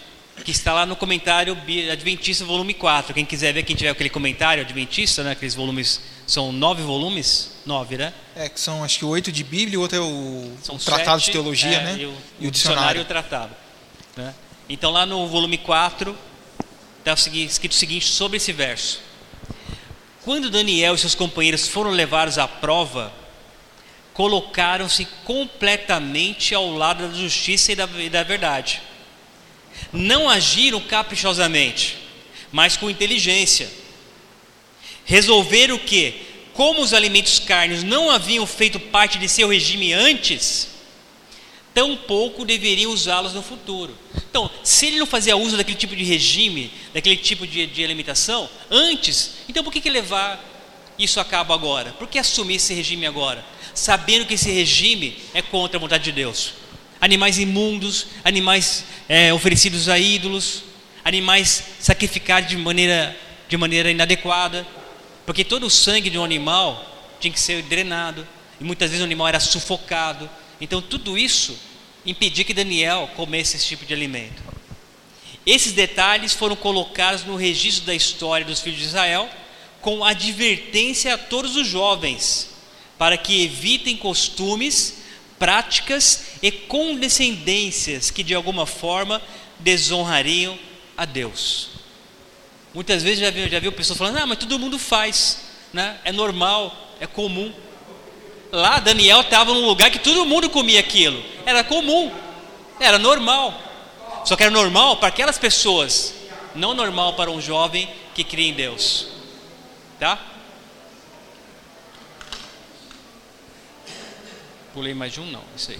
que 0.43 0.51
está 0.51 0.73
lá 0.73 0.85
no 0.85 0.95
comentário 0.95 1.57
Adventista, 1.91 2.45
volume 2.45 2.73
4. 2.73 3.13
Quem 3.13 3.25
quiser 3.25 3.53
ver, 3.53 3.63
quem 3.63 3.75
tiver 3.75 3.89
aquele 3.89 4.09
comentário 4.09 4.63
Adventista, 4.63 5.23
né, 5.23 5.31
aqueles 5.31 5.55
volumes, 5.55 6.01
são 6.27 6.51
nove 6.51 6.83
volumes? 6.83 7.51
Nove, 7.65 7.97
né? 7.97 8.13
É, 8.35 8.49
que 8.49 8.59
são 8.59 8.83
acho 8.83 8.99
que 8.99 9.05
oito 9.05 9.31
de 9.31 9.43
Bíblia 9.43 9.75
e 9.75 9.77
outro 9.77 9.97
é 9.97 10.01
o 10.01 10.51
São 10.63 10.77
Tratado 10.77 11.19
sete, 11.19 11.25
de 11.27 11.31
Teologia, 11.31 11.77
é, 11.77 11.83
né? 11.83 11.97
E 11.99 12.05
o, 12.05 12.47
o 12.47 12.51
dicionário 12.51 12.99
e 12.99 13.03
o 13.03 13.05
tratado. 13.05 13.51
né? 14.15 14.33
Então, 14.67 14.89
lá 14.89 15.05
no 15.05 15.27
volume 15.27 15.57
4, 15.57 16.15
está 17.01 17.13
escrito 17.13 17.71
o 17.71 17.75
seguinte 17.75 18.05
sobre 18.05 18.37
esse 18.37 18.53
verso: 18.53 19.01
Quando 20.23 20.49
Daniel 20.49 20.95
e 20.95 20.97
seus 20.97 21.15
companheiros 21.15 21.67
foram 21.67 21.91
levados 21.91 22.37
à 22.37 22.47
prova, 22.47 23.11
colocaram-se 24.13 25.05
completamente 25.25 26.53
ao 26.53 26.71
lado 26.71 27.07
da 27.07 27.17
justiça 27.17 27.71
e 27.71 27.75
da, 27.75 27.89
e 27.97 28.09
da 28.09 28.23
verdade. 28.23 28.81
Não 29.91 30.29
agiram 30.29 30.79
caprichosamente, 30.79 31.97
mas 32.51 32.77
com 32.77 32.89
inteligência. 32.89 33.69
Resolveram 35.03 35.79
que, 35.79 36.21
como 36.53 36.81
os 36.81 36.93
alimentos 36.93 37.39
carnes 37.39 37.83
não 37.83 38.09
haviam 38.09 38.45
feito 38.45 38.79
parte 38.79 39.17
de 39.17 39.27
seu 39.27 39.49
regime 39.49 39.91
antes, 39.91 40.70
tampouco 41.73 42.45
deveriam 42.45 42.91
usá-los 42.91 43.33
no 43.33 43.41
futuro. 43.41 43.97
Então, 44.29 44.49
se 44.63 44.87
ele 44.87 44.97
não 44.97 45.05
fazia 45.05 45.35
uso 45.35 45.57
daquele 45.57 45.77
tipo 45.77 45.95
de 45.95 46.03
regime, 46.03 46.71
daquele 46.93 47.17
tipo 47.17 47.45
de, 47.47 47.65
de 47.67 47.83
alimentação, 47.83 48.49
antes, 48.69 49.31
então 49.47 49.63
por 49.63 49.71
que, 49.71 49.81
que 49.81 49.89
levar 49.89 50.43
isso 50.97 51.19
a 51.19 51.25
cabo 51.25 51.53
agora? 51.53 51.91
Por 51.93 52.07
que 52.07 52.19
assumir 52.19 52.55
esse 52.55 52.73
regime 52.73 53.05
agora? 53.05 53.43
Sabendo 53.73 54.25
que 54.25 54.33
esse 54.33 54.51
regime 54.51 55.17
é 55.33 55.41
contra 55.41 55.77
a 55.77 55.79
vontade 55.79 56.03
de 56.03 56.11
Deus. 56.11 56.53
Animais 56.99 57.39
imundos, 57.39 58.07
animais 58.23 58.85
é, 59.09 59.33
oferecidos 59.33 59.89
a 59.89 59.97
ídolos, 59.97 60.63
animais 61.03 61.63
sacrificados 61.79 62.49
de 62.49 62.57
maneira, 62.57 63.17
de 63.49 63.57
maneira 63.57 63.89
inadequada, 63.89 64.67
porque 65.25 65.43
todo 65.43 65.65
o 65.65 65.69
sangue 65.69 66.09
de 66.09 66.17
um 66.17 66.23
animal 66.23 66.85
tinha 67.19 67.31
que 67.31 67.39
ser 67.39 67.61
drenado, 67.63 68.27
e 68.59 68.63
muitas 68.63 68.89
vezes 68.89 69.01
o 69.01 69.05
animal 69.05 69.27
era 69.27 69.39
sufocado, 69.39 70.29
então, 70.61 70.81
tudo 70.81 71.17
isso 71.17 71.57
impedia 72.05 72.45
que 72.45 72.53
Daniel 72.53 73.09
comesse 73.15 73.57
esse 73.57 73.65
tipo 73.65 73.85
de 73.85 73.93
alimento. 73.93 74.41
Esses 75.45 75.73
detalhes 75.73 76.33
foram 76.33 76.55
colocados 76.55 77.25
no 77.25 77.35
registro 77.35 77.85
da 77.85 77.95
história 77.95 78.45
dos 78.45 78.61
filhos 78.61 78.79
de 78.79 78.85
Israel, 78.85 79.27
com 79.81 80.03
advertência 80.03 81.15
a 81.15 81.17
todos 81.17 81.55
os 81.55 81.67
jovens, 81.67 82.51
para 82.97 83.17
que 83.17 83.43
evitem 83.43 83.97
costumes, 83.97 84.97
práticas 85.39 86.25
e 86.43 86.51
condescendências 86.51 88.11
que 88.11 88.21
de 88.21 88.35
alguma 88.35 88.67
forma 88.67 89.19
desonrariam 89.57 90.57
a 90.95 91.05
Deus. 91.05 91.69
Muitas 92.71 93.01
vezes 93.01 93.19
já 93.19 93.31
viu, 93.31 93.49
já 93.49 93.59
viu 93.59 93.71
pessoas 93.71 93.97
falando: 93.97 94.17
"Ah, 94.17 94.27
mas 94.27 94.37
todo 94.37 94.59
mundo 94.59 94.77
faz, 94.77 95.41
né? 95.73 95.99
É 96.05 96.11
normal, 96.11 96.95
é 96.99 97.07
comum". 97.07 97.51
Lá 98.51 98.79
Daniel 98.79 99.21
estava 99.21 99.53
num 99.53 99.65
lugar 99.65 99.89
que 99.89 99.99
todo 99.99 100.25
mundo 100.25 100.49
comia 100.49 100.79
aquilo. 100.79 101.23
Era 101.45 101.63
comum, 101.63 102.11
era 102.79 102.99
normal. 102.99 103.59
Só 104.25 104.35
que 104.35 104.43
era 104.43 104.51
normal 104.51 104.97
para 104.97 105.07
aquelas 105.07 105.37
pessoas, 105.37 106.13
não 106.53 106.73
normal 106.73 107.13
para 107.13 107.31
um 107.31 107.39
jovem 107.41 107.89
que 108.13 108.23
cria 108.23 108.49
em 108.49 108.53
Deus. 108.53 109.07
Tá? 109.99 110.19
Pulei 114.73 114.93
mais 114.93 115.13
de 115.13 115.19
um, 115.19 115.25
não, 115.25 115.43
isso 115.55 115.71
aí. 115.71 115.79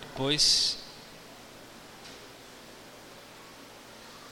Depois. 0.00 0.78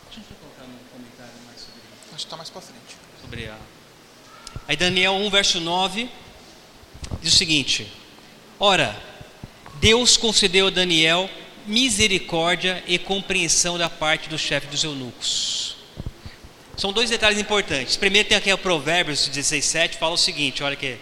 Deixa 0.06 0.20
eu 0.30 0.36
colocar 0.36 0.64
um 0.64 0.78
comentário 0.92 1.32
mais 1.46 1.60
sobre 1.60 1.80
Acho 2.06 2.16
que 2.16 2.24
está 2.24 2.36
mais 2.36 2.50
para 2.50 2.60
frente. 2.60 2.96
sobre 3.20 3.48
a. 3.48 3.56
Aí 4.68 4.76
Daniel 4.76 5.14
1, 5.14 5.30
verso 5.30 5.60
9, 5.60 6.08
diz 7.22 7.34
o 7.34 7.36
seguinte: 7.36 7.86
Ora, 8.58 8.96
Deus 9.80 10.16
concedeu 10.16 10.68
a 10.68 10.70
Daniel 10.70 11.28
misericórdia 11.66 12.82
e 12.86 12.98
compreensão 12.98 13.76
da 13.76 13.90
parte 13.90 14.28
do 14.28 14.38
chefe 14.38 14.68
dos 14.68 14.84
eunucos. 14.84 15.76
São 16.76 16.92
dois 16.92 17.10
detalhes 17.10 17.38
importantes. 17.38 17.96
Primeiro 17.96 18.28
tem 18.28 18.38
aqui 18.38 18.52
o 18.52 18.58
Provérbios 18.58 19.28
16:7, 19.28 19.96
fala 19.98 20.14
o 20.14 20.18
seguinte, 20.18 20.62
olha 20.62 20.74
aqui. 20.74 20.96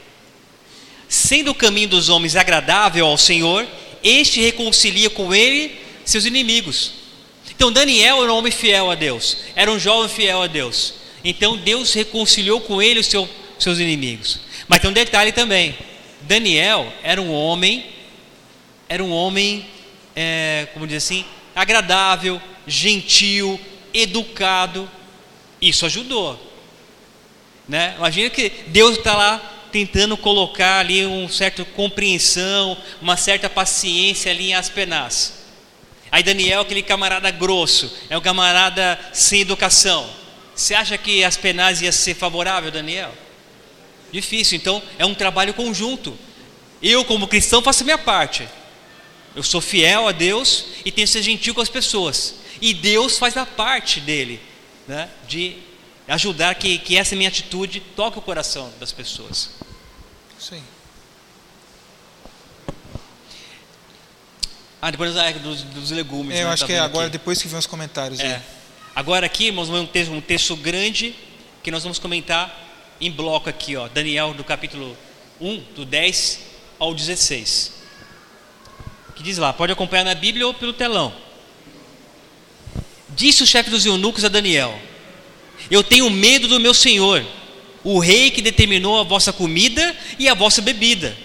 Sendo 1.08 1.50
o 1.50 1.54
caminho 1.54 1.88
dos 1.88 2.08
homens 2.08 2.36
agradável 2.36 3.06
ao 3.06 3.18
Senhor, 3.18 3.66
este 4.02 4.40
reconcilia 4.40 5.10
com 5.10 5.34
ele 5.34 5.78
seus 6.04 6.24
inimigos. 6.24 6.92
Então 7.50 7.72
Daniel 7.72 8.22
era 8.22 8.32
um 8.32 8.36
homem 8.36 8.52
fiel 8.52 8.90
a 8.90 8.94
Deus, 8.94 9.38
era 9.54 9.70
um 9.70 9.78
jovem 9.78 10.08
fiel 10.08 10.42
a 10.42 10.46
Deus. 10.46 10.94
Então 11.24 11.56
Deus 11.56 11.92
reconciliou 11.92 12.60
com 12.60 12.80
ele 12.80 13.00
os 13.00 13.06
seu, 13.06 13.28
seus 13.58 13.78
inimigos. 13.78 14.40
Mas 14.68 14.80
tem 14.80 14.90
um 14.90 14.94
detalhe 14.94 15.32
também. 15.32 15.74
Daniel 16.26 16.90
era 17.02 17.20
um 17.20 17.32
homem, 17.32 17.86
era 18.88 19.02
um 19.02 19.12
homem, 19.12 19.66
é, 20.16 20.68
como 20.72 20.86
diz 20.86 21.04
assim, 21.04 21.24
agradável, 21.54 22.40
gentil, 22.66 23.60
educado. 23.92 24.90
Isso 25.60 25.86
ajudou. 25.86 26.40
Né? 27.68 27.94
Imagina 27.96 28.30
que 28.30 28.50
Deus 28.68 28.98
está 28.98 29.14
lá 29.14 29.52
tentando 29.70 30.16
colocar 30.16 30.80
ali 30.80 31.04
uma 31.04 31.28
certa 31.28 31.64
compreensão, 31.64 32.76
uma 33.02 33.16
certa 33.16 33.50
paciência 33.50 34.30
ali 34.30 34.50
em 34.50 34.54
Aspenaz. 34.54 35.44
Aí 36.12 36.22
Daniel, 36.22 36.60
aquele 36.60 36.82
camarada 36.82 37.30
grosso, 37.30 37.92
é 38.08 38.16
um 38.16 38.20
camarada 38.20 38.98
sem 39.12 39.40
educação. 39.40 40.08
Você 40.54 40.74
acha 40.74 40.96
que 40.96 41.24
Aspenaz 41.24 41.82
ia 41.82 41.90
ser 41.90 42.14
favorável, 42.14 42.70
Daniel? 42.70 43.12
Difícil, 44.14 44.56
então 44.56 44.80
é 44.96 45.04
um 45.04 45.12
trabalho 45.12 45.52
conjunto. 45.52 46.16
Eu, 46.80 47.04
como 47.04 47.26
cristão, 47.26 47.60
faço 47.60 47.82
a 47.82 47.84
minha 47.84 47.98
parte. 47.98 48.48
Eu 49.34 49.42
sou 49.42 49.60
fiel 49.60 50.06
a 50.06 50.12
Deus 50.12 50.66
e 50.84 50.92
tenho 50.92 51.04
que 51.04 51.12
ser 51.12 51.20
gentil 51.20 51.52
com 51.52 51.60
as 51.60 51.68
pessoas. 51.68 52.36
E 52.60 52.72
Deus 52.72 53.18
faz 53.18 53.36
a 53.36 53.44
parte 53.44 53.98
dele, 53.98 54.40
né, 54.86 55.10
de 55.26 55.56
ajudar 56.06 56.54
que, 56.54 56.78
que 56.78 56.96
essa 56.96 57.16
minha 57.16 57.28
atitude 57.28 57.80
toque 57.96 58.16
o 58.16 58.22
coração 58.22 58.72
das 58.78 58.92
pessoas. 58.92 59.50
Sim. 60.38 60.62
Ah, 64.80 64.92
depois 64.92 65.12
dos, 65.42 65.62
dos 65.62 65.90
legumes. 65.90 66.36
É, 66.36 66.42
eu 66.42 66.46
né, 66.46 66.52
acho 66.52 66.62
tá 66.62 66.66
que 66.68 66.72
é 66.74 66.78
agora, 66.78 67.06
aqui. 67.08 67.18
depois 67.18 67.42
que 67.42 67.48
vem 67.48 67.58
os 67.58 67.66
comentários. 67.66 68.20
É. 68.20 68.36
aí. 68.36 68.42
Agora 68.94 69.26
aqui, 69.26 69.46
irmãos, 69.46 69.68
vamos 69.68 69.90
ter 69.90 70.08
um 70.08 70.20
texto 70.20 70.54
grande 70.54 71.16
que 71.64 71.72
nós 71.72 71.82
vamos 71.82 71.98
comentar 71.98 72.63
em 73.00 73.10
bloco 73.10 73.48
aqui, 73.48 73.76
ó, 73.76 73.88
Daniel 73.88 74.34
do 74.34 74.44
capítulo 74.44 74.96
1, 75.40 75.58
do 75.74 75.84
10 75.84 76.40
ao 76.78 76.94
16. 76.94 77.72
Que 79.14 79.22
diz 79.22 79.38
lá, 79.38 79.52
pode 79.52 79.72
acompanhar 79.72 80.04
na 80.04 80.14
Bíblia 80.14 80.46
ou 80.46 80.54
pelo 80.54 80.72
telão. 80.72 81.12
Disse 83.10 83.42
o 83.42 83.46
chefe 83.46 83.70
dos 83.70 83.86
eunucos 83.86 84.24
a 84.24 84.28
Daniel: 84.28 84.76
Eu 85.70 85.84
tenho 85.84 86.10
medo 86.10 86.48
do 86.48 86.58
meu 86.58 86.74
senhor, 86.74 87.24
o 87.84 87.98
rei 87.98 88.30
que 88.30 88.42
determinou 88.42 89.00
a 89.00 89.04
vossa 89.04 89.32
comida 89.32 89.96
e 90.18 90.28
a 90.28 90.34
vossa 90.34 90.60
bebida. 90.60 91.16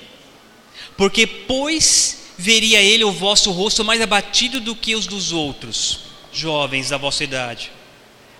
Porque, 0.95 1.25
pois, 1.25 2.33
veria 2.37 2.81
ele 2.81 3.03
o 3.03 3.11
vosso 3.11 3.51
rosto 3.51 3.83
mais 3.83 4.01
abatido 4.01 4.59
do 4.59 4.75
que 4.75 4.95
os 4.95 5.07
dos 5.07 5.31
outros, 5.31 6.01
jovens 6.31 6.89
da 6.89 6.97
vossa 6.97 7.23
idade. 7.23 7.71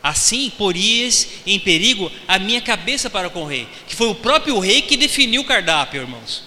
Assim, 0.02 0.50
porias 0.50 1.28
em 1.45 1.60
perigo 1.60 2.12
a 2.28 2.39
minha 2.39 2.62
cabeça 2.62 3.10
para 3.10 3.30
com 3.30 3.43
o 3.43 3.47
rei, 3.47 3.68
que 3.88 3.95
foi 3.95 4.08
o 4.08 4.16
próprio 4.16 4.58
rei 4.60 4.82
que 4.82 4.95
definiu 4.95 5.41
o 5.41 5.45
cardápio, 5.45 6.02
irmãos. 6.02 6.43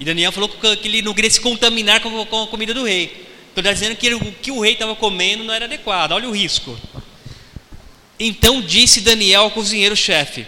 E 0.00 0.04
Daniel 0.04 0.32
falou 0.32 0.48
que 0.48 0.88
ele 0.88 1.02
não 1.02 1.12
queria 1.12 1.30
se 1.30 1.40
contaminar 1.40 2.00
com 2.00 2.42
a 2.42 2.46
comida 2.46 2.72
do 2.72 2.84
rei. 2.84 3.26
Então 3.52 3.60
está 3.60 3.72
dizendo 3.72 3.96
que 3.96 4.14
o 4.14 4.32
que 4.32 4.50
o 4.50 4.60
rei 4.60 4.72
estava 4.72 4.94
comendo 4.94 5.44
não 5.44 5.52
era 5.52 5.64
adequado. 5.64 6.12
Olha 6.12 6.28
o 6.28 6.32
risco. 6.32 6.78
Então 8.18 8.60
disse 8.60 9.00
Daniel 9.00 9.42
ao 9.42 9.50
cozinheiro-chefe, 9.50 10.46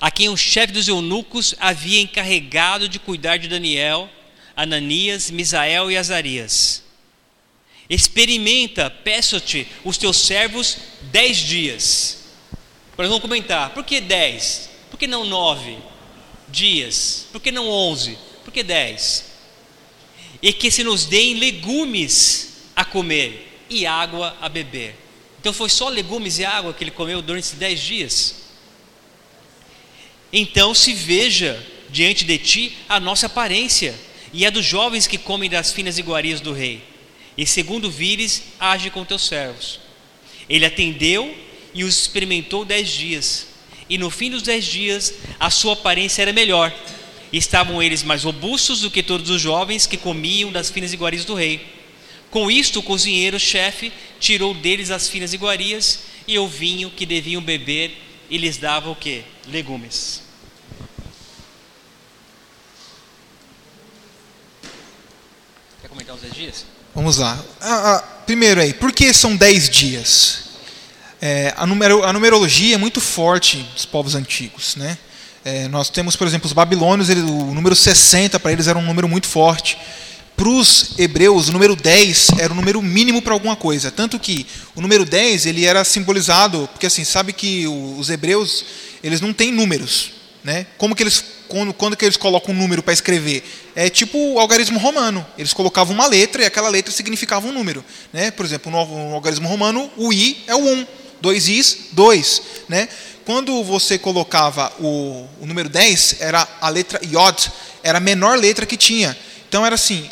a 0.00 0.10
quem 0.10 0.28
o 0.28 0.36
chefe 0.36 0.72
dos 0.72 0.88
eunucos 0.88 1.54
havia 1.58 2.00
encarregado 2.00 2.88
de 2.88 2.98
cuidar 2.98 3.36
de 3.36 3.48
Daniel, 3.48 4.08
Ananias, 4.56 5.30
Misael 5.30 5.90
e 5.90 5.96
Azarias. 5.96 6.84
Experimenta, 7.88 8.90
peço-te, 8.90 9.66
os 9.84 9.96
teus 9.96 10.18
servos 10.18 10.76
dez 11.10 11.38
dias. 11.38 12.18
Nós 12.96 13.06
vamos 13.08 13.22
comentar, 13.22 13.70
por 13.70 13.84
que 13.84 14.00
dez? 14.00 14.68
Por 14.90 14.98
que 14.98 15.06
não 15.06 15.24
nove 15.24 15.78
dias? 16.48 17.26
Por 17.32 17.40
que 17.40 17.50
não 17.50 17.68
onze? 17.68 18.18
Por 18.44 18.52
que 18.52 18.62
dez? 18.62 19.26
E 20.42 20.52
que 20.52 20.70
se 20.70 20.84
nos 20.84 21.06
deem 21.06 21.34
legumes 21.34 22.56
a 22.74 22.84
comer 22.84 23.64
e 23.70 23.86
água 23.86 24.36
a 24.40 24.48
beber. 24.48 24.94
Então 25.40 25.52
foi 25.52 25.68
só 25.68 25.88
legumes 25.88 26.38
e 26.38 26.44
água 26.44 26.74
que 26.74 26.84
ele 26.84 26.90
comeu 26.90 27.22
durante 27.22 27.44
esses 27.44 27.58
dez 27.58 27.80
dias. 27.80 28.34
Então 30.32 30.74
se 30.74 30.92
veja 30.92 31.64
diante 31.88 32.24
de 32.24 32.36
ti 32.38 32.76
a 32.88 33.00
nossa 33.00 33.26
aparência 33.26 33.94
e 34.32 34.44
a 34.44 34.50
dos 34.50 34.64
jovens 34.64 35.06
que 35.06 35.16
comem 35.16 35.48
das 35.48 35.72
finas 35.72 35.96
iguarias 35.96 36.40
do 36.40 36.52
rei. 36.52 36.82
E 37.38 37.46
segundo 37.46 37.88
vires, 37.88 38.42
age 38.58 38.90
com 38.90 39.04
teus 39.04 39.24
servos. 39.24 39.78
Ele 40.48 40.66
atendeu 40.66 41.32
e 41.72 41.84
os 41.84 41.96
experimentou 41.96 42.64
dez 42.64 42.90
dias. 42.90 43.46
E 43.88 43.96
no 43.96 44.10
fim 44.10 44.28
dos 44.28 44.42
dez 44.42 44.64
dias, 44.64 45.14
a 45.38 45.48
sua 45.48 45.74
aparência 45.74 46.22
era 46.22 46.32
melhor. 46.32 46.74
Estavam 47.32 47.80
eles 47.80 48.02
mais 48.02 48.24
robustos 48.24 48.80
do 48.80 48.90
que 48.90 49.04
todos 49.04 49.30
os 49.30 49.40
jovens 49.40 49.86
que 49.86 49.96
comiam 49.96 50.50
das 50.50 50.68
finas 50.68 50.92
iguarias 50.92 51.24
do 51.24 51.34
rei. 51.34 51.64
Com 52.28 52.50
isto, 52.50 52.80
o 52.80 52.82
cozinheiro-chefe 52.82 53.92
tirou 54.18 54.52
deles 54.52 54.90
as 54.90 55.08
finas 55.08 55.32
iguarias 55.32 56.00
e 56.26 56.36
o 56.40 56.48
vinho 56.48 56.90
que 56.90 57.06
deviam 57.06 57.40
beber 57.40 57.96
e 58.28 58.36
lhes 58.36 58.56
dava 58.56 58.90
o 58.90 58.96
que? 58.96 59.22
Legumes. 59.46 60.24
Quer 65.80 65.88
comentar 65.88 66.16
os 66.16 66.20
dez 66.20 66.34
dias? 66.34 66.77
Vamos 66.98 67.18
lá. 67.18 67.38
Ah, 67.60 67.94
ah, 67.94 68.00
primeiro 68.26 68.60
aí, 68.60 68.72
por 68.72 68.90
que 68.90 69.14
são 69.14 69.36
dez 69.36 69.70
dias? 69.70 70.40
É, 71.22 71.54
a, 71.56 71.64
numero, 71.64 72.02
a, 72.02 72.12
numerologia 72.12 72.74
é 72.74 72.76
muito 72.76 73.00
forte 73.00 73.58
dos 73.72 73.86
povos 73.86 74.16
antigos. 74.16 74.74
Né? 74.74 74.98
É, 75.44 75.68
nós 75.68 75.90
temos, 75.90 76.16
por 76.16 76.26
exemplo, 76.26 76.48
os 76.48 76.52
babilônios, 76.52 77.08
ele, 77.08 77.20
o 77.20 77.54
número 77.54 77.76
60 77.76 78.40
para 78.40 78.50
eles 78.50 78.66
era 78.66 78.76
um 78.76 78.84
número 78.84 79.06
muito 79.06 79.28
forte. 79.28 79.78
Para 80.36 80.48
os 80.48 80.98
hebreus, 80.98 81.48
o 81.48 81.52
número 81.52 81.76
10 81.76 82.30
era 82.36 82.52
o 82.52 82.56
número 82.56 82.82
mínimo 82.82 83.22
para 83.22 83.32
alguma 83.32 83.54
coisa. 83.54 83.92
Tanto 83.92 84.18
que 84.18 84.44
o 84.74 84.80
número 84.80 85.04
10 85.04 85.46
ele 85.46 85.66
era 85.66 85.84
simbolizado, 85.84 86.68
porque 86.72 86.86
assim, 86.86 87.04
sabe 87.04 87.32
que 87.32 87.68
os 87.68 88.10
hebreus 88.10 88.64
eles 89.04 89.20
não 89.20 89.32
têm 89.32 89.52
números. 89.52 90.10
Né? 90.42 90.66
Como 90.76 90.96
que 90.96 91.04
eles, 91.04 91.24
quando, 91.48 91.72
quando 91.72 91.96
que 91.96 92.04
eles 92.04 92.16
colocam 92.16 92.54
um 92.54 92.56
número 92.58 92.82
para 92.82 92.92
escrever? 92.92 93.42
É 93.74 93.88
tipo 93.88 94.16
o 94.18 94.38
algarismo 94.38 94.78
romano. 94.78 95.26
Eles 95.36 95.52
colocavam 95.52 95.94
uma 95.94 96.06
letra 96.06 96.42
e 96.42 96.46
aquela 96.46 96.68
letra 96.68 96.92
significava 96.92 97.46
um 97.46 97.52
número. 97.52 97.84
Né? 98.12 98.30
Por 98.30 98.44
exemplo, 98.44 98.70
no, 98.70 98.84
no 98.86 99.14
algarismo 99.14 99.48
romano, 99.48 99.90
o 99.96 100.12
i 100.12 100.44
é 100.46 100.54
o 100.54 100.58
1. 100.58 100.86
Dois 101.20 101.48
is, 101.48 101.78
dois. 101.92 102.42
Né? 102.68 102.88
Quando 103.24 103.62
você 103.64 103.98
colocava 103.98 104.72
o, 104.78 105.26
o 105.40 105.46
número 105.46 105.68
10, 105.68 106.16
era 106.20 106.46
a 106.60 106.68
letra 106.68 107.00
Yod, 107.04 107.50
era 107.82 107.98
a 107.98 108.00
menor 108.00 108.38
letra 108.38 108.64
que 108.64 108.76
tinha. 108.76 109.16
Então 109.48 109.66
era 109.66 109.74
assim, 109.74 110.08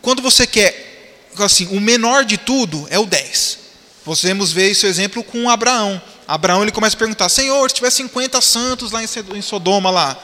quando 0.00 0.22
você 0.22 0.46
quer, 0.46 1.28
assim, 1.38 1.66
o 1.76 1.80
menor 1.80 2.24
de 2.24 2.36
tudo 2.36 2.86
é 2.90 2.98
o 2.98 3.06
10. 3.06 3.58
Podemos 4.04 4.52
ver 4.52 4.70
esse 4.70 4.86
exemplo 4.86 5.24
com 5.24 5.50
Abraão. 5.50 6.00
Abraão 6.28 6.62
ele 6.62 6.70
começa 6.70 6.94
a 6.94 6.98
perguntar: 6.98 7.28
Senhor, 7.28 7.68
se 7.68 7.74
tiver 7.74 7.90
50 7.90 8.40
santos 8.40 8.92
lá 8.92 9.00
em 9.02 9.42
Sodoma 9.42 9.90
lá, 9.90 10.16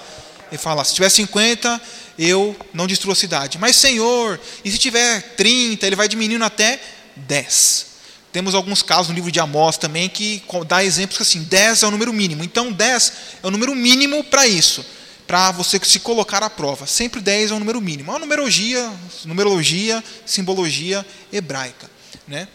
ele 0.53 0.59
fala: 0.59 0.85
se 0.85 0.95
tiver 0.95 1.09
50, 1.09 1.81
eu 2.19 2.55
não 2.75 2.87
destruo 2.87 3.13
a 3.13 3.17
cidade. 3.17 3.57
Mas 3.57 3.75
Senhor, 3.75 4.39
e 4.63 4.71
se 4.71 4.77
tiver 4.77 5.35
30, 5.35 5.87
ele 5.87 5.97
vai 5.97 6.07
diminuindo 6.07 6.45
até 6.45 6.79
10. 7.17 7.87
Temos 8.31 8.55
alguns 8.55 8.83
casos 8.83 9.09
no 9.09 9.15
livro 9.15 9.33
de 9.33 9.41
Amós 9.41 9.79
também 9.79 10.11
que 10.11 10.43
dá 10.67 10.85
exemplos 10.85 11.17
que 11.17 11.23
assim, 11.23 11.43
10 11.43 11.83
é 11.83 11.87
o 11.87 11.91
número 11.91 12.13
mínimo. 12.13 12.45
Então 12.45 12.71
10 12.71 13.13
é 13.43 13.47
o 13.47 13.51
número 13.51 13.75
mínimo 13.75 14.23
para 14.25 14.47
isso, 14.47 14.85
para 15.27 15.53
você 15.53 15.81
se 15.83 16.01
colocar 16.01 16.43
à 16.43 16.51
prova. 16.51 16.87
Sempre 16.87 17.23
10 17.23 17.51
é 17.51 17.55
o 17.55 17.59
número 17.59 17.81
mínimo. 17.81 18.11
É 18.11 18.15
uma 18.15 18.21
numerologia, 18.21 18.93
numerologia, 19.25 20.05
simbologia 20.27 21.05
hebraica, 21.33 21.91
né? 22.29 22.47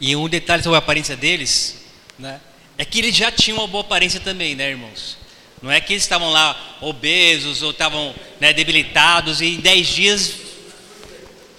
E 0.00 0.14
um 0.14 0.28
detalhe 0.28 0.62
sobre 0.62 0.76
a 0.76 0.78
aparência 0.78 1.16
deles, 1.16 1.76
né, 2.16 2.40
é 2.78 2.84
que 2.84 2.98
eles 2.98 3.16
já 3.16 3.30
tinham 3.32 3.58
uma 3.58 3.66
boa 3.66 3.82
aparência 3.82 4.20
também, 4.20 4.54
né, 4.54 4.70
irmãos? 4.70 5.23
Não 5.64 5.72
é 5.72 5.80
que 5.80 5.94
eles 5.94 6.02
estavam 6.02 6.30
lá 6.30 6.76
obesos 6.82 7.62
ou 7.62 7.70
estavam 7.70 8.14
né, 8.38 8.52
debilitados 8.52 9.40
e 9.40 9.46
em 9.46 9.60
10 9.60 9.86
dias 9.86 10.34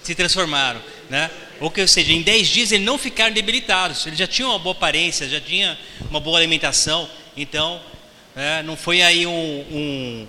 se 0.00 0.14
transformaram, 0.14 0.80
né? 1.10 1.28
Ou 1.58 1.72
que, 1.72 1.80
ou 1.80 1.88
seja, 1.88 2.12
em 2.12 2.22
10 2.22 2.46
dias 2.46 2.70
eles 2.70 2.86
não 2.86 2.98
ficaram 2.98 3.34
debilitados, 3.34 4.06
eles 4.06 4.16
já 4.16 4.28
tinham 4.28 4.50
uma 4.50 4.60
boa 4.60 4.76
aparência, 4.76 5.28
já 5.28 5.40
tinham 5.40 5.76
uma 6.08 6.20
boa 6.20 6.38
alimentação, 6.38 7.10
então 7.36 7.80
é, 8.36 8.62
não 8.62 8.76
foi 8.76 9.02
aí 9.02 9.26
um, 9.26 9.32
um, 9.32 10.26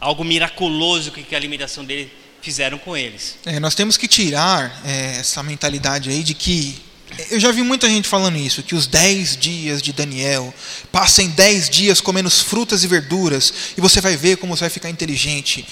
algo 0.00 0.24
miraculoso 0.24 1.12
que, 1.12 1.22
que 1.22 1.36
a 1.36 1.38
alimentação 1.38 1.84
dele 1.84 2.12
fizeram 2.42 2.78
com 2.78 2.96
eles. 2.96 3.38
É, 3.46 3.60
nós 3.60 3.76
temos 3.76 3.96
que 3.96 4.08
tirar 4.08 4.82
é, 4.84 5.20
essa 5.20 5.40
mentalidade 5.44 6.10
aí 6.10 6.24
de 6.24 6.34
que 6.34 6.82
eu 7.30 7.40
já 7.40 7.50
vi 7.50 7.62
muita 7.62 7.88
gente 7.88 8.08
falando 8.08 8.36
isso, 8.36 8.62
que 8.62 8.74
os 8.74 8.86
10 8.86 9.36
dias 9.36 9.82
de 9.82 9.92
Daniel, 9.92 10.52
passem 10.92 11.28
10 11.30 11.70
dias 11.70 12.00
comendo 12.00 12.30
frutas 12.30 12.84
e 12.84 12.86
verduras, 12.86 13.52
e 13.76 13.80
você 13.80 14.00
vai 14.00 14.16
ver 14.16 14.36
como 14.36 14.56
você 14.56 14.60
vai 14.60 14.70
ficar 14.70 14.90
inteligente. 14.90 15.66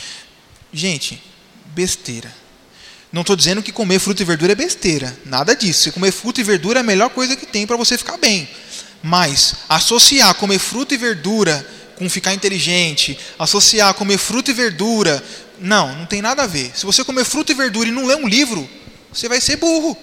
Gente, 0.73 1.23
besteira. 1.75 2.33
Não 3.13 3.21
estou 3.21 3.37
dizendo 3.37 3.63
que 3.63 3.73
comer 3.73 3.99
fruta 3.99 4.23
e 4.23 4.25
verdura 4.25 4.53
é 4.53 4.55
besteira, 4.57 5.17
nada 5.25 5.55
disso. 5.55 5.85
Se 5.85 5.93
comer 5.93 6.13
fruta 6.13 6.41
e 6.41 6.45
verdura 6.45 6.81
é 6.81 6.83
a 6.83 6.85
melhor 6.85 7.11
coisa 7.11 7.37
que 7.37 7.47
tem 7.47 7.67
para 7.67 7.77
você 7.77 7.97
ficar 7.97 8.17
bem. 8.17 8.49
Mas 9.03 9.55
associar 9.69 10.35
comer 10.35 10.59
fruta 10.59 10.95
e 10.95 10.97
verdura 10.97 11.67
com 11.97 12.11
ficar 12.11 12.35
inteligente, 12.35 13.19
associar 13.39 13.95
comer 13.95 14.19
fruta 14.19 14.51
e 14.51 14.55
verdura, 14.55 15.23
não, 15.59 15.95
não 15.97 16.07
tem 16.07 16.21
nada 16.21 16.43
a 16.43 16.47
ver. 16.47 16.73
Se 16.75 16.85
você 16.85 17.05
comer 17.05 17.25
fruta 17.25 17.53
e 17.53 17.55
verdura 17.55 17.89
e 17.89 17.93
não 17.93 18.05
ler 18.05 18.17
um 18.17 18.29
livro, 18.29 18.69
você 19.13 19.29
vai 19.29 19.41
ser 19.41 19.57
burro. 19.57 19.97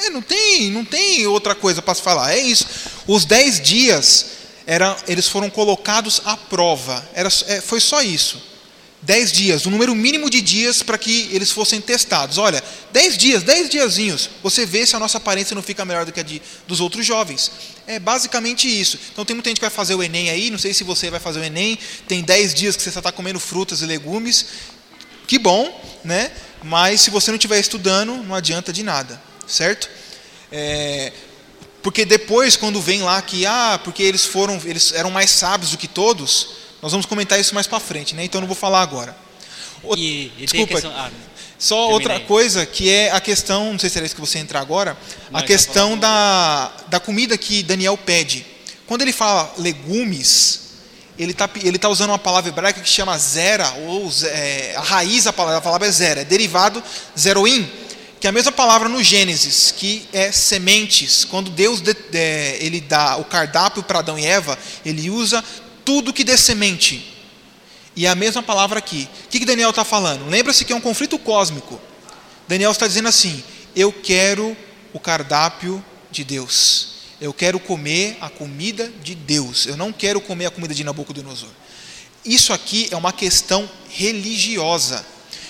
É, 0.00 0.10
não 0.10 0.22
tem, 0.22 0.70
não 0.70 0.84
tem 0.84 1.26
outra 1.26 1.54
coisa 1.54 1.82
para 1.82 1.94
se 1.94 2.02
falar. 2.02 2.32
É 2.32 2.38
isso. 2.38 2.66
Os 3.06 3.24
dez 3.24 3.60
dias 3.60 4.26
era, 4.66 4.96
eles 5.08 5.26
foram 5.26 5.50
colocados 5.50 6.20
à 6.24 6.36
prova. 6.36 7.06
Era, 7.14 7.28
é, 7.46 7.60
foi 7.60 7.80
só 7.80 8.02
isso. 8.02 8.48
Dez 9.00 9.30
dias, 9.30 9.64
o 9.64 9.70
número 9.70 9.94
mínimo 9.94 10.28
de 10.28 10.40
dias 10.40 10.82
para 10.82 10.98
que 10.98 11.28
eles 11.32 11.52
fossem 11.52 11.80
testados. 11.80 12.36
Olha, 12.36 12.62
dez 12.92 13.16
dias, 13.16 13.44
dez 13.44 13.68
diazinhos, 13.68 14.28
você 14.42 14.66
vê 14.66 14.84
se 14.84 14.96
a 14.96 14.98
nossa 14.98 15.18
aparência 15.18 15.54
não 15.54 15.62
fica 15.62 15.84
melhor 15.84 16.04
do 16.04 16.12
que 16.12 16.18
a 16.18 16.22
de, 16.24 16.42
dos 16.66 16.80
outros 16.80 17.06
jovens. 17.06 17.50
É 17.86 18.00
basicamente 18.00 18.68
isso. 18.68 18.98
Então 19.12 19.24
tem 19.24 19.34
muita 19.34 19.50
gente 19.50 19.58
que 19.58 19.64
vai 19.64 19.70
fazer 19.70 19.94
o 19.94 20.02
Enem 20.02 20.30
aí, 20.30 20.50
não 20.50 20.58
sei 20.58 20.74
se 20.74 20.82
você 20.82 21.10
vai 21.10 21.20
fazer 21.20 21.38
o 21.38 21.44
Enem, 21.44 21.78
tem 22.08 22.22
dez 22.22 22.52
dias 22.52 22.76
que 22.76 22.82
você 22.82 22.90
só 22.90 22.98
está 22.98 23.12
comendo 23.12 23.38
frutas 23.38 23.82
e 23.82 23.86
legumes. 23.86 24.46
Que 25.28 25.38
bom, 25.38 25.80
né? 26.04 26.32
Mas 26.64 27.00
se 27.00 27.10
você 27.10 27.30
não 27.30 27.36
estiver 27.36 27.60
estudando, 27.60 28.16
não 28.24 28.34
adianta 28.34 28.72
de 28.72 28.82
nada 28.82 29.27
certo? 29.48 29.88
É, 30.52 31.12
porque 31.82 32.04
depois, 32.04 32.56
quando 32.56 32.80
vem 32.80 33.02
lá 33.02 33.20
que, 33.22 33.46
ah, 33.46 33.80
porque 33.82 34.02
eles 34.02 34.24
foram, 34.24 34.60
eles 34.64 34.92
eram 34.92 35.10
mais 35.10 35.30
sábios 35.30 35.70
do 35.70 35.78
que 35.78 35.88
todos, 35.88 36.48
nós 36.82 36.92
vamos 36.92 37.06
comentar 37.06 37.40
isso 37.40 37.54
mais 37.54 37.66
para 37.66 37.80
frente, 37.80 38.14
né? 38.14 38.24
Então 38.24 38.40
não 38.40 38.48
vou 38.48 38.56
falar 38.56 38.82
agora. 38.82 39.16
O, 39.82 39.96
e, 39.96 40.32
e 40.38 40.46
desculpa, 40.46 40.74
questão, 40.74 40.92
ah, 40.94 41.10
só 41.58 41.90
outra 41.90 42.20
coisa 42.20 42.64
que 42.64 42.88
é 42.88 43.10
a 43.10 43.20
questão, 43.20 43.72
não 43.72 43.78
sei 43.78 43.90
se 43.90 43.98
era 43.98 44.06
isso 44.06 44.14
que 44.14 44.20
você 44.20 44.38
entrar 44.38 44.60
agora, 44.60 44.96
não, 45.30 45.40
a 45.40 45.42
questão 45.42 45.98
da, 45.98 46.70
da 46.88 47.00
comida 47.00 47.36
que 47.36 47.62
Daniel 47.62 47.96
pede. 47.96 48.46
Quando 48.86 49.02
ele 49.02 49.12
fala 49.12 49.52
legumes, 49.58 50.68
ele 51.18 51.32
está 51.32 51.50
ele 51.62 51.78
tá 51.78 51.88
usando 51.88 52.10
uma 52.10 52.18
palavra 52.18 52.48
hebraica 52.48 52.80
que 52.80 52.88
chama 52.88 53.18
zera, 53.18 53.68
ou 53.86 54.10
é, 54.24 54.74
a 54.76 54.80
raiz 54.80 55.24
da 55.24 55.32
palavra, 55.32 55.58
a 55.58 55.62
palavra 55.62 55.88
é 55.88 55.90
zera, 55.90 56.20
é 56.20 56.24
derivado 56.24 56.82
zeroim, 57.18 57.68
que 58.20 58.26
é 58.26 58.30
a 58.30 58.32
mesma 58.32 58.50
palavra 58.50 58.88
no 58.88 59.02
Gênesis, 59.02 59.72
que 59.76 60.08
é 60.12 60.32
sementes. 60.32 61.24
Quando 61.24 61.50
Deus 61.50 61.80
de, 61.80 61.94
de, 61.94 62.58
ele 62.60 62.80
dá 62.80 63.16
o 63.16 63.24
cardápio 63.24 63.82
para 63.82 64.00
Adão 64.00 64.18
e 64.18 64.26
Eva, 64.26 64.58
ele 64.84 65.08
usa 65.08 65.44
tudo 65.84 66.12
que 66.12 66.24
dê 66.24 66.36
semente. 66.36 67.14
E 67.94 68.06
é 68.06 68.10
a 68.10 68.14
mesma 68.14 68.42
palavra 68.42 68.78
aqui. 68.78 69.08
O 69.24 69.28
que, 69.28 69.40
que 69.40 69.44
Daniel 69.44 69.70
está 69.70 69.84
falando? 69.84 70.28
Lembra-se 70.28 70.64
que 70.64 70.72
é 70.72 70.76
um 70.76 70.80
conflito 70.80 71.18
cósmico. 71.18 71.80
Daniel 72.46 72.70
está 72.70 72.86
dizendo 72.86 73.08
assim: 73.08 73.42
Eu 73.74 73.92
quero 73.92 74.56
o 74.92 75.00
cardápio 75.00 75.84
de 76.10 76.24
Deus. 76.24 76.98
Eu 77.20 77.32
quero 77.32 77.58
comer 77.58 78.16
a 78.20 78.28
comida 78.28 78.92
de 79.02 79.14
Deus. 79.14 79.66
Eu 79.66 79.76
não 79.76 79.92
quero 79.92 80.20
comer 80.20 80.46
a 80.46 80.50
comida 80.50 80.74
de 80.74 80.84
Nabucodonosor. 80.84 81.48
Isso 82.24 82.52
aqui 82.52 82.88
é 82.90 82.96
uma 82.96 83.12
questão 83.12 83.68
religiosa. 83.88 85.04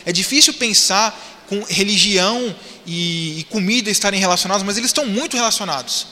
É 0.06 0.12
difícil 0.12 0.54
pensar 0.54 1.37
com 1.48 1.62
religião 1.64 2.54
e, 2.86 3.40
e 3.40 3.44
comida 3.44 3.90
estarem 3.90 4.20
relacionados, 4.20 4.62
mas 4.62 4.76
eles 4.76 4.90
estão 4.90 5.06
muito 5.06 5.36
relacionados. 5.36 6.06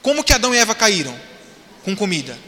Como 0.00 0.22
que 0.22 0.32
Adão 0.32 0.54
e 0.54 0.58
Eva 0.58 0.74
caíram? 0.74 1.14
Com 1.84 1.96
comida. 1.96 2.38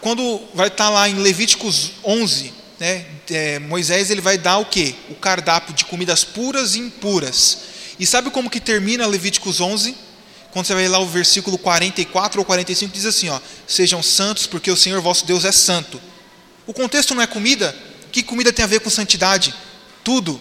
Quando 0.00 0.40
vai 0.54 0.68
estar 0.68 0.90
lá 0.90 1.08
em 1.08 1.14
Levíticos 1.14 1.92
11, 2.04 2.52
né, 2.78 3.06
é, 3.30 3.58
Moisés 3.58 4.10
ele 4.10 4.20
vai 4.20 4.38
dar 4.38 4.58
o 4.58 4.66
que? 4.66 4.94
O 5.10 5.14
cardápio 5.14 5.74
de 5.74 5.84
comidas 5.84 6.22
puras 6.22 6.74
e 6.74 6.78
impuras. 6.78 7.58
E 7.98 8.06
sabe 8.06 8.30
como 8.30 8.50
que 8.50 8.60
termina 8.60 9.06
Levíticos 9.06 9.60
11? 9.60 9.96
Quando 10.52 10.66
você 10.66 10.74
vai 10.74 10.86
lá 10.86 10.98
o 11.00 11.06
versículo 11.06 11.58
44 11.58 12.40
ou 12.40 12.44
45 12.44 12.92
diz 12.92 13.06
assim, 13.06 13.28
ó: 13.28 13.40
"Sejam 13.66 14.02
santos, 14.02 14.46
porque 14.46 14.70
o 14.70 14.76
Senhor 14.76 15.00
vosso 15.00 15.26
Deus 15.26 15.44
é 15.44 15.50
santo". 15.50 16.00
O 16.66 16.72
contexto 16.72 17.14
não 17.14 17.22
é 17.22 17.26
comida? 17.26 17.74
Que 18.12 18.22
comida 18.22 18.52
tem 18.52 18.64
a 18.64 18.68
ver 18.68 18.80
com 18.80 18.90
santidade? 18.90 19.54
Tudo. 20.04 20.40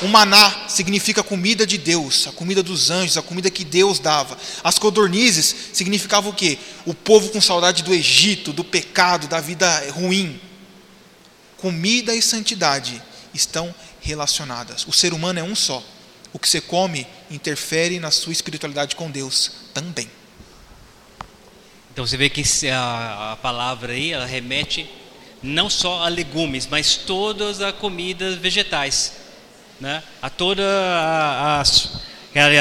O 0.00 0.06
maná 0.06 0.68
significa 0.68 1.24
comida 1.24 1.66
de 1.66 1.76
Deus, 1.76 2.28
a 2.28 2.32
comida 2.32 2.62
dos 2.62 2.88
anjos, 2.88 3.16
a 3.16 3.22
comida 3.22 3.50
que 3.50 3.64
Deus 3.64 3.98
dava. 3.98 4.38
As 4.62 4.78
codornizes 4.78 5.54
significavam 5.72 6.30
o 6.30 6.34
quê? 6.34 6.56
O 6.86 6.94
povo 6.94 7.30
com 7.30 7.40
saudade 7.40 7.82
do 7.82 7.92
Egito, 7.92 8.52
do 8.52 8.62
pecado, 8.62 9.26
da 9.26 9.40
vida 9.40 9.90
ruim. 9.90 10.40
Comida 11.56 12.14
e 12.14 12.22
santidade 12.22 13.02
estão 13.34 13.74
relacionadas. 14.00 14.86
O 14.86 14.92
ser 14.92 15.12
humano 15.12 15.40
é 15.40 15.42
um 15.42 15.56
só. 15.56 15.82
o 16.32 16.38
que 16.38 16.48
você 16.48 16.60
come 16.60 17.06
interfere 17.30 17.98
na 17.98 18.10
sua 18.10 18.32
espiritualidade 18.32 18.94
com 18.94 19.10
Deus 19.10 19.50
também. 19.74 20.08
Então 21.92 22.06
você 22.06 22.16
vê 22.16 22.30
que 22.30 22.42
a 22.70 23.36
palavra 23.42 23.92
aí, 23.92 24.12
ela 24.12 24.26
remete 24.26 24.88
não 25.42 25.68
só 25.68 26.04
a 26.04 26.08
legumes, 26.08 26.66
mas 26.66 26.96
todas 26.96 27.60
as 27.60 27.74
comidas 27.74 28.36
vegetais, 28.36 29.12
né? 29.80 30.02
A 30.20 30.30
toda 30.30 30.64
as 31.60 32.08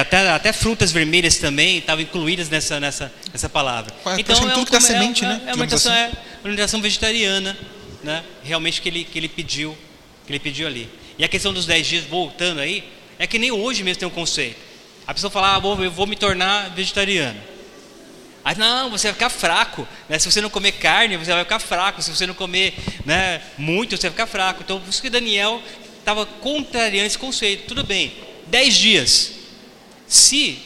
até, 0.01 0.29
até 0.29 0.53
frutas 0.53 0.91
vermelhas 0.91 1.37
também 1.37 1.77
estavam 1.77 2.01
incluídas 2.01 2.49
nessa, 2.49 2.79
nessa, 2.79 3.13
nessa 3.31 3.47
palavra. 3.47 3.93
Então 4.17 4.35
é 4.49 4.53
tudo 4.53 4.65
que 4.65 4.71
dá 4.71 4.81
semente, 4.81 5.23
é, 5.23 5.27
né? 5.27 5.33
É 5.33 5.43
uma 5.43 5.51
alimentação, 5.51 5.91
assim. 5.91 6.01
é 6.01 6.07
uma 6.07 6.45
alimentação 6.45 6.81
vegetariana, 6.81 7.57
né? 8.03 8.23
Realmente 8.43 8.81
que 8.81 8.89
ele, 8.89 9.03
que 9.03 9.19
ele 9.19 9.27
pediu, 9.27 9.77
que 10.25 10.31
ele 10.31 10.39
pediu 10.39 10.67
ali. 10.67 10.89
E 11.19 11.23
a 11.23 11.27
questão 11.27 11.53
dos 11.53 11.65
10 11.65 11.85
dias, 11.85 12.05
voltando 12.05 12.59
aí, 12.59 12.83
é 13.19 13.27
que 13.27 13.37
nem 13.37 13.51
hoje 13.51 13.83
mesmo 13.83 13.99
tem 13.99 14.07
um 14.07 14.11
conceito. 14.11 14.57
A 15.05 15.13
pessoa 15.13 15.29
fala, 15.29 15.55
ah, 15.55 15.59
vou, 15.59 15.83
eu 15.83 15.91
vou 15.91 16.07
me 16.07 16.15
tornar 16.15 16.69
vegetariano. 16.71 17.39
Aí, 18.43 18.57
não, 18.57 18.89
você 18.89 19.07
vai 19.07 19.13
ficar 19.13 19.29
fraco. 19.29 19.87
Né? 20.07 20.17
Se 20.17 20.31
você 20.31 20.39
não 20.39 20.49
comer 20.49 20.71
carne, 20.73 21.17
você 21.17 21.31
vai 21.33 21.43
ficar 21.43 21.59
fraco. 21.59 22.01
Se 22.01 22.09
você 22.09 22.25
não 22.25 22.33
comer 22.33 22.73
né, 23.05 23.41
muito, 23.57 23.97
você 23.97 24.03
vai 24.03 24.11
ficar 24.11 24.27
fraco. 24.27 24.61
Então, 24.63 24.79
por 24.79 24.89
isso 24.89 25.01
que 25.01 25.09
Daniel 25.09 25.61
estava 26.07 26.25
contrariando 26.25 27.05
esse 27.05 27.17
conceito. 27.17 27.67
Tudo 27.67 27.83
bem, 27.83 28.13
10 28.47 28.75
dias. 28.75 29.31
Se 30.07 30.57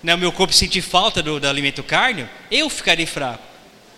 né, 0.00 0.14
o 0.14 0.18
meu 0.18 0.30
corpo 0.30 0.54
sentir 0.54 0.80
falta 0.80 1.20
do, 1.20 1.40
do 1.40 1.48
alimento 1.48 1.82
carne, 1.82 2.28
eu 2.52 2.70
ficarei 2.70 3.04
fraco. 3.04 3.42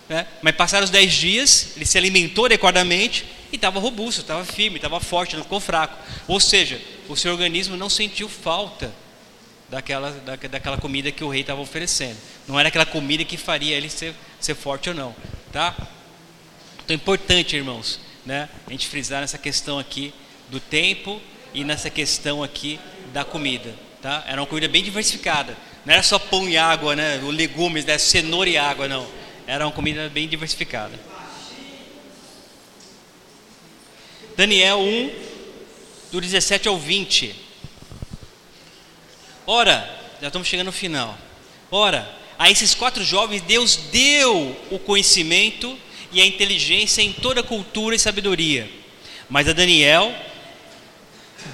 Né? 0.09 0.27
Mas 0.41 0.57
passaram 0.57 0.85
os 0.85 0.91
10 0.91 1.13
dias, 1.13 1.73
ele 1.77 1.85
se 1.85 1.99
alimentou 1.99 2.47
adequadamente 2.47 3.27
e 3.53 3.57
estava 3.57 3.79
robusto, 3.79 4.23
estava 4.23 4.47
firme, 4.47 4.77
estava 4.77 4.99
forte, 4.99 5.37
não 5.37 5.43
ficou 5.43 5.61
fraco. 5.61 5.95
Ou 6.27 6.41
seja, 6.41 6.81
o 7.07 7.15
seu 7.15 7.33
organismo 7.33 7.77
não 7.77 7.91
sentiu 7.91 8.27
falta 8.27 8.91
daquela, 9.69 10.11
da, 10.11 10.37
daquela 10.37 10.79
comida 10.79 11.13
que 11.13 11.23
o 11.23 11.29
rei 11.29 11.43
estava 11.43 11.61
oferecendo. 11.61 12.17
Não 12.49 12.59
era 12.59 12.71
aquela 12.71 12.87
comida 12.87 13.27
que 13.27 13.37
faria 13.37 13.77
ele 13.77 13.91
ser, 13.91 14.15
ser 14.41 14.55
forte 14.55 14.89
ou 14.89 14.95
não. 14.95 15.15
Tá? 15.53 15.77
Então 16.83 16.95
é 16.95 16.95
importante, 16.95 17.57
irmãos, 17.57 18.01
né, 18.25 18.49
a 18.67 18.71
gente 18.71 18.89
frisar 18.89 19.21
nessa 19.21 19.37
questão 19.37 19.79
aqui 19.79 20.15
do 20.53 20.61
tempo 20.61 21.21
e 21.55 21.65
nessa 21.65 21.89
questão 21.89 22.43
aqui 22.43 22.79
da 23.11 23.25
comida. 23.25 23.75
Tá? 24.03 24.23
Era 24.29 24.41
uma 24.41 24.47
comida 24.47 24.69
bem 24.69 24.85
diversificada. 24.85 25.57
Não 25.85 25.95
era 25.95 26.03
só 26.03 26.19
pão 26.19 26.47
e 26.47 26.59
água, 26.59 26.95
né? 26.95 27.19
O 27.25 27.31
legumes, 27.31 27.87
né? 27.87 27.97
cenoura 27.97 28.51
e 28.51 28.59
água, 28.59 28.87
não. 28.87 29.09
Era 29.47 29.67
uma 29.67 29.73
comida 29.73 30.09
bem 30.11 30.29
diversificada. 30.29 31.01
Daniel 34.37 34.79
1, 34.79 35.11
do 36.13 36.21
17 36.21 36.69
ao 36.69 36.79
20. 36.79 37.35
Ora, 39.47 40.01
já 40.21 40.27
estamos 40.27 40.47
chegando 40.47 40.67
no 40.67 40.73
final. 40.73 41.17
Ora, 41.71 42.09
a 42.39 42.51
esses 42.51 42.75
quatro 42.75 43.03
jovens 43.03 43.41
Deus 43.41 43.77
deu 43.91 44.57
o 44.71 44.79
conhecimento 44.79 45.79
e 46.13 46.21
a 46.21 46.27
inteligência 46.27 47.01
em 47.01 47.13
toda 47.13 47.43
cultura 47.43 47.97
e 47.97 47.99
sabedoria. 47.99 48.71
Mas 49.31 49.49
a 49.49 49.53
Daniel 49.53 50.15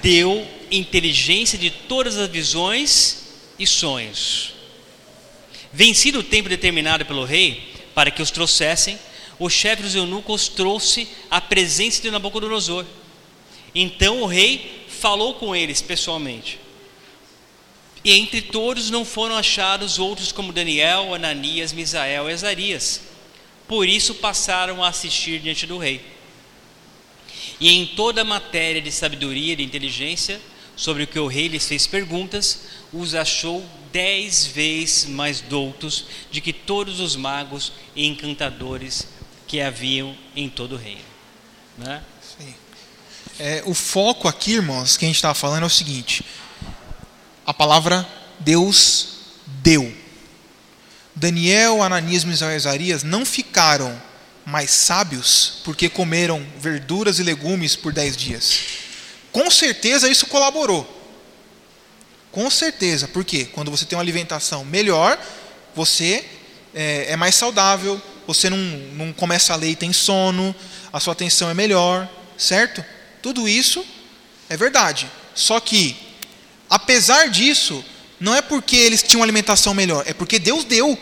deu 0.02 0.46
inteligência 0.70 1.58
de 1.58 1.70
todas 1.70 2.16
as 2.18 2.28
visões 2.28 3.28
e 3.58 3.66
sonhos. 3.66 4.52
Vencido 5.72 6.20
o 6.20 6.24
tempo 6.24 6.48
determinado 6.48 7.04
pelo 7.04 7.24
rei 7.24 7.74
para 7.94 8.10
que 8.10 8.22
os 8.22 8.30
trouxessem, 8.30 8.98
o 9.38 9.48
chefe 9.48 9.82
dos 9.82 9.94
eunucos 9.94 10.48
trouxe 10.48 11.08
a 11.30 11.40
presença 11.40 12.02
de 12.02 12.10
Nabucodonosor. 12.10 12.84
Então 13.74 14.22
o 14.22 14.26
rei 14.26 14.84
falou 14.88 15.34
com 15.34 15.54
eles 15.54 15.80
pessoalmente. 15.82 16.58
E 18.04 18.12
entre 18.12 18.40
todos 18.40 18.90
não 18.90 19.04
foram 19.04 19.36
achados 19.36 19.98
outros 19.98 20.32
como 20.32 20.52
Daniel, 20.52 21.14
Ananias, 21.14 21.72
Misael 21.72 22.30
e 22.30 22.32
Azarias. 22.32 23.02
Por 23.66 23.86
isso 23.88 24.14
passaram 24.14 24.82
a 24.82 24.88
assistir 24.88 25.40
diante 25.40 25.66
do 25.66 25.76
rei. 25.76 26.00
E 27.60 27.70
em 27.70 27.86
toda 27.86 28.24
matéria 28.24 28.80
de 28.80 28.92
sabedoria 28.92 29.52
e 29.52 29.56
de 29.56 29.64
inteligência, 29.64 30.40
sobre 30.76 31.02
o 31.02 31.06
que 31.08 31.18
o 31.18 31.26
rei 31.26 31.48
lhes 31.48 31.66
fez 31.66 31.88
perguntas, 31.88 32.60
os 32.92 33.14
achou 33.14 33.68
dez 33.92 34.46
vezes 34.46 35.06
mais 35.06 35.40
doutos 35.40 36.04
de 36.30 36.40
que 36.40 36.52
todos 36.52 37.00
os 37.00 37.16
magos 37.16 37.72
e 37.96 38.06
encantadores 38.06 39.08
que 39.48 39.60
haviam 39.60 40.16
em 40.36 40.48
todo 40.48 40.76
o 40.76 40.78
reino. 40.78 41.00
Né? 41.76 42.02
Sim. 42.22 42.54
É, 43.40 43.62
o 43.66 43.74
foco 43.74 44.28
aqui, 44.28 44.52
irmãos, 44.52 44.96
que 44.96 45.04
a 45.04 45.08
gente 45.08 45.16
estava 45.16 45.34
falando 45.34 45.64
é 45.64 45.66
o 45.66 45.70
seguinte: 45.70 46.24
a 47.44 47.52
palavra 47.52 48.06
Deus 48.38 49.18
deu. 49.46 49.92
Daniel, 51.14 51.82
Ananias, 51.82 52.22
Misael 52.22 52.52
e 52.52 52.56
Azarias 52.56 53.02
não 53.02 53.26
ficaram 53.26 54.00
mais 54.48 54.70
sábios 54.70 55.60
porque 55.62 55.88
comeram 55.88 56.44
verduras 56.58 57.18
e 57.18 57.22
legumes 57.22 57.76
por 57.76 57.92
dez 57.92 58.16
dias. 58.16 58.60
Com 59.30 59.50
certeza 59.50 60.08
isso 60.08 60.26
colaborou. 60.26 60.96
Com 62.32 62.50
certeza, 62.50 63.06
porque 63.08 63.44
quando 63.46 63.70
você 63.70 63.84
tem 63.84 63.96
uma 63.96 64.02
alimentação 64.02 64.64
melhor, 64.64 65.18
você 65.74 66.24
é, 66.74 67.12
é 67.12 67.16
mais 67.16 67.34
saudável, 67.34 68.00
você 68.26 68.48
não, 68.48 68.56
não 68.56 69.12
começa 69.12 69.52
a 69.52 69.56
ler 69.56 69.70
e 69.70 69.76
tem 69.76 69.92
sono, 69.92 70.54
a 70.92 70.98
sua 70.98 71.12
atenção 71.12 71.50
é 71.50 71.54
melhor, 71.54 72.08
certo? 72.36 72.84
Tudo 73.20 73.48
isso 73.48 73.84
é 74.48 74.56
verdade. 74.56 75.10
Só 75.34 75.60
que, 75.60 75.94
apesar 76.70 77.28
disso, 77.28 77.84
não 78.18 78.34
é 78.34 78.40
porque 78.40 78.76
eles 78.76 79.02
tinham 79.02 79.22
alimentação 79.22 79.74
melhor, 79.74 80.04
é 80.06 80.14
porque 80.14 80.38
Deus 80.38 80.64
deu. 80.64 80.98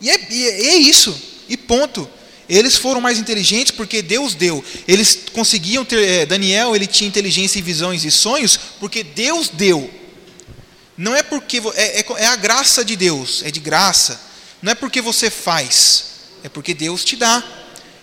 E 0.00 0.10
é, 0.10 0.26
e 0.30 0.68
é 0.68 0.74
isso, 0.76 1.31
e 1.52 1.56
ponto. 1.56 2.08
Eles 2.48 2.76
foram 2.76 3.00
mais 3.00 3.18
inteligentes 3.18 3.70
porque 3.70 4.02
Deus 4.02 4.34
deu. 4.34 4.64
Eles 4.88 5.18
conseguiam 5.32 5.84
ter. 5.84 6.02
É, 6.02 6.26
Daniel, 6.26 6.74
ele 6.74 6.86
tinha 6.86 7.06
inteligência 7.06 7.58
e 7.58 7.62
visões 7.62 8.04
e 8.04 8.10
sonhos 8.10 8.58
porque 8.80 9.04
Deus 9.04 9.48
deu. 9.48 9.90
Não 10.96 11.14
é 11.14 11.22
porque. 11.22 11.62
É, 11.74 12.00
é, 12.00 12.06
é 12.18 12.26
a 12.26 12.36
graça 12.36 12.84
de 12.84 12.96
Deus, 12.96 13.42
é 13.44 13.50
de 13.50 13.60
graça. 13.60 14.20
Não 14.60 14.72
é 14.72 14.74
porque 14.74 15.00
você 15.00 15.30
faz, 15.30 16.04
é 16.42 16.48
porque 16.48 16.72
Deus 16.72 17.04
te 17.04 17.16
dá. 17.16 17.42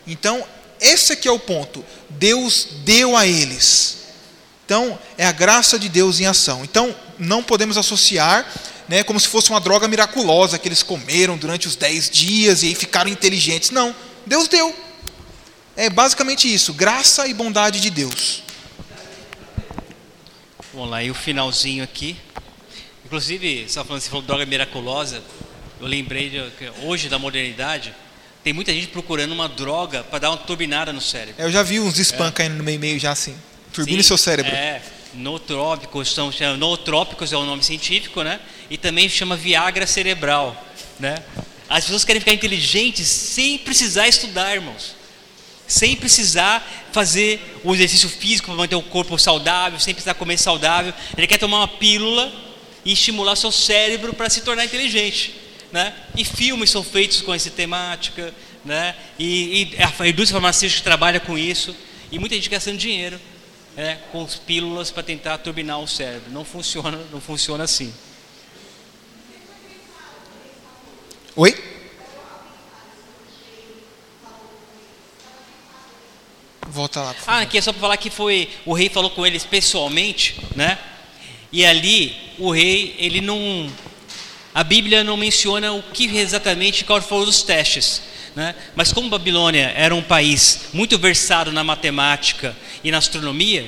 Então, 0.05 0.45
esse 0.79 1.13
aqui 1.13 1.27
é 1.27 1.31
o 1.31 1.39
ponto. 1.39 1.83
Deus 2.09 2.67
deu 2.83 3.15
a 3.15 3.25
eles. 3.25 3.98
Então, 4.69 4.99
é 5.17 5.25
a 5.25 5.31
graça 5.31 5.79
de 5.79 5.89
Deus 5.89 6.19
em 6.19 6.27
ação. 6.27 6.63
Então, 6.63 6.95
não 7.17 7.41
podemos 7.41 7.75
associar 7.75 8.45
né, 8.87 9.01
como 9.01 9.19
se 9.19 9.27
fosse 9.27 9.49
uma 9.49 9.59
droga 9.59 9.87
miraculosa 9.87 10.59
que 10.59 10.67
eles 10.67 10.83
comeram 10.83 11.39
durante 11.39 11.67
os 11.67 11.75
dez 11.75 12.07
dias 12.07 12.61
e 12.61 12.67
aí 12.67 12.75
ficaram 12.75 13.09
inteligentes. 13.09 13.71
Não, 13.71 13.95
Deus 14.27 14.47
deu. 14.47 14.71
É 15.75 15.89
basicamente 15.89 16.53
isso, 16.53 16.71
graça 16.71 17.25
e 17.25 17.33
bondade 17.33 17.81
de 17.81 17.89
Deus. 17.89 18.43
Vamos 20.71 20.91
lá, 20.91 21.01
e 21.01 21.09
o 21.09 21.15
finalzinho 21.15 21.83
aqui. 21.83 22.15
Inclusive, 23.03 23.65
só 23.67 23.83
falando, 23.83 24.03
você 24.03 24.09
falou 24.11 24.23
droga 24.23 24.45
miraculosa, 24.45 25.23
eu 25.81 25.87
lembrei 25.87 26.29
de, 26.29 26.43
hoje 26.83 27.09
da 27.09 27.17
modernidade, 27.17 27.91
tem 28.43 28.53
muita 28.53 28.71
gente 28.71 28.89
procurando 28.89 29.31
uma 29.31 29.49
droga 29.49 30.03
para 30.03 30.19
dar 30.19 30.29
uma 30.29 30.37
turbinada 30.37 30.93
no 30.93 31.01
cérebro. 31.01 31.41
É, 31.41 31.45
eu 31.45 31.51
já 31.51 31.63
vi 31.63 31.79
uns 31.79 31.97
spam 31.97 32.27
é. 32.27 32.31
caindo 32.31 32.53
no 32.53 32.63
meio-meio 32.63 32.99
já 32.99 33.11
assim. 33.11 33.35
Turbine 33.73 34.03
seu 34.03 34.17
cérebro. 34.17 34.51
É, 34.51 34.81
nootrópicos, 35.13 36.13
são, 36.13 36.31
nootrópicos 36.57 37.31
é 37.33 37.37
o 37.37 37.45
nome 37.45 37.63
científico, 37.63 38.23
né? 38.23 38.39
E 38.69 38.77
também 38.77 39.07
chama 39.09 39.35
Viagra 39.35 39.85
cerebral, 39.85 40.55
né? 40.99 41.15
As 41.69 41.83
pessoas 41.85 42.03
querem 42.03 42.19
ficar 42.19 42.33
inteligentes 42.33 43.07
sem 43.07 43.57
precisar 43.57 44.07
estudar, 44.07 44.55
irmãos. 44.55 44.95
Sem 45.67 45.95
precisar 45.95 46.67
fazer 46.91 47.59
o 47.63 47.75
exercício 47.75 48.09
físico 48.09 48.47
para 48.47 48.55
manter 48.55 48.75
o 48.75 48.81
corpo 48.81 49.17
saudável, 49.19 49.79
sem 49.79 49.93
precisar 49.93 50.15
comer 50.15 50.37
saudável. 50.37 50.93
Ele 51.15 51.27
quer 51.27 51.37
tomar 51.37 51.57
uma 51.59 51.67
pílula 51.67 52.31
e 52.83 52.93
estimular 52.93 53.35
seu 53.35 53.51
cérebro 53.51 54.13
para 54.13 54.29
se 54.29 54.41
tornar 54.41 54.65
inteligente 54.65 55.33
né? 55.71 55.93
E 56.15 56.25
filmes 56.25 56.69
são 56.69 56.83
feitos 56.83 57.21
com 57.21 57.33
essa 57.33 57.49
temática, 57.49 58.33
né? 58.65 58.95
E, 59.17 59.63
e 59.63 59.77
a 59.77 60.07
indústria 60.07 60.39
farmacêutica 60.39 60.83
trabalha 60.83 61.19
com 61.19 61.37
isso 61.37 61.75
e 62.11 62.17
muita 62.17 62.35
gente 62.35 62.49
gastando 62.49 62.77
dinheiro, 62.77 63.19
né? 63.75 63.99
Com 64.11 64.25
pílulas 64.45 64.91
para 64.91 65.03
tentar 65.03 65.37
turbinar 65.39 65.79
o 65.79 65.87
cérebro. 65.87 66.31
Não 66.31 66.45
funciona, 66.45 66.97
não 67.11 67.21
funciona 67.21 67.63
assim. 67.63 67.93
Oi? 71.35 71.55
Volta 76.67 77.01
lá. 77.01 77.15
Ah, 77.25 77.39
aqui 77.41 77.57
é 77.57 77.61
só 77.61 77.71
para 77.71 77.81
falar 77.81 77.97
que 77.97 78.09
foi 78.09 78.49
o 78.65 78.73
rei 78.73 78.89
falou 78.89 79.09
com 79.09 79.25
eles 79.25 79.43
pessoalmente, 79.43 80.39
né? 80.55 80.77
E 81.51 81.65
ali 81.65 82.15
o 82.37 82.51
rei 82.51 82.95
ele 82.99 83.21
não 83.21 83.67
a 84.53 84.63
Bíblia 84.63 85.03
não 85.03 85.15
menciona 85.15 85.71
o 85.71 85.83
que 85.83 86.17
exatamente 86.17 86.83
quais 86.83 87.05
foram 87.05 87.29
os 87.29 87.43
testes. 87.43 88.01
Né? 88.35 88.55
Mas 88.75 88.91
como 88.93 89.09
Babilônia 89.09 89.73
era 89.75 89.93
um 89.93 90.01
país 90.01 90.67
muito 90.73 90.97
versado 90.97 91.51
na 91.51 91.63
matemática 91.63 92.55
e 92.83 92.91
na 92.91 92.97
astronomia, 92.97 93.65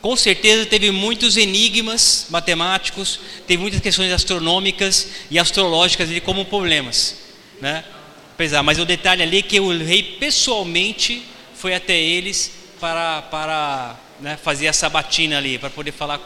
com 0.00 0.16
certeza 0.16 0.64
teve 0.66 0.90
muitos 0.90 1.36
enigmas 1.36 2.26
matemáticos, 2.30 3.20
teve 3.46 3.60
muitas 3.60 3.80
questões 3.80 4.10
astronômicas 4.12 5.08
e 5.30 5.38
astrológicas 5.38 6.08
ali 6.08 6.20
como 6.20 6.44
problemas, 6.44 7.16
né? 7.60 7.84
Apesar, 8.32 8.62
mas 8.62 8.78
o 8.78 8.86
detalhe 8.86 9.22
ali 9.22 9.38
é 9.38 9.42
que 9.42 9.60
o 9.60 9.76
rei 9.76 10.02
pessoalmente 10.02 11.22
foi 11.54 11.74
até 11.74 12.00
eles 12.00 12.50
para, 12.80 13.20
para 13.22 13.96
né, 14.18 14.38
fazer 14.42 14.68
a 14.68 14.72
sabatina 14.72 15.36
ali, 15.36 15.58
para 15.58 15.68
poder 15.68 15.92
falar, 15.92 16.18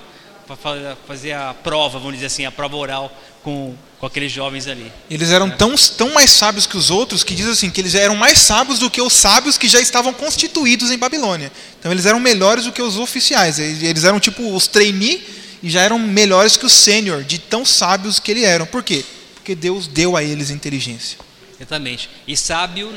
para 0.47 0.97
fazer 1.07 1.33
a 1.33 1.55
prova, 1.55 1.99
vamos 1.99 2.15
dizer 2.15 2.27
assim, 2.27 2.45
a 2.45 2.53
prova 2.53 2.77
oral 2.77 3.23
com, 3.43 3.75
com 3.99 4.07
aqueles 4.07 4.31
jovens 4.31 4.66
ali. 4.66 4.93
Eles 5.11 5.31
eram 5.31 5.47
né? 5.47 5.55
tão, 5.57 5.75
tão 5.75 6.12
mais 6.12 6.31
sábios 6.31 6.66
que 6.66 6.77
os 6.77 6.91
outros 6.91 7.25
que 7.25 7.35
diz 7.35 7.47
assim 7.47 7.71
que 7.71 7.81
eles 7.81 7.95
eram 7.95 8.15
mais 8.15 8.39
sábios 8.39 8.79
do 8.79 8.91
que 8.91 9.01
os 9.01 9.12
sábios 9.12 9.57
que 9.57 9.69
já 9.69 9.81
estavam 9.81 10.12
constituídos 10.12 10.91
em 10.91 10.99
Babilônia. 10.99 11.51
Então 11.79 11.91
eles 11.91 12.07
eram 12.07 12.21
melhores 12.21 12.65
do 12.65 12.73
que 12.73 12.83
os 12.83 12.99
oficiais. 12.99 13.59
Eles 13.59 14.05
eram 14.05 14.21
tipo 14.21 14.55
os 14.55 14.66
trainee 14.66 15.25
e 15.62 15.71
já 15.71 15.83
eram 15.83 15.99
melhores 15.99 16.57
que 16.57 16.66
os 16.66 16.73
sênior, 16.73 17.25
de 17.25 17.39
tão 17.39 17.65
sábios 17.65 18.19
que 18.19 18.31
eles 18.31 18.45
eram. 18.45 18.66
Por 18.66 18.83
quê? 18.83 19.05
Porque 19.35 19.55
Deus 19.55 19.87
deu 19.87 20.16
a 20.16 20.23
eles 20.23 20.51
inteligência. 20.51 21.19
Exatamente. 21.59 22.11
E 22.27 22.37
sábio 22.37 22.93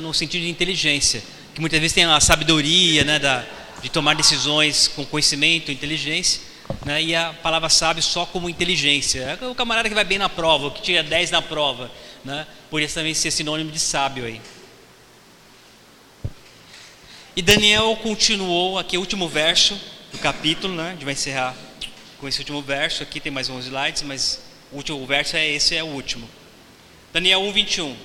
no 0.00 0.14
sentido 0.14 0.42
de 0.42 0.48
inteligência, 0.48 1.22
que 1.54 1.60
muitas 1.60 1.80
vezes 1.80 1.94
tem 1.94 2.04
a 2.04 2.20
sabedoria 2.20 3.02
né, 3.02 3.18
da, 3.18 3.44
de 3.82 3.88
tomar 3.88 4.14
decisões 4.14 4.88
com 4.94 5.04
conhecimento, 5.04 5.72
inteligência, 5.72 6.40
né, 6.84 7.02
e 7.02 7.14
a 7.14 7.32
palavra 7.42 7.68
sábio 7.68 8.02
só 8.02 8.26
como 8.26 8.48
inteligência. 8.48 9.38
É 9.40 9.46
o 9.46 9.54
camarada 9.54 9.88
que 9.88 9.94
vai 9.94 10.04
bem 10.04 10.18
na 10.18 10.28
prova, 10.28 10.70
que 10.70 10.82
tira 10.82 11.02
10 11.02 11.30
na 11.30 11.42
prova, 11.42 11.90
né, 12.24 12.46
também 12.94 13.14
ser 13.14 13.30
sinônimo 13.30 13.70
de 13.70 13.78
sábio 13.78 14.24
aí. 14.24 14.40
E 17.36 17.42
Daniel 17.42 17.96
continuou, 18.02 18.78
aqui 18.78 18.96
o 18.96 19.00
último 19.00 19.28
verso 19.28 19.78
do 20.10 20.18
capítulo, 20.18 20.74
né, 20.74 20.88
a 20.88 20.92
gente 20.92 21.04
vai 21.04 21.14
encerrar 21.14 21.54
com 22.18 22.26
esse 22.26 22.40
último 22.40 22.60
verso, 22.60 23.02
aqui 23.02 23.20
tem 23.20 23.30
mais 23.30 23.48
11 23.48 23.68
slides, 23.68 24.02
mas 24.02 24.40
o 24.72 24.76
último 24.76 25.06
verso 25.06 25.36
é 25.36 25.46
esse, 25.46 25.76
é 25.76 25.82
o 25.82 25.86
último. 25.86 26.28
Daniel 27.12 27.40
1, 27.42 27.52
21. 27.52 27.96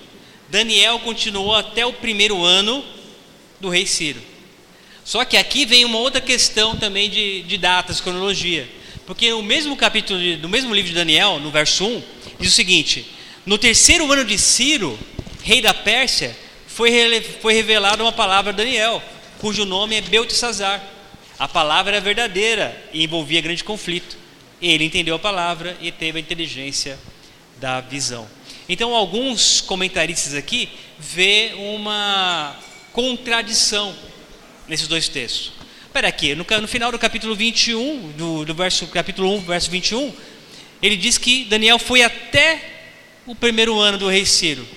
Daniel 0.50 1.00
continuou 1.00 1.56
até 1.56 1.86
o 1.86 1.94
primeiro 1.94 2.44
ano 2.44 2.86
do 3.60 3.70
rei 3.70 3.86
Ciro. 3.86 4.22
Só 5.06 5.26
que 5.26 5.36
aqui 5.36 5.66
vem 5.66 5.86
uma 5.86 5.98
outra 5.98 6.22
questão 6.22 6.76
também 6.76 7.10
de, 7.10 7.42
de 7.44 7.58
datas, 7.58 8.00
cronologia. 8.00 8.68
Porque 9.06 9.30
no 9.32 9.44
mesmo 9.44 9.76
capítulo, 9.76 10.20
de, 10.20 10.38
no 10.38 10.48
mesmo 10.48 10.74
livro 10.74 10.90
de 10.90 10.96
Daniel, 10.96 11.40
no 11.40 11.52
verso 11.52 11.86
1, 11.86 12.04
diz 12.40 12.54
o 12.54 12.56
seguinte: 12.56 13.06
No 13.46 13.58
terceiro 13.58 14.10
ano 14.12 14.24
de 14.24 14.38
Ciro, 14.38 14.98
rei 15.44 15.62
da 15.62 15.74
Pérsia, 15.74 16.36
foi, 16.68 17.22
foi 17.42 17.54
revelada 17.54 18.02
uma 18.02 18.14
palavra 18.14 18.52
a 18.52 18.56
Daniel, 18.56 19.04
cujo 19.40 19.66
nome 19.66 19.96
é 19.96 20.02
Beltesazar. 20.02 20.82
A 21.38 21.48
palavra 21.48 21.96
era 21.96 22.02
verdadeira 22.02 22.90
e 22.94 23.04
envolvia 23.04 23.42
grande 23.42 23.64
conflito. 23.64 24.18
Ele 24.62 24.86
entendeu 24.86 25.16
a 25.16 25.20
palavra 25.20 25.76
e 25.82 25.92
teve 25.92 26.18
a 26.18 26.22
inteligência 26.22 26.98
da 27.60 27.82
visão. 27.82 28.28
Então, 28.70 28.96
alguns 28.96 29.60
comentaristas 29.60 30.34
aqui 30.34 30.70
vê 30.98 31.52
uma 31.58 32.56
contradição 32.94 33.94
nesses 34.68 34.88
dois 34.88 35.08
textos. 35.08 35.52
Espera 35.86 36.08
aqui, 36.08 36.34
no, 36.34 36.46
no, 36.62 36.68
final 36.68 36.92
do 36.92 36.98
capítulo 36.98 37.36
21, 37.36 38.14
do, 38.18 38.46
do 38.46 38.54
verso, 38.56 38.88
capítulo 38.88 39.32
1, 39.36 39.42
verso 39.42 39.70
21, 39.70 40.12
ele 40.82 40.98
diz 40.98 41.18
que 41.18 41.46
Daniel 41.46 41.78
foi 41.78 42.02
até 42.02 42.90
o 43.26 43.36
primeiro 43.36 43.80
ano 43.80 43.98
do 43.98 44.08
rei 44.08 44.26
Ciro. 44.26 44.68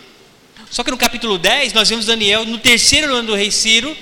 Só 0.70 0.84
que 0.84 0.90
no 0.90 0.98
capítulo 0.98 1.38
10, 1.38 1.72
nós 1.72 1.88
vemos 1.88 2.06
Daniel 2.06 2.44
no 2.44 2.58
terceiro 2.58 3.14
ano 3.14 3.28
do 3.28 3.34
rei 3.34 3.50
Ciro, 3.50 3.96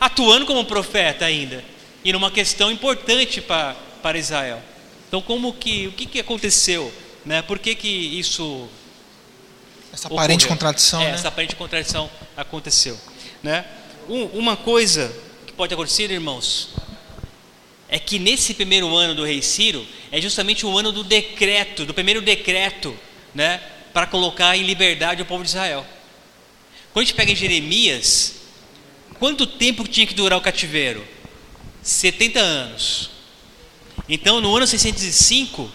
atuando 0.00 0.46
como 0.46 0.64
profeta 0.64 1.24
ainda, 1.24 1.62
e 2.04 2.12
numa 2.12 2.30
questão 2.30 2.70
importante 2.70 3.40
para, 3.40 3.74
para 4.02 4.18
Israel. 4.18 4.62
Então, 5.08 5.20
como 5.20 5.52
que, 5.52 5.86
o 5.88 5.92
que, 5.92 6.06
que 6.06 6.20
aconteceu? 6.20 6.92
Né? 7.24 7.42
Por 7.42 7.58
que, 7.58 7.74
que 7.74 7.88
isso 8.18 8.68
essa 9.92 10.08
aparente 10.08 10.44
ocorreu. 10.44 10.56
contradição, 10.56 11.02
é, 11.02 11.04
né? 11.04 11.10
Essa 11.14 11.28
aparente 11.28 11.54
contradição 11.56 12.10
aconteceu, 12.36 12.98
né? 13.42 13.64
Um, 14.08 14.24
uma 14.38 14.56
coisa 14.56 15.14
pode 15.56 15.72
acontecer, 15.72 16.10
irmãos, 16.10 16.70
é 17.88 17.98
que 17.98 18.18
nesse 18.18 18.54
primeiro 18.54 18.94
ano 18.96 19.14
do 19.14 19.24
rei 19.24 19.40
Ciro 19.40 19.86
é 20.10 20.20
justamente 20.20 20.66
o 20.66 20.78
ano 20.78 20.90
do 20.90 21.04
decreto, 21.04 21.86
do 21.86 21.94
primeiro 21.94 22.20
decreto, 22.20 22.96
né, 23.34 23.60
para 23.92 24.06
colocar 24.06 24.56
em 24.56 24.62
liberdade 24.62 25.22
o 25.22 25.26
povo 25.26 25.42
de 25.42 25.50
Israel. 25.50 25.86
Quando 26.92 27.04
a 27.04 27.06
gente 27.06 27.14
pega 27.14 27.32
em 27.32 27.36
Jeremias, 27.36 28.34
quanto 29.18 29.46
tempo 29.46 29.86
tinha 29.86 30.06
que 30.06 30.14
durar 30.14 30.38
o 30.38 30.42
cativeiro? 30.42 31.06
70 31.82 32.40
anos. 32.40 33.10
Então, 34.08 34.40
no 34.40 34.54
ano 34.56 34.66
605, 34.66 35.70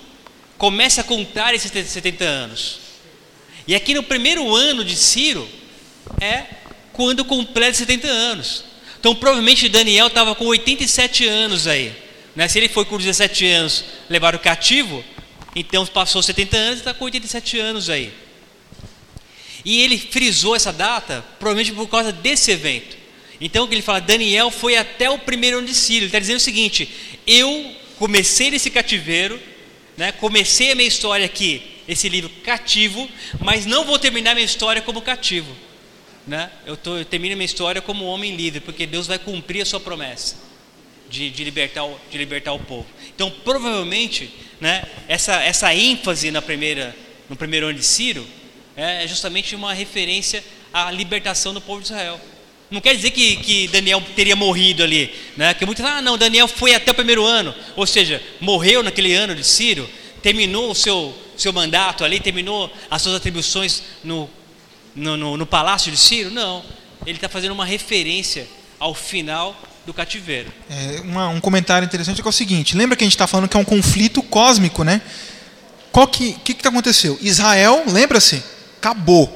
começa 0.58 1.02
a 1.02 1.04
contar 1.04 1.54
esses 1.54 1.72
70 1.72 2.24
anos. 2.24 2.80
E 3.68 3.76
aqui 3.76 3.94
no 3.94 4.04
primeiro 4.04 4.54
ano 4.54 4.84
de 4.84 4.96
Ciro 4.96 5.48
é 6.20 6.46
quando 6.92 7.24
completa 7.24 7.76
70 7.76 8.08
anos. 8.08 8.69
Então 9.00 9.16
provavelmente 9.16 9.70
Daniel 9.70 10.08
estava 10.08 10.36
com 10.36 10.46
87 10.46 11.26
anos 11.26 11.68
aí. 11.68 11.94
Né? 12.36 12.48
Se 12.48 12.60
ele 12.60 12.70
foi 12.70 12.86
com 12.86 12.98
17 12.98 13.46
anos 13.48 13.86
levar 14.10 14.36
o 14.36 14.40
cativo, 14.40 15.04
então 15.56 15.86
passou 15.86 16.22
70 16.22 16.58
anos 16.58 16.76
e 16.76 16.82
está 16.82 16.94
com 16.94 17.06
87 17.06 17.60
anos 17.60 17.90
aí. 17.90 18.14
E 19.64 19.82
ele 19.82 19.98
frisou 19.98 20.56
essa 20.56 20.72
data 20.72 21.26
provavelmente 21.40 21.74
por 21.74 21.88
causa 21.88 22.12
desse 22.12 22.52
evento. 22.52 22.98
Então 23.42 23.68
ele 23.72 23.82
fala, 23.82 24.02
Daniel 24.02 24.52
foi 24.52 24.76
até 24.76 25.10
o 25.10 25.18
primeiro 25.18 25.60
ano 25.60 25.68
de 25.68 25.74
Ciro. 25.74 26.00
Ele 26.00 26.06
está 26.08 26.20
dizendo 26.20 26.38
o 26.38 26.42
seguinte: 26.42 26.90
eu 27.26 27.76
comecei 27.98 28.52
nesse 28.52 28.70
cativeiro, 28.70 29.40
né? 29.98 30.12
comecei 30.12 30.72
a 30.72 30.76
minha 30.76 30.88
história 30.88 31.26
aqui 31.26 31.62
esse 31.88 32.08
livro 32.08 32.30
cativo, 32.44 33.10
mas 33.40 33.66
não 33.66 33.84
vou 33.84 33.98
terminar 33.98 34.36
minha 34.36 34.46
história 34.46 34.80
como 34.80 35.02
cativo. 35.02 35.52
Né? 36.30 36.48
Eu, 36.64 36.78
tô, 36.78 36.96
eu 36.96 37.06
termino 37.06 37.36
minha 37.36 37.44
história 37.44 37.82
como 37.82 38.06
homem 38.06 38.36
livre, 38.36 38.60
porque 38.60 38.86
Deus 38.86 39.08
vai 39.08 39.18
cumprir 39.18 39.64
a 39.64 39.66
sua 39.66 39.80
promessa 39.80 40.36
de, 41.10 41.28
de, 41.32 41.44
libertar, 41.44 41.84
o, 41.84 42.00
de 42.12 42.20
libertar 42.20 42.54
o 42.54 42.60
povo. 42.60 42.86
Então, 43.16 43.32
provavelmente, 43.44 44.30
né, 44.62 44.84
essa, 45.08 45.42
essa 45.42 45.74
ênfase 45.74 46.30
na 46.30 46.40
primeira, 46.40 46.96
no 47.28 47.36
primeiro 47.36 47.66
ano 47.66 47.80
de 47.80 47.84
Ciro 47.84 48.28
é 48.76 49.08
justamente 49.08 49.56
uma 49.56 49.74
referência 49.74 50.44
à 50.72 50.92
libertação 50.92 51.52
do 51.52 51.60
povo 51.60 51.80
de 51.82 51.88
Israel. 51.88 52.22
Não 52.70 52.80
quer 52.80 52.96
dizer 52.96 53.10
que, 53.10 53.38
que 53.38 53.68
Daniel 53.68 54.00
teria 54.16 54.36
morrido 54.36 54.84
ali, 54.84 55.12
né? 55.36 55.56
Que 55.56 55.66
muitos 55.66 55.84
ah, 55.84 56.00
não, 56.00 56.16
Daniel 56.16 56.48
foi 56.48 56.76
até 56.76 56.92
o 56.92 56.94
primeiro 56.94 57.26
ano, 57.26 57.56
ou 57.76 57.88
seja, 57.88 58.22
morreu 58.40 58.84
naquele 58.84 59.16
ano 59.16 59.34
de 59.34 59.44
Ciro, 59.44 59.90
terminou 60.22 60.70
o 60.70 60.76
seu, 60.76 61.12
seu 61.36 61.52
mandato 61.52 62.06
ali, 62.06 62.20
terminou 62.20 62.72
as 62.88 63.02
suas 63.02 63.16
atribuições 63.16 63.82
no, 64.04 64.30
no, 65.00 65.18
no, 65.18 65.38
no 65.38 65.46
palácio 65.46 65.92
de 65.92 65.98
Ciro? 65.98 66.30
Não. 66.30 66.64
Ele 67.06 67.18
está 67.18 67.30
fazendo 67.30 67.52
uma 67.52 67.66
referência 67.66 68.48
ao 68.80 68.94
final 68.94 69.60
do 69.86 69.94
cativeiro. 69.94 70.52
É, 70.70 71.02
uma, 71.02 71.28
um 71.30 71.40
comentário 71.40 71.86
interessante 71.86 72.22
é, 72.22 72.26
é 72.26 72.28
o 72.28 72.32
seguinte: 72.32 72.76
lembra 72.76 72.96
que 72.96 73.04
a 73.04 73.08
gente 73.08 73.16
está 73.16 73.28
falando 73.28 73.50
que 73.50 73.58
é 73.58 73.60
um 73.60 73.66
conflito 73.66 74.22
cósmico, 74.22 74.84
né? 74.84 75.02
O 75.92 76.08
que 76.08 76.34
que, 76.34 76.54
que 76.54 76.68
aconteceu? 76.68 77.18
Israel, 77.22 77.84
lembra-se, 77.88 78.44
acabou. 78.78 79.36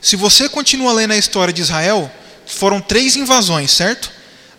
Se 0.00 0.16
você 0.16 0.48
continua 0.48 0.92
lendo 0.92 1.12
a 1.12 1.16
história 1.16 1.52
de 1.52 1.62
Israel, 1.62 2.10
foram 2.46 2.80
três 2.80 3.16
invasões, 3.16 3.70
certo? 3.70 4.16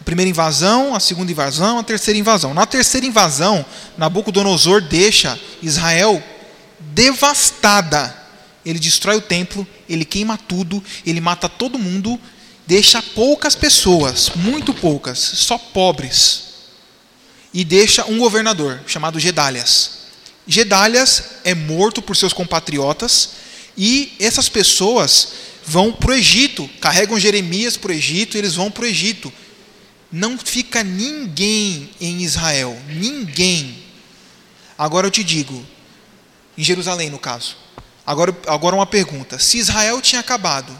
primeira 0.07 0.29
invasão, 0.29 0.95
a 0.95 1.01
segunda 1.01 1.33
invasão, 1.33 1.79
a 1.79 1.83
terceira 1.83 2.17
invasão. 2.17 2.53
Na 2.53 2.65
terceira 2.65 3.05
invasão, 3.05 3.65
Nabucodonosor 3.97 4.79
deixa 4.79 5.37
Israel 5.61 6.23
devastada. 6.79 8.15
Ele 8.65 8.79
destrói 8.79 9.17
o 9.17 9.21
templo, 9.21 9.67
ele 9.89 10.05
queima 10.05 10.37
tudo, 10.37 10.83
ele 11.05 11.21
mata 11.21 11.47
todo 11.47 11.79
mundo, 11.79 12.19
deixa 12.65 13.01
poucas 13.01 13.55
pessoas, 13.55 14.31
muito 14.35 14.73
poucas, 14.73 15.19
só 15.19 15.57
pobres. 15.57 16.43
E 17.53 17.63
deixa 17.63 18.05
um 18.05 18.17
governador 18.17 18.81
chamado 18.85 19.19
Gedalias. 19.19 19.97
Gedalias 20.45 21.23
é 21.43 21.55
morto 21.55 22.01
por 22.01 22.15
seus 22.15 22.33
compatriotas 22.33 23.31
e 23.77 24.13
essas 24.19 24.47
pessoas 24.47 25.29
vão 25.65 25.91
para 25.91 26.11
o 26.11 26.13
Egito, 26.13 26.69
carregam 26.79 27.19
Jeremias 27.19 27.75
para 27.75 27.91
o 27.91 27.93
Egito 27.93 28.37
eles 28.37 28.55
vão 28.55 28.71
para 28.71 28.83
o 28.83 28.87
Egito 28.87 29.31
não 30.11 30.37
fica 30.37 30.83
ninguém 30.83 31.89
em 31.99 32.21
Israel, 32.21 32.77
ninguém. 32.87 33.83
Agora 34.77 35.07
eu 35.07 35.11
te 35.11 35.23
digo, 35.23 35.65
em 36.57 36.63
Jerusalém 36.63 37.09
no 37.09 37.19
caso. 37.19 37.57
Agora, 38.07 38.33
agora 38.47 38.73
uma 38.73 38.85
pergunta: 38.85 39.37
se 39.37 39.57
Israel 39.57 40.01
tinha 40.01 40.21
acabado, 40.21 40.75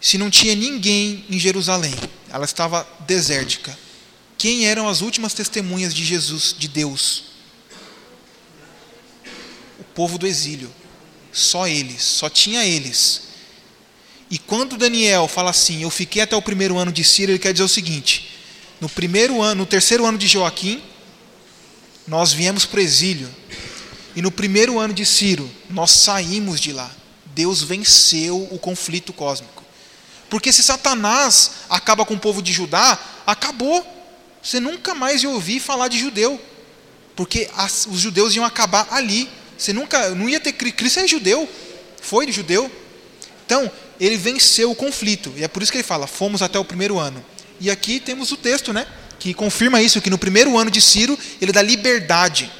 se 0.00 0.16
não 0.16 0.30
tinha 0.30 0.54
ninguém 0.54 1.24
em 1.28 1.36
Jerusalém, 1.36 1.94
ela 2.30 2.44
estava 2.44 2.86
desértica, 3.00 3.76
quem 4.38 4.66
eram 4.66 4.88
as 4.88 5.00
últimas 5.00 5.34
testemunhas 5.34 5.92
de 5.92 6.04
Jesus, 6.04 6.54
de 6.56 6.68
Deus? 6.68 7.24
O 9.80 9.84
povo 9.92 10.16
do 10.16 10.28
exílio. 10.28 10.72
Só 11.32 11.66
eles, 11.66 12.02
só 12.02 12.28
tinha 12.28 12.64
eles. 12.64 13.22
E 14.30 14.38
quando 14.38 14.76
Daniel 14.76 15.28
fala 15.28 15.50
assim, 15.50 15.82
eu 15.82 15.90
fiquei 15.90 16.22
até 16.22 16.36
o 16.36 16.42
primeiro 16.42 16.76
ano 16.78 16.92
de 16.92 17.04
Ciro, 17.04 17.32
ele 17.32 17.38
quer 17.38 17.52
dizer 17.52 17.64
o 17.64 17.68
seguinte: 17.68 18.30
no 18.80 18.88
primeiro 18.88 19.42
ano, 19.42 19.62
no 19.62 19.66
terceiro 19.66 20.06
ano 20.06 20.16
de 20.16 20.28
Joaquim, 20.28 20.80
nós 22.06 22.32
viemos 22.32 22.64
para 22.64 22.78
o 22.78 22.82
exílio. 22.82 23.39
E 24.14 24.22
no 24.22 24.30
primeiro 24.30 24.78
ano 24.78 24.92
de 24.92 25.06
Ciro, 25.06 25.50
nós 25.68 25.90
saímos 25.90 26.60
de 26.60 26.72
lá. 26.72 26.90
Deus 27.26 27.62
venceu 27.62 28.48
o 28.50 28.58
conflito 28.58 29.12
cósmico. 29.12 29.64
Porque 30.28 30.52
se 30.52 30.62
Satanás 30.62 31.52
acaba 31.68 32.04
com 32.04 32.14
o 32.14 32.18
povo 32.18 32.42
de 32.42 32.52
Judá, 32.52 32.98
acabou. 33.26 33.86
Você 34.42 34.58
nunca 34.60 34.94
mais 34.94 35.22
ia 35.22 35.30
ouvir 35.30 35.60
falar 35.60 35.88
de 35.88 35.98
judeu. 35.98 36.40
Porque 37.14 37.50
as, 37.56 37.86
os 37.86 38.00
judeus 38.00 38.34
iam 38.34 38.44
acabar 38.44 38.88
ali. 38.90 39.28
Você 39.58 39.72
nunca, 39.72 40.10
não 40.10 40.28
ia 40.28 40.40
ter 40.40 40.52
Cristo 40.52 41.00
é 41.00 41.06
judeu, 41.06 41.48
foi 42.00 42.30
judeu. 42.32 42.70
Então, 43.44 43.70
ele 44.00 44.16
venceu 44.16 44.70
o 44.70 44.74
conflito. 44.74 45.32
E 45.36 45.44
é 45.44 45.48
por 45.48 45.62
isso 45.62 45.70
que 45.70 45.76
ele 45.76 45.84
fala: 45.84 46.06
"Fomos 46.06 46.40
até 46.40 46.58
o 46.58 46.64
primeiro 46.64 46.98
ano". 46.98 47.22
E 47.60 47.70
aqui 47.70 48.00
temos 48.00 48.32
o 48.32 48.38
texto, 48.38 48.72
né, 48.72 48.86
que 49.18 49.34
confirma 49.34 49.82
isso 49.82 50.00
que 50.00 50.08
no 50.08 50.16
primeiro 50.16 50.56
ano 50.56 50.70
de 50.70 50.80
Ciro, 50.80 51.18
ele 51.42 51.52
dá 51.52 51.60
liberdade. 51.60 52.50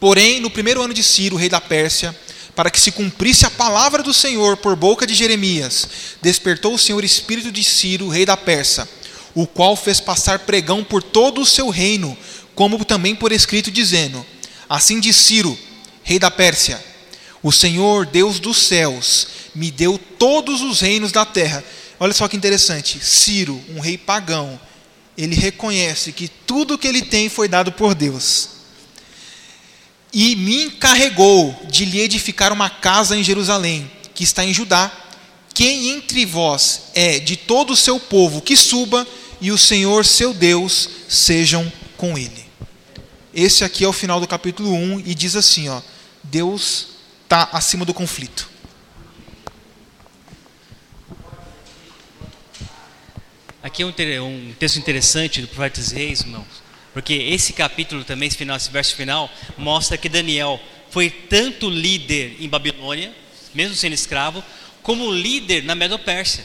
Porém, 0.00 0.40
no 0.40 0.50
primeiro 0.50 0.82
ano 0.82 0.94
de 0.94 1.02
Ciro, 1.02 1.36
rei 1.36 1.48
da 1.48 1.60
Pérsia, 1.60 2.16
para 2.54 2.70
que 2.70 2.80
se 2.80 2.92
cumprisse 2.92 3.46
a 3.46 3.50
palavra 3.50 4.02
do 4.02 4.12
Senhor 4.12 4.56
por 4.56 4.74
boca 4.76 5.06
de 5.06 5.14
Jeremias, 5.14 5.88
despertou 6.20 6.74
o 6.74 6.78
Senhor 6.78 7.04
espírito 7.04 7.50
de 7.50 7.62
Ciro, 7.62 8.08
rei 8.08 8.26
da 8.26 8.36
Pérsia, 8.36 8.88
o 9.34 9.46
qual 9.46 9.76
fez 9.76 10.00
passar 10.00 10.40
pregão 10.40 10.82
por 10.82 11.02
todo 11.02 11.40
o 11.40 11.46
seu 11.46 11.68
reino, 11.68 12.16
como 12.54 12.84
também 12.84 13.14
por 13.14 13.32
escrito, 13.32 13.70
dizendo: 13.70 14.24
Assim 14.68 15.00
diz 15.00 15.16
Ciro, 15.16 15.56
rei 16.02 16.18
da 16.18 16.30
Pérsia: 16.30 16.84
O 17.42 17.52
Senhor, 17.52 18.06
Deus 18.06 18.40
dos 18.40 18.56
céus, 18.56 19.28
me 19.54 19.70
deu 19.70 19.98
todos 20.18 20.60
os 20.60 20.80
reinos 20.80 21.12
da 21.12 21.24
terra. 21.24 21.62
Olha 22.00 22.12
só 22.12 22.26
que 22.26 22.36
interessante: 22.36 22.98
Ciro, 23.04 23.62
um 23.70 23.80
rei 23.80 23.96
pagão, 23.96 24.60
ele 25.16 25.34
reconhece 25.36 26.12
que 26.12 26.28
tudo 26.28 26.78
que 26.78 26.86
ele 26.86 27.02
tem 27.02 27.28
foi 27.28 27.48
dado 27.48 27.72
por 27.72 27.94
Deus. 27.94 28.57
E 30.12 30.36
me 30.36 30.64
encarregou 30.64 31.54
de 31.70 31.84
lhe 31.84 32.00
edificar 32.00 32.52
uma 32.52 32.70
casa 32.70 33.16
em 33.16 33.22
Jerusalém, 33.22 33.90
que 34.14 34.24
está 34.24 34.44
em 34.44 34.52
Judá. 34.52 34.90
Quem 35.52 35.90
entre 35.90 36.24
vós 36.24 36.84
é 36.94 37.18
de 37.18 37.36
todo 37.36 37.72
o 37.72 37.76
seu 37.76 38.00
povo, 38.00 38.40
que 38.40 38.56
suba, 38.56 39.06
e 39.40 39.52
o 39.52 39.58
Senhor 39.58 40.04
seu 40.04 40.32
Deus 40.32 40.88
sejam 41.08 41.70
com 41.96 42.16
ele. 42.16 42.46
Esse 43.34 43.62
aqui 43.64 43.84
é 43.84 43.88
o 43.88 43.92
final 43.92 44.20
do 44.20 44.26
capítulo 44.26 44.72
1 44.72 45.00
e 45.00 45.14
diz 45.14 45.36
assim: 45.36 45.68
ó, 45.68 45.80
Deus 46.22 46.88
está 47.24 47.48
acima 47.52 47.84
do 47.84 47.94
conflito. 47.94 48.48
Aqui 53.62 53.82
é 53.82 53.86
um, 53.86 53.90
um 53.90 54.54
texto 54.58 54.78
interessante 54.78 55.42
do 55.42 55.48
profeta 55.48 55.80
Reis, 55.94 56.20
irmãos, 56.20 56.46
porque 56.98 57.14
esse 57.14 57.52
capítulo 57.52 58.02
também, 58.02 58.26
esse, 58.26 58.36
final, 58.36 58.56
esse 58.56 58.72
verso 58.72 58.96
final, 58.96 59.30
mostra 59.56 59.96
que 59.96 60.08
Daniel 60.08 60.60
foi 60.90 61.08
tanto 61.08 61.70
líder 61.70 62.34
em 62.40 62.48
Babilônia, 62.48 63.14
mesmo 63.54 63.76
sendo 63.76 63.92
escravo, 63.92 64.42
como 64.82 65.12
líder 65.12 65.62
na 65.62 65.76
Medo-Pérsia. 65.76 66.42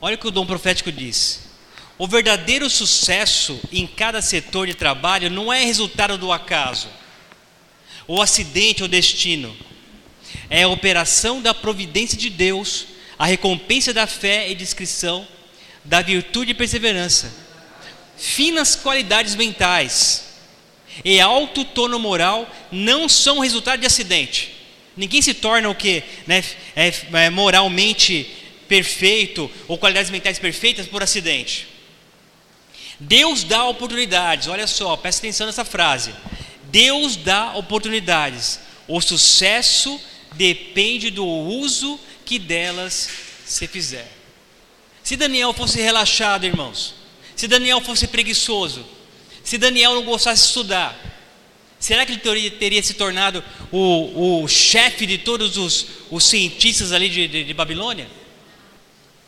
Olha 0.00 0.14
o 0.14 0.18
que 0.18 0.28
o 0.28 0.30
dom 0.30 0.46
profético 0.46 0.92
diz. 0.92 1.40
O 1.98 2.06
verdadeiro 2.06 2.70
sucesso 2.70 3.60
em 3.72 3.84
cada 3.84 4.22
setor 4.22 4.68
de 4.68 4.74
trabalho 4.74 5.28
não 5.28 5.52
é 5.52 5.64
resultado 5.64 6.16
do 6.16 6.30
acaso, 6.30 6.86
ou 8.06 8.22
acidente 8.22 8.80
ou 8.84 8.88
destino. 8.88 9.56
É 10.48 10.62
a 10.62 10.68
operação 10.68 11.42
da 11.42 11.52
providência 11.52 12.16
de 12.16 12.30
Deus, 12.30 12.86
a 13.18 13.26
recompensa 13.26 13.92
da 13.92 14.06
fé 14.06 14.48
e 14.48 14.54
discrição, 14.54 15.26
da 15.84 16.00
virtude 16.00 16.52
e 16.52 16.54
perseverança, 16.54 17.42
finas 18.16 18.76
qualidades 18.76 19.34
mentais 19.34 20.24
e 21.04 21.20
alto 21.20 21.64
tono 21.64 21.98
moral 21.98 22.48
não 22.70 23.08
são 23.08 23.40
resultado 23.40 23.80
de 23.80 23.86
acidente. 23.86 24.54
Ninguém 24.96 25.20
se 25.22 25.34
torna 25.34 25.68
o 25.68 25.74
que? 25.74 26.02
Né, 26.26 26.44
é, 26.76 26.92
é 27.24 27.30
moralmente 27.30 28.30
perfeito 28.68 29.50
ou 29.66 29.76
qualidades 29.76 30.10
mentais 30.10 30.38
perfeitas 30.38 30.86
por 30.86 31.02
acidente. 31.02 31.66
Deus 32.98 33.42
dá 33.42 33.64
oportunidades, 33.64 34.46
olha 34.46 34.66
só, 34.66 34.96
presta 34.96 35.20
atenção 35.20 35.46
nessa 35.46 35.64
frase. 35.64 36.14
Deus 36.64 37.16
dá 37.16 37.54
oportunidades. 37.56 38.60
O 38.86 39.00
sucesso 39.00 40.00
depende 40.34 41.10
do 41.10 41.26
uso 41.26 41.98
que 42.24 42.38
delas 42.38 43.08
se 43.44 43.66
fizer. 43.66 44.08
Se 45.02 45.16
Daniel 45.16 45.52
fosse 45.52 45.80
relaxado, 45.80 46.46
irmãos, 46.46 46.94
se 47.36 47.48
Daniel 47.48 47.80
fosse 47.80 48.06
preguiçoso, 48.06 48.84
se 49.42 49.58
Daniel 49.58 49.94
não 49.94 50.04
gostasse 50.04 50.42
de 50.42 50.48
estudar, 50.48 50.98
será 51.78 52.06
que 52.06 52.12
ele 52.12 52.20
teria, 52.20 52.50
teria 52.50 52.82
se 52.82 52.94
tornado 52.94 53.44
o, 53.70 54.42
o 54.42 54.48
chefe 54.48 55.06
de 55.06 55.18
todos 55.18 55.56
os, 55.56 55.86
os 56.10 56.24
cientistas 56.24 56.92
ali 56.92 57.08
de, 57.08 57.28
de, 57.28 57.44
de 57.44 57.54
Babilônia? 57.54 58.08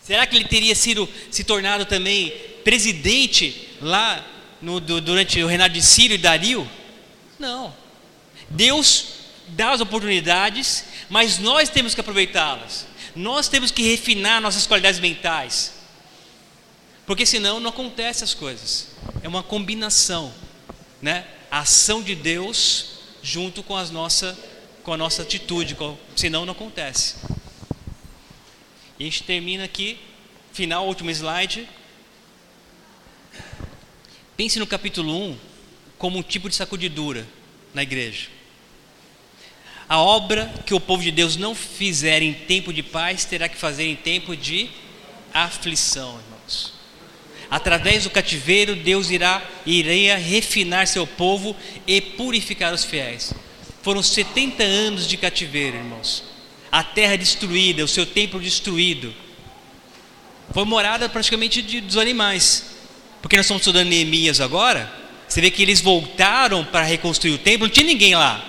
Será 0.02 0.26
que 0.26 0.36
ele 0.36 0.44
teria 0.44 0.74
sido 0.74 1.08
se 1.30 1.42
tornado 1.44 1.84
também 1.84 2.30
presidente 2.62 3.68
lá 3.82 4.24
no, 4.62 4.80
do, 4.80 5.00
durante 5.00 5.42
o 5.42 5.46
reinado 5.46 5.74
de 5.74 5.82
Ciro 5.82 6.14
e 6.14 6.18
Dario? 6.18 6.68
Não. 7.38 7.74
Deus 8.48 9.06
dá 9.48 9.72
as 9.72 9.80
oportunidades, 9.80 10.84
mas 11.08 11.38
nós 11.38 11.68
temos 11.68 11.94
que 11.94 12.00
aproveitá-las. 12.00 12.86
Nós 13.14 13.48
temos 13.48 13.70
que 13.70 13.82
refinar 13.82 14.40
nossas 14.40 14.66
qualidades 14.66 15.00
mentais. 15.00 15.75
Porque 17.06 17.24
senão 17.24 17.60
não 17.60 17.70
acontece 17.70 18.24
as 18.24 18.34
coisas. 18.34 18.88
É 19.22 19.28
uma 19.28 19.42
combinação, 19.42 20.34
né? 21.00 21.26
A 21.50 21.60
ação 21.60 22.02
de 22.02 22.14
Deus 22.14 22.96
junto 23.22 23.62
com 23.62 23.76
as 23.76 23.90
nossa 23.90 24.36
com 24.82 24.92
a 24.92 24.96
nossa 24.96 25.22
atitude, 25.22 25.74
com, 25.74 25.98
senão 26.14 26.46
não 26.46 26.52
acontece. 26.52 27.16
E 29.00 29.02
a 29.02 29.04
gente 29.04 29.24
termina 29.24 29.64
aqui, 29.64 29.98
final, 30.52 30.86
último 30.86 31.10
slide. 31.10 31.68
Pense 34.36 34.60
no 34.60 34.66
capítulo 34.66 35.12
1 35.30 35.38
como 35.98 36.18
um 36.18 36.22
tipo 36.22 36.48
de 36.48 36.54
sacudidura 36.54 37.26
na 37.74 37.82
igreja. 37.82 38.28
A 39.88 40.00
obra 40.00 40.54
que 40.64 40.72
o 40.72 40.78
povo 40.78 41.02
de 41.02 41.10
Deus 41.10 41.36
não 41.36 41.52
fizer 41.52 42.22
em 42.22 42.32
tempo 42.32 42.72
de 42.72 42.84
paz, 42.84 43.24
terá 43.24 43.48
que 43.48 43.56
fazer 43.56 43.86
em 43.86 43.96
tempo 43.96 44.36
de 44.36 44.70
aflição, 45.34 46.20
irmãos. 46.20 46.35
Através 47.50 48.04
do 48.04 48.10
cativeiro, 48.10 48.74
Deus 48.74 49.10
irá 49.10 49.42
iria 49.64 50.16
refinar 50.16 50.86
seu 50.86 51.06
povo 51.06 51.56
e 51.86 52.00
purificar 52.00 52.74
os 52.74 52.84
fiéis. 52.84 53.32
Foram 53.82 54.02
70 54.02 54.62
anos 54.62 55.06
de 55.06 55.16
cativeiro, 55.16 55.76
irmãos 55.76 56.36
a 56.76 56.82
terra 56.82 57.16
destruída, 57.16 57.82
o 57.82 57.88
seu 57.88 58.04
templo 58.04 58.38
destruído. 58.38 59.14
Foi 60.52 60.64
morada 60.64 61.08
praticamente 61.08 61.62
de, 61.62 61.80
dos 61.80 61.96
animais. 61.96 62.76
Porque 63.22 63.34
nós 63.34 63.46
estamos 63.46 63.62
estudando 63.62 63.88
Neemias 63.88 64.42
agora, 64.42 64.92
você 65.26 65.40
vê 65.40 65.50
que 65.50 65.62
eles 65.62 65.80
voltaram 65.80 66.64
para 66.64 66.84
reconstruir 66.84 67.32
o 67.32 67.38
templo, 67.38 67.66
não 67.66 67.72
tinha 67.72 67.86
ninguém 67.86 68.14
lá. 68.14 68.44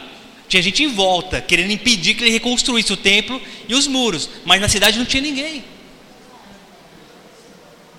Tinha 0.50 0.62
gente 0.62 0.84
em 0.84 0.88
volta, 0.88 1.42
querendo 1.42 1.72
impedir 1.72 2.16
que 2.16 2.24
ele 2.24 2.32
reconstruísse 2.32 2.92
o 2.92 2.98
templo 2.98 3.42
e 3.68 3.74
os 3.74 3.88
muros, 3.88 4.30
mas 4.44 4.60
na 4.62 4.68
cidade 4.68 4.98
não 4.98 5.06
tinha 5.06 5.22
ninguém. 5.22 5.64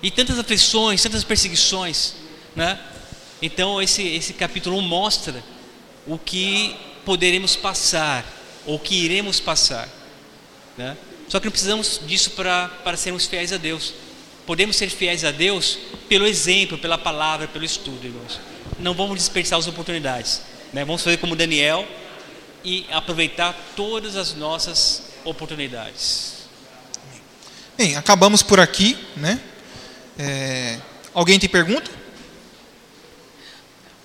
E 0.01 0.09
tantas 0.09 0.39
aflições, 0.39 1.01
tantas 1.03 1.23
perseguições, 1.23 2.13
né? 2.55 2.79
Então 3.41 3.81
esse, 3.81 4.05
esse 4.07 4.33
capítulo 4.33 4.81
mostra 4.81 5.43
o 6.05 6.17
que 6.17 6.75
poderemos 7.05 7.55
passar, 7.55 8.25
ou 8.65 8.77
que 8.77 8.95
iremos 8.95 9.39
passar. 9.39 9.87
Né? 10.77 10.95
Só 11.27 11.39
que 11.39 11.45
não 11.45 11.51
precisamos 11.51 12.01
disso 12.05 12.31
para, 12.31 12.67
para 12.83 12.97
sermos 12.97 13.25
fiéis 13.25 13.53
a 13.53 13.57
Deus. 13.57 13.93
Podemos 14.45 14.75
ser 14.75 14.89
fiéis 14.89 15.23
a 15.23 15.31
Deus 15.31 15.77
pelo 16.07 16.25
exemplo, 16.25 16.77
pela 16.77 16.97
palavra, 16.97 17.47
pelo 17.47 17.63
estudo, 17.63 18.05
irmãos. 18.05 18.39
Não 18.79 18.93
vamos 18.93 19.17
desperdiçar 19.17 19.59
as 19.59 19.67
oportunidades. 19.67 20.41
Né? 20.73 20.83
Vamos 20.83 21.03
fazer 21.03 21.17
como 21.17 21.35
Daniel 21.35 21.87
e 22.63 22.85
aproveitar 22.91 23.55
todas 23.75 24.15
as 24.15 24.33
nossas 24.33 25.03
oportunidades. 25.23 26.33
Bem, 27.77 27.95
acabamos 27.95 28.43
por 28.43 28.59
aqui, 28.59 28.97
né? 29.15 29.39
É... 30.19 30.77
Alguém 31.13 31.39
tem 31.39 31.47
pergunta? 31.47 31.89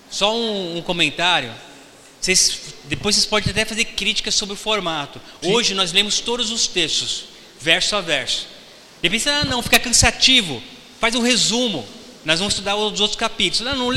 Só 0.09 0.33
um, 0.35 0.79
um 0.79 0.83
comentário. 0.83 1.53
Vocês, 2.21 2.61
depois 2.85 3.17
vocês 3.17 3.27
podem 3.27 3.51
até 3.51 3.65
fazer 3.65 3.85
críticas 3.85 4.35
sobre 4.37 4.55
o 4.55 4.57
formato. 4.57 5.21
Sim. 5.43 5.53
Hoje 5.53 5.75
nós 5.75 5.93
lemos 5.93 6.21
todos 6.21 6.53
os 6.53 6.69
textos, 6.69 7.25
verso 7.61 7.97
a 7.97 8.01
verso. 8.01 8.47
Depois, 9.03 9.27
ah, 9.27 9.45
não, 9.45 9.61
fica 9.61 9.79
cansativo. 9.79 10.63
Faz 11.01 11.17
um 11.17 11.21
resumo. 11.21 11.85
Nós 12.25 12.39
vamos 12.39 12.55
estudar 12.55 12.77
os 12.77 13.01
outros 13.01 13.17
capítulos. 13.17 13.61
Não, 13.61 13.77
não 13.77 13.89
lê 13.89 13.93